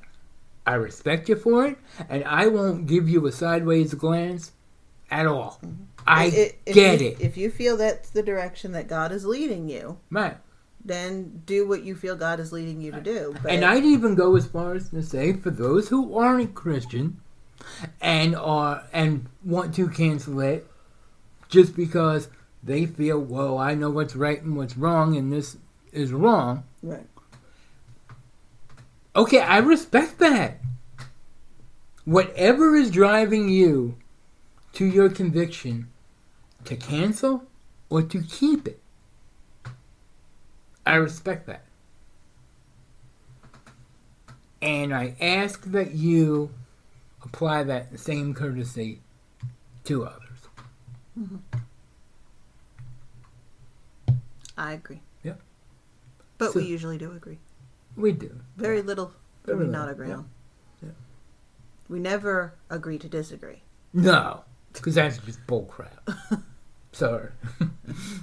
I 0.65 0.75
respect 0.75 1.27
you 1.29 1.35
for 1.35 1.65
it, 1.65 1.77
and 2.09 2.23
I 2.25 2.47
won't 2.47 2.87
give 2.87 3.09
you 3.09 3.25
a 3.25 3.31
sideways 3.31 3.93
glance 3.93 4.51
at 5.11 5.25
all. 5.27 5.59
Mm-hmm. 5.65 5.83
I 6.09 6.23
I- 6.23 6.53
if 6.65 6.75
get 6.75 7.01
you- 7.01 7.07
it. 7.09 7.17
If 7.21 7.37
you 7.37 7.49
feel 7.51 7.77
that's 7.77 8.09
the 8.09 8.23
direction 8.23 8.71
that 8.73 8.87
God 8.87 9.11
is 9.11 9.25
leading 9.25 9.69
you, 9.69 9.97
Right. 10.11 10.37
then 10.83 11.43
do 11.45 11.67
what 11.67 11.83
you 11.83 11.95
feel 11.95 12.15
God 12.15 12.39
is 12.39 12.51
leading 12.51 12.81
you 12.81 12.91
to 12.91 13.01
do. 13.01 13.35
But 13.43 13.51
And 13.51 13.63
I'd 13.63 13.85
even 13.85 14.15
go 14.15 14.35
as 14.35 14.45
far 14.47 14.73
as 14.73 14.89
to 14.89 15.01
say, 15.03 15.33
for 15.33 15.49
those 15.51 15.89
who 15.89 16.17
aren't 16.17 16.55
Christian 16.55 17.17
and 18.01 18.35
are 18.35 18.83
and 18.91 19.27
want 19.43 19.75
to 19.75 19.87
cancel 19.89 20.39
it, 20.39 20.65
just 21.49 21.75
because 21.75 22.29
they 22.63 22.85
feel, 22.85 23.19
well, 23.19 23.57
I 23.57 23.73
know 23.75 23.89
what's 23.89 24.15
right 24.15 24.41
and 24.41 24.55
what's 24.57 24.77
wrong, 24.77 25.15
and 25.15 25.31
this 25.31 25.57
is 25.91 26.11
wrong. 26.11 26.63
Right. 26.83 27.07
Okay, 29.15 29.39
I 29.41 29.57
respect 29.57 30.19
that. 30.19 30.59
Whatever 32.05 32.75
is 32.75 32.89
driving 32.91 33.49
you 33.49 33.95
to 34.73 34.85
your 34.85 35.09
conviction 35.09 35.87
to 36.65 36.75
cancel 36.75 37.43
or 37.89 38.01
to 38.03 38.21
keep 38.21 38.67
it, 38.67 38.79
I 40.85 40.95
respect 40.95 41.47
that. 41.47 41.65
And 44.61 44.93
I 44.93 45.15
ask 45.21 45.63
that 45.65 45.91
you 45.93 46.51
apply 47.23 47.63
that 47.63 47.97
same 47.99 48.33
courtesy 48.33 49.01
to 49.85 50.05
others. 50.05 50.39
Mm-hmm. 51.17 51.37
I 54.57 54.73
agree. 54.73 55.01
Yep. 55.23 55.39
But 56.37 56.51
So- 56.51 56.59
we 56.59 56.65
usually 56.65 56.97
do 56.97 57.11
agree. 57.11 57.39
We 57.95 58.11
do. 58.11 58.39
Very 58.55 58.81
little 58.81 59.13
Very 59.45 59.65
we 59.65 59.71
not 59.71 59.89
agree 59.89 60.09
yeah. 60.09 60.15
on. 60.15 60.29
Yeah. 60.81 60.89
We 61.89 61.99
never 61.99 62.53
agree 62.69 62.97
to 62.99 63.07
disagree. 63.09 63.61
No, 63.93 64.43
because 64.73 64.95
that's 64.95 65.17
just 65.17 65.45
bullcrap. 65.47 65.89
Sorry. 66.91 67.29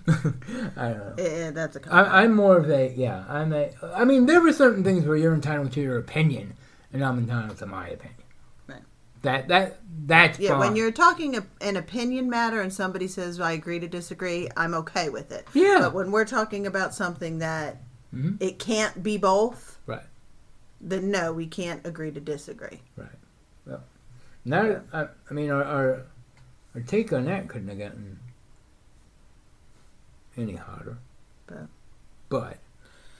I 0.08 0.88
don't 0.88 0.98
know. 0.98 1.14
Eh, 1.18 1.50
that's 1.50 1.76
a 1.76 1.80
I, 1.92 2.22
I'm 2.22 2.34
more 2.34 2.56
of 2.56 2.70
a 2.70 2.92
yeah. 2.96 3.24
I'm 3.28 3.52
a. 3.52 3.70
I 3.94 4.04
mean, 4.04 4.26
there 4.26 4.40
were 4.40 4.52
certain 4.52 4.82
things 4.82 5.06
where 5.06 5.16
you're 5.16 5.34
entitled 5.34 5.72
to 5.72 5.80
your 5.80 5.98
opinion, 5.98 6.54
and 6.92 7.04
I'm 7.04 7.18
entitled 7.18 7.58
to 7.58 7.66
my 7.66 7.88
opinion. 7.88 8.22
Right. 8.66 8.82
That 9.22 9.48
that 9.48 9.78
that's 10.06 10.38
Yeah, 10.40 10.58
when 10.58 10.74
you're 10.76 10.90
talking 10.90 11.36
a, 11.36 11.46
an 11.60 11.76
opinion 11.76 12.28
matter 12.28 12.60
and 12.60 12.72
somebody 12.72 13.06
says 13.08 13.40
I 13.40 13.52
agree 13.52 13.78
to 13.80 13.88
disagree, 13.88 14.48
I'm 14.56 14.74
okay 14.74 15.08
with 15.10 15.30
it. 15.32 15.46
Yeah. 15.54 15.78
But 15.80 15.94
when 15.94 16.10
we're 16.10 16.24
talking 16.24 16.66
about 16.66 16.94
something 16.94 17.38
that 17.38 17.82
Mhm. 18.14 18.36
it 18.40 18.58
can't 18.58 19.02
be 19.02 19.16
both, 19.16 19.78
right. 19.86 20.04
then 20.80 21.10
no, 21.10 21.32
we 21.32 21.46
can't 21.46 21.84
agree 21.86 22.10
to 22.12 22.20
disagree. 22.20 22.82
Right. 22.96 23.08
Well, 23.66 23.82
now 24.44 24.80
I, 24.92 25.06
I 25.30 25.34
mean 25.34 25.50
our, 25.50 25.64
our 25.64 26.02
our 26.74 26.80
take 26.82 27.12
on 27.12 27.24
that 27.26 27.48
couldn't 27.48 27.68
have 27.68 27.78
gotten 27.78 28.18
any 30.37 30.57
hotter. 30.57 30.99
But 31.47 31.66
But 32.28 32.59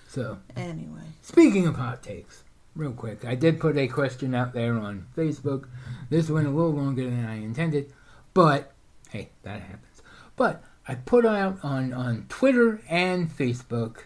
so 0.09 0.39
anyway, 0.57 1.03
Speaking 1.23 1.67
of 1.67 1.77
hot 1.77 2.03
takes, 2.03 2.45
real 2.75 2.93
quick, 2.93 3.25
I 3.25 3.35
did 3.35 3.61
put 3.61 3.77
a 3.77 3.89
question 3.89 4.35
out 4.35 4.53
there 4.53 4.75
on 4.75 5.07
Facebook. 5.17 5.69
This 6.11 6.31
went 6.31 6.47
a 6.47 6.51
little 6.51 6.73
longer 6.73 7.05
than 7.05 7.25
I 7.27 7.37
intended, 7.37 7.93
but 8.35 8.73
hey, 9.11 9.31
that 9.43 9.61
happens. 9.61 10.03
But 10.37 10.62
I 10.89 10.95
put 10.95 11.27
out 11.27 11.59
on, 11.62 11.93
on 11.93 12.27
Twitter 12.29 12.81
and 12.89 13.31
Facebook, 13.31 14.05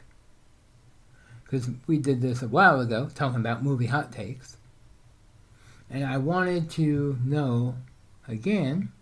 because 1.44 1.68
we 1.86 1.98
did 1.98 2.22
this 2.22 2.42
a 2.42 2.48
while 2.48 2.80
ago, 2.80 3.10
talking 3.14 3.40
about 3.40 3.62
movie 3.62 3.86
hot 3.86 4.12
takes. 4.12 4.56
And 5.90 6.04
I 6.04 6.16
wanted 6.18 6.70
to 6.70 7.18
know, 7.24 7.74
again, 8.28 8.92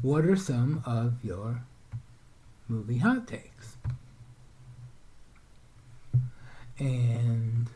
what 0.00 0.24
are 0.24 0.36
some 0.36 0.82
of 0.86 1.22
your 1.22 1.62
movie 2.68 2.98
hot 2.98 3.26
takes? 3.26 3.76
And 6.78 7.68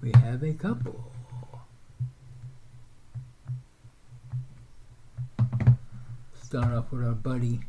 we 0.00 0.12
have 0.12 0.42
a 0.42 0.52
couple. 0.52 1.12
Start 6.42 6.72
off 6.72 6.92
with 6.92 7.04
our 7.04 7.12
buddy, 7.12 7.60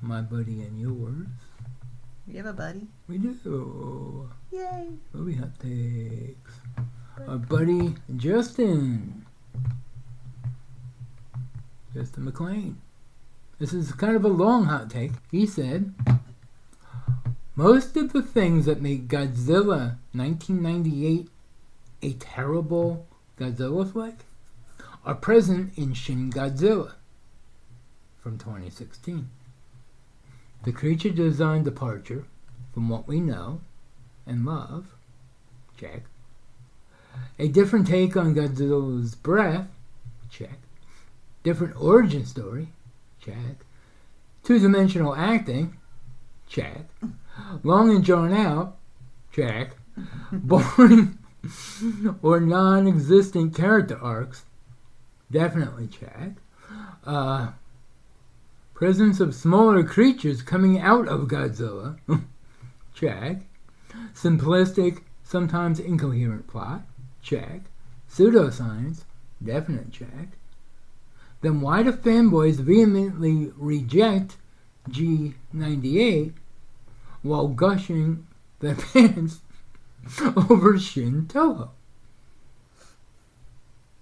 my 0.00 0.20
buddy 0.20 0.62
and 0.62 0.80
yours. 0.80 1.26
you 2.28 2.36
have 2.36 2.46
a 2.46 2.52
buddy? 2.52 2.86
We 3.08 3.18
do. 3.18 4.30
Yay! 4.52 4.88
Movie 5.12 5.34
hot 5.34 5.58
takes. 5.58 6.52
Our 7.26 7.38
buddy 7.38 7.96
Justin. 8.16 9.26
Justin 11.92 12.24
McLean. 12.26 12.80
This 13.58 13.72
is 13.72 13.92
kind 13.92 14.14
of 14.14 14.24
a 14.24 14.28
long 14.28 14.66
hot 14.66 14.88
take. 14.88 15.12
He 15.32 15.46
said, 15.46 15.92
Most 17.56 17.96
of 17.96 18.12
the 18.12 18.22
things 18.22 18.66
that 18.66 18.80
make 18.80 19.08
Godzilla 19.08 19.96
1998 20.12 21.28
a 22.02 22.12
terrible 22.14 23.06
Godzilla 23.36 23.90
flick 23.90 24.14
are 25.04 25.14
present 25.14 25.76
in 25.76 25.92
Shin 25.94 26.30
Godzilla 26.30 26.94
from 28.20 28.38
2016. 28.38 29.28
The 30.64 30.72
creature 30.72 31.10
design 31.10 31.64
departure 31.64 32.24
from 32.72 32.88
what 32.88 33.08
we 33.08 33.20
know 33.20 33.60
and 34.26 34.44
love, 34.44 34.86
check. 35.76 36.02
A 37.38 37.48
different 37.48 37.88
take 37.88 38.16
on 38.16 38.34
Godzilla's 38.34 39.16
breath, 39.16 39.66
check. 40.30 40.58
Different 41.42 41.80
origin 41.80 42.24
story, 42.24 42.68
Two 44.42 44.58
dimensional 44.58 45.14
acting, 45.14 45.76
check. 46.48 46.88
Long 47.62 47.94
and 47.94 48.04
drawn 48.04 48.32
out, 48.32 48.78
check. 49.32 49.76
Boring 50.32 51.18
or 52.22 52.40
non 52.40 52.86
existent 52.86 53.54
character 53.54 53.98
arcs, 54.00 54.44
definitely 55.30 55.86
check. 55.86 56.32
Uh, 57.04 57.52
presence 58.74 59.20
of 59.20 59.34
smaller 59.34 59.82
creatures 59.82 60.42
coming 60.42 60.78
out 60.78 61.08
of 61.08 61.28
Godzilla, 61.28 61.98
check. 62.94 63.42
Simplistic, 64.14 65.02
sometimes 65.22 65.80
incoherent 65.80 66.46
plot, 66.46 66.82
check. 67.22 67.62
Pseudoscience, 68.10 69.02
definite 69.42 69.92
check. 69.92 70.38
Then 71.40 71.60
why 71.60 71.82
do 71.82 71.92
fanboys 71.92 72.56
vehemently 72.56 73.52
reject 73.56 74.36
G98 74.90 76.32
while 77.22 77.48
gushing 77.48 78.26
their 78.60 78.74
pants 78.92 79.40
over 80.50 80.78
Shin 80.78 81.26
Toho? 81.26 81.70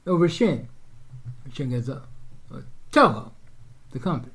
Over 0.07 0.29
Shin. 0.29 0.69
Shin 1.53 1.71
Godzilla. 1.71 2.03
Uh, 2.53 2.61
Toho, 2.93 3.33
the 3.91 3.99
company. 3.99 4.33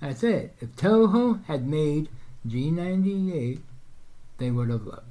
That's 0.00 0.22
it. 0.22 0.56
If 0.60 0.74
Toho 0.76 1.44
had 1.44 1.68
made 1.68 2.08
G98, 2.48 3.60
they 4.38 4.50
would 4.50 4.70
have 4.70 4.86
loved. 4.86 5.09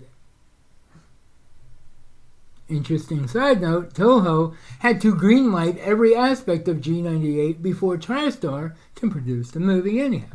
Interesting 2.69 3.27
side 3.27 3.61
note, 3.61 3.93
Toho 3.95 4.55
had 4.79 5.01
to 5.01 5.15
greenlight 5.15 5.77
every 5.79 6.15
aspect 6.15 6.67
of 6.67 6.77
G98 6.77 7.61
before 7.61 7.97
TriStar 7.97 8.75
can 8.95 9.09
produce 9.09 9.49
the 9.51 9.59
movie 9.59 9.99
anyhow. 9.99 10.27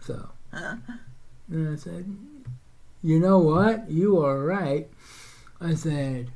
So, 0.00 0.30
and 0.52 1.68
I 1.72 1.76
said, 1.76 2.16
you 3.02 3.20
know 3.20 3.38
what? 3.38 3.90
You 3.90 4.24
are 4.24 4.38
right. 4.38 4.88
I 5.60 5.74
said, 5.74 6.30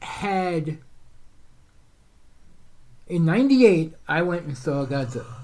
had 0.00 0.78
in 3.06 3.24
98, 3.24 3.94
I 4.08 4.22
went 4.22 4.44
and 4.44 4.56
saw 4.56 4.86
Godzilla. 4.86 5.34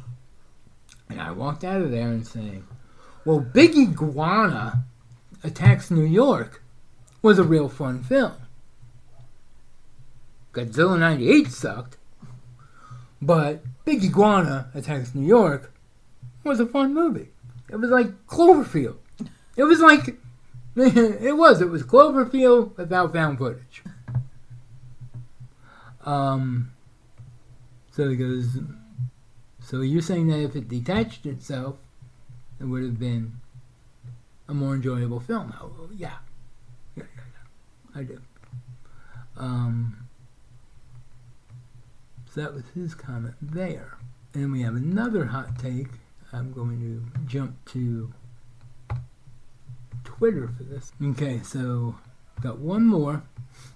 And 1.09 1.20
I 1.20 1.30
walked 1.30 1.64
out 1.64 1.82
of 1.82 1.91
there 1.91 2.09
and 2.09 2.26
saying, 2.26 2.66
Well, 3.24 3.41
Big 3.41 3.76
Iguana 3.76 4.84
Attacks 5.45 5.91
New 5.91 6.05
York 6.05 6.62
was 7.22 7.38
a 7.38 7.44
real 7.44 7.68
fun 7.68 8.02
film. 8.02 8.32
Godzilla 10.52 10.98
98 10.98 11.48
sucked, 11.48 11.96
but 13.20 13.62
Big 13.84 14.04
Iguana 14.04 14.70
Attacks 14.74 15.14
New 15.14 15.26
York 15.26 15.72
was 16.44 16.60
a 16.60 16.66
fun 16.66 16.94
movie. 16.94 17.28
It 17.68 17.76
was 17.76 17.90
like 17.90 18.26
Cloverfield. 18.26 18.96
It 19.56 19.64
was 19.64 19.80
like 19.80 20.16
it 20.76 21.36
was. 21.36 21.60
It 21.60 21.68
was 21.68 21.82
Cloverfield 21.82 22.76
without 22.76 23.12
found 23.12 23.38
footage. 23.38 23.82
Um. 26.04 26.72
So 27.90 28.08
he 28.08 28.16
goes. 28.16 28.58
So 29.60 29.82
you're 29.82 30.02
saying 30.02 30.28
that 30.28 30.40
if 30.40 30.56
it 30.56 30.68
detached 30.68 31.26
itself, 31.26 31.76
it 32.60 32.64
would 32.64 32.82
have 32.82 32.98
been 32.98 33.40
a 34.48 34.54
more 34.54 34.74
enjoyable 34.74 35.20
film? 35.20 35.52
Oh, 35.60 35.90
yeah. 35.94 36.16
I 37.99 38.05
do. 38.05 38.20
Um. 39.36 40.09
So 42.30 42.42
that 42.42 42.55
was 42.55 42.64
his 42.74 42.94
comment 42.94 43.34
there. 43.42 43.96
And 44.34 44.53
we 44.53 44.62
have 44.62 44.76
another 44.76 45.24
hot 45.24 45.59
take. 45.59 45.88
I'm 46.32 46.53
going 46.53 46.78
to 46.80 47.26
jump 47.26 47.57
to 47.72 48.12
Twitter 50.05 50.46
for 50.46 50.62
this. 50.62 50.92
Okay, 51.03 51.40
so 51.42 51.96
got 52.40 52.59
one 52.59 52.86
more. 52.86 53.24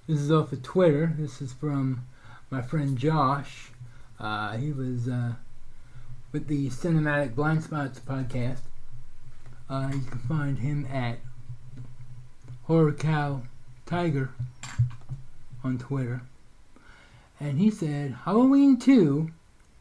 This 0.07 0.20
is 0.20 0.31
off 0.31 0.53
of 0.53 0.62
Twitter. 0.62 1.14
This 1.18 1.41
is 1.41 1.53
from 1.53 2.07
my 2.51 2.62
friend 2.62 2.97
Josh. 2.97 3.70
Uh, 4.20 4.57
he 4.57 4.70
was 4.70 5.09
uh, 5.09 5.33
with 6.31 6.47
the 6.47 6.68
Cinematic 6.68 7.35
Blind 7.35 7.64
Spots 7.64 7.99
podcast. 7.99 8.61
Uh, 9.68 9.91
you 9.93 10.03
can 10.03 10.18
find 10.29 10.59
him 10.59 10.87
at 10.93 11.18
Horror 12.64 12.93
Cow 12.93 13.43
Tiger 13.93 14.30
on 15.62 15.76
Twitter. 15.76 16.22
And 17.38 17.59
he 17.59 17.70
said 17.70 18.16
Halloween 18.24 18.78
2 18.78 19.30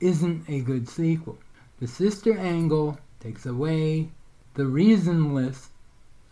isn't 0.01 0.49
a 0.49 0.59
good 0.59 0.89
sequel. 0.89 1.39
The 1.79 1.87
sister 1.87 2.37
angle 2.37 2.99
takes 3.21 3.45
away 3.45 4.09
the 4.55 4.63
reasonless 4.63 5.69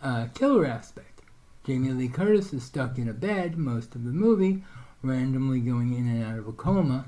uh, 0.02 0.26
killer 0.34 0.66
aspect. 0.66 1.22
Jamie 1.64 1.92
Lee 1.92 2.08
Curtis 2.08 2.52
is 2.52 2.64
stuck 2.64 2.98
in 2.98 3.08
a 3.08 3.14
bed 3.14 3.56
most 3.56 3.94
of 3.94 4.04
the 4.04 4.10
movie, 4.10 4.62
randomly 5.00 5.60
going 5.60 5.94
in 5.94 6.06
and 6.06 6.22
out 6.22 6.38
of 6.38 6.48
a 6.48 6.52
coma, 6.52 7.06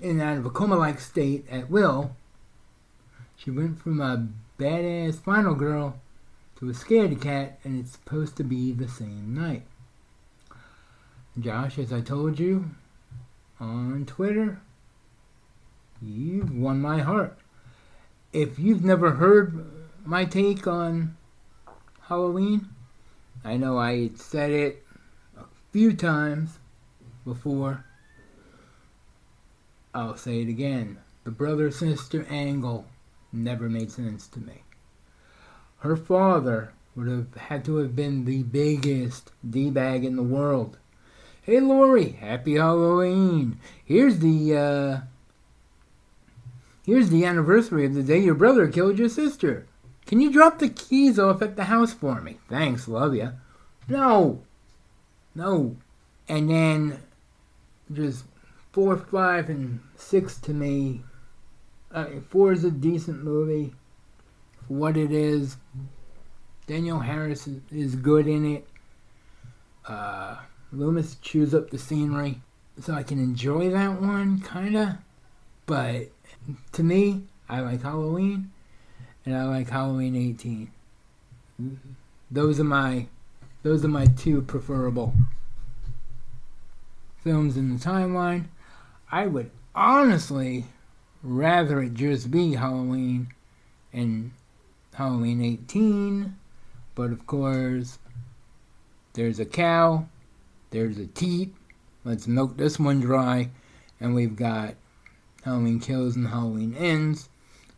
in 0.00 0.10
and 0.18 0.22
out 0.22 0.38
of 0.38 0.44
a 0.44 0.50
coma 0.50 0.74
like 0.74 0.98
state 0.98 1.46
at 1.48 1.70
will. 1.70 2.16
She 3.36 3.52
went 3.52 3.80
from 3.80 4.00
a 4.00 4.26
badass 4.58 5.20
final 5.20 5.54
girl 5.54 6.00
to 6.60 6.68
a 6.68 6.72
scaredy 6.72 7.20
cat, 7.20 7.58
and 7.64 7.80
it's 7.80 7.92
supposed 7.92 8.36
to 8.36 8.44
be 8.44 8.70
the 8.72 8.88
same 8.88 9.34
night. 9.34 9.62
Josh, 11.38 11.78
as 11.78 11.90
I 11.90 12.02
told 12.02 12.38
you 12.38 12.70
on 13.58 14.04
Twitter, 14.04 14.60
you've 16.02 16.54
won 16.54 16.80
my 16.82 17.00
heart. 17.00 17.38
If 18.32 18.58
you've 18.58 18.84
never 18.84 19.12
heard 19.12 19.64
my 20.04 20.26
take 20.26 20.66
on 20.66 21.16
Halloween, 22.02 22.68
I 23.42 23.56
know 23.56 23.78
I 23.78 24.10
said 24.16 24.50
it 24.50 24.84
a 25.38 25.44
few 25.72 25.94
times 25.94 26.58
before. 27.24 27.86
I'll 29.94 30.16
say 30.16 30.42
it 30.42 30.48
again. 30.48 30.98
The 31.24 31.30
brother 31.30 31.70
sister 31.70 32.26
angle 32.28 32.84
never 33.32 33.70
made 33.70 33.90
sense 33.90 34.26
to 34.28 34.40
me. 34.40 34.62
Her 35.80 35.96
father 35.96 36.72
would 36.94 37.08
have 37.08 37.34
had 37.34 37.64
to 37.64 37.76
have 37.76 37.96
been 37.96 38.26
the 38.26 38.42
biggest 38.42 39.32
D 39.48 39.70
bag 39.70 40.04
in 40.04 40.16
the 40.16 40.22
world. 40.22 40.76
Hey 41.42 41.58
Laurie, 41.58 42.12
happy 42.12 42.56
Halloween. 42.56 43.58
Here's 43.84 44.18
the 44.18 44.56
uh 44.56 45.00
Here's 46.84 47.08
the 47.08 47.24
anniversary 47.24 47.86
of 47.86 47.94
the 47.94 48.02
day 48.02 48.18
your 48.18 48.34
brother 48.34 48.68
killed 48.68 48.98
your 48.98 49.08
sister. 49.08 49.66
Can 50.06 50.20
you 50.20 50.30
drop 50.30 50.58
the 50.58 50.68
keys 50.68 51.18
off 51.18 51.40
at 51.40 51.56
the 51.56 51.64
house 51.64 51.94
for 51.94 52.20
me? 52.20 52.38
Thanks, 52.48 52.86
love 52.86 53.14
ya. 53.14 53.32
No. 53.88 54.42
No. 55.34 55.76
And 56.28 56.50
then 56.50 57.00
just 57.92 58.24
four, 58.72 58.96
five, 58.96 59.48
and 59.48 59.80
six 59.96 60.36
to 60.38 60.52
me. 60.52 61.04
Uh, 61.90 62.06
four 62.28 62.52
is 62.52 62.64
a 62.64 62.70
decent 62.70 63.24
movie 63.24 63.72
what 64.70 64.96
it 64.96 65.10
is. 65.10 65.56
Danielle 66.68 67.00
Harris 67.00 67.48
is, 67.72 67.96
good 67.96 68.28
in 68.28 68.54
it. 68.54 68.68
Uh, 69.86 70.36
Loomis 70.72 71.16
chews 71.16 71.52
up 71.52 71.70
the 71.70 71.78
scenery, 71.78 72.40
so 72.80 72.94
I 72.94 73.02
can 73.02 73.18
enjoy 73.18 73.68
that 73.70 74.00
one, 74.00 74.40
kinda. 74.40 75.00
But 75.66 76.12
to 76.72 76.84
me, 76.84 77.24
I 77.48 77.60
like 77.60 77.82
Halloween, 77.82 78.52
and 79.26 79.36
I 79.36 79.44
like 79.46 79.68
Halloween 79.68 80.14
18. 80.14 80.70
Those 82.30 82.60
are 82.60 82.64
my, 82.64 83.08
those 83.64 83.84
are 83.84 83.88
my 83.88 84.06
two 84.06 84.40
preferable 84.42 85.14
films 87.24 87.56
in 87.56 87.76
the 87.76 87.84
timeline. 87.84 88.44
I 89.10 89.26
would 89.26 89.50
honestly 89.74 90.66
rather 91.24 91.82
it 91.82 91.94
just 91.94 92.30
be 92.30 92.54
Halloween 92.54 93.34
and 93.92 94.30
Halloween 94.94 95.42
18, 95.42 96.36
but 96.94 97.12
of 97.12 97.26
course, 97.26 97.98
there's 99.14 99.40
a 99.40 99.44
cow, 99.44 100.06
there's 100.70 100.98
a 100.98 101.06
teat. 101.06 101.54
Let's 102.04 102.26
milk 102.26 102.56
this 102.56 102.78
one 102.78 103.00
dry, 103.00 103.50
and 104.00 104.14
we've 104.14 104.36
got 104.36 104.74
Halloween 105.44 105.80
Kills 105.80 106.16
and 106.16 106.28
Halloween 106.28 106.74
Ends, 106.74 107.28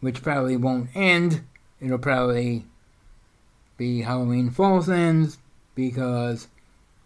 which 0.00 0.22
probably 0.22 0.56
won't 0.56 0.90
end. 0.94 1.42
It'll 1.80 1.98
probably 1.98 2.64
be 3.76 4.02
Halloween 4.02 4.50
False 4.50 4.88
Ends 4.88 5.38
because 5.74 6.48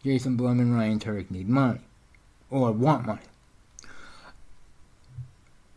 Jason 0.04 0.36
Blum 0.36 0.60
and 0.60 0.74
Ryan 0.74 0.98
Turek 0.98 1.30
need 1.30 1.48
money 1.48 1.80
or 2.50 2.72
want 2.72 3.06
money. 3.06 3.20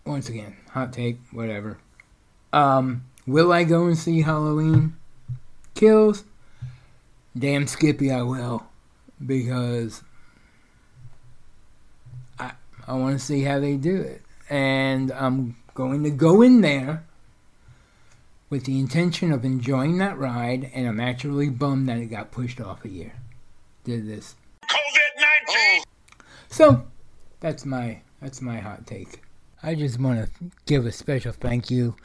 Once 0.06 0.30
again, 0.30 0.58
hot 0.72 0.92
take, 0.92 1.20
whatever. 1.32 1.78
Um, 2.52 3.06
will 3.30 3.54
I 3.54 3.64
go 3.64 3.86
and 3.86 3.98
see 3.98 4.22
Halloween 4.22 4.96
Kills? 5.76 6.24
Damn 7.38 7.68
Skippy, 7.68 8.12
I 8.12 8.24
will 8.24 8.66
because 9.24 10.02
I 12.40 12.52
I 12.88 12.94
want 12.94 13.20
to 13.20 13.24
see 13.24 13.44
how 13.44 13.60
they 13.60 13.78
do 13.78 14.02
it, 14.02 14.24
and 14.50 15.12
I'm 15.12 15.56
going 15.76 16.04
to 16.04 16.10
go 16.10 16.42
in 16.42 16.62
there 16.62 17.06
with 18.50 18.66
the 18.66 18.80
intention 18.80 19.32
of 19.32 19.46
enjoying 19.46 20.00
that 20.00 20.18
ride, 20.18 20.72
and 20.74 20.88
I'm 20.88 21.00
actually 21.00 21.50
bummed 21.50 21.88
that 21.88 22.00
it 22.00 22.08
got 22.08 22.32
pushed 22.32 22.60
off 22.60 22.84
a 22.84 22.90
year. 22.90 23.14
Did 23.84 24.08
this 24.08 24.36
COVID 24.64 25.48
nineteen? 25.48 25.84
So 26.50 26.84
that's 27.40 27.64
my 27.64 28.02
that's 28.22 28.42
my 28.42 28.58
hot 28.58 28.88
take. 28.88 29.22
I 29.62 29.76
just 29.76 30.00
want 30.00 30.26
to 30.26 30.52
give 30.66 30.88
a 30.88 30.92
special 30.92 31.32
thank 31.32 31.70
you 31.70 31.96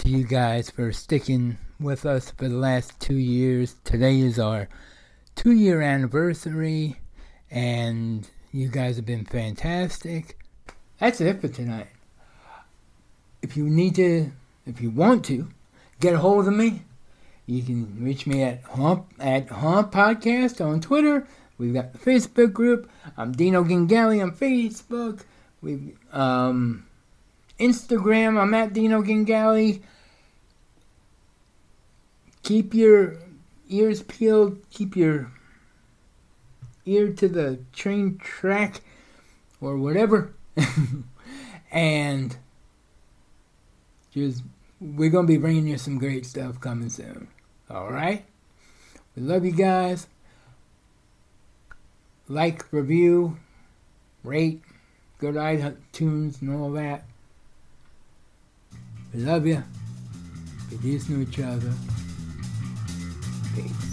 to 0.00 0.08
you 0.08 0.24
guys 0.24 0.70
for 0.70 0.92
sticking 0.92 1.58
with 1.78 2.06
us 2.06 2.30
for 2.30 2.48
the 2.48 2.56
last 2.56 2.98
two 3.00 3.18
years. 3.18 3.76
Today 3.84 4.20
is 4.20 4.38
our 4.38 4.66
two 5.36 5.52
year 5.52 5.82
anniversary, 5.82 6.96
and 7.50 8.26
you 8.50 8.68
guys 8.68 8.96
have 8.96 9.04
been 9.04 9.26
fantastic. 9.26 10.38
That's 10.98 11.20
it 11.20 11.42
for 11.42 11.48
tonight. 11.48 11.88
If 13.42 13.58
you 13.58 13.68
need 13.68 13.94
to, 13.96 14.32
if 14.64 14.80
you 14.80 14.88
want 14.88 15.22
to, 15.26 15.48
get 16.00 16.14
a 16.14 16.18
hold 16.18 16.48
of 16.48 16.54
me. 16.54 16.82
You 17.44 17.62
can 17.62 18.02
reach 18.02 18.26
me 18.26 18.42
at 18.42 18.62
Hump 18.62 19.04
at 19.18 19.50
Hump 19.50 19.92
Podcast 19.92 20.64
on 20.64 20.80
Twitter. 20.80 21.26
We've 21.58 21.74
got 21.74 21.92
the 21.92 21.98
Facebook 21.98 22.54
group. 22.54 22.90
I'm 23.18 23.32
Dino 23.32 23.64
Gingali 23.64 24.22
on 24.22 24.32
Facebook. 24.32 25.24
We've 25.60 25.98
um, 26.10 26.86
Instagram. 27.60 28.40
I'm 28.40 28.54
at 28.54 28.72
Dino 28.72 29.02
Gingali. 29.02 29.82
Keep 32.42 32.74
your 32.74 33.16
ears 33.68 34.02
peeled. 34.02 34.58
Keep 34.70 34.96
your 34.96 35.30
ear 36.86 37.12
to 37.12 37.28
the 37.28 37.60
train 37.72 38.18
track 38.18 38.80
or 39.60 39.76
whatever. 39.76 40.32
and 41.70 42.36
just 44.12 44.42
we're 44.80 45.10
going 45.10 45.26
to 45.26 45.32
be 45.32 45.36
bringing 45.36 45.66
you 45.66 45.78
some 45.78 45.98
great 45.98 46.24
stuff 46.24 46.60
coming 46.60 46.88
soon. 46.88 47.28
All 47.68 47.90
right? 47.90 48.24
We 49.14 49.22
love 49.22 49.44
you 49.44 49.52
guys. 49.52 50.06
Like, 52.28 52.72
review, 52.72 53.38
rate, 54.24 54.62
go 55.18 55.32
to 55.32 55.38
iTunes 55.38 56.40
and 56.40 56.54
all 56.54 56.70
that. 56.72 57.04
We 59.12 59.20
love 59.20 59.46
you. 59.46 59.62
Get 60.70 60.82
used 60.82 61.08
to 61.08 61.20
each 61.20 61.40
other. 61.40 61.72
Peace. 63.54 63.89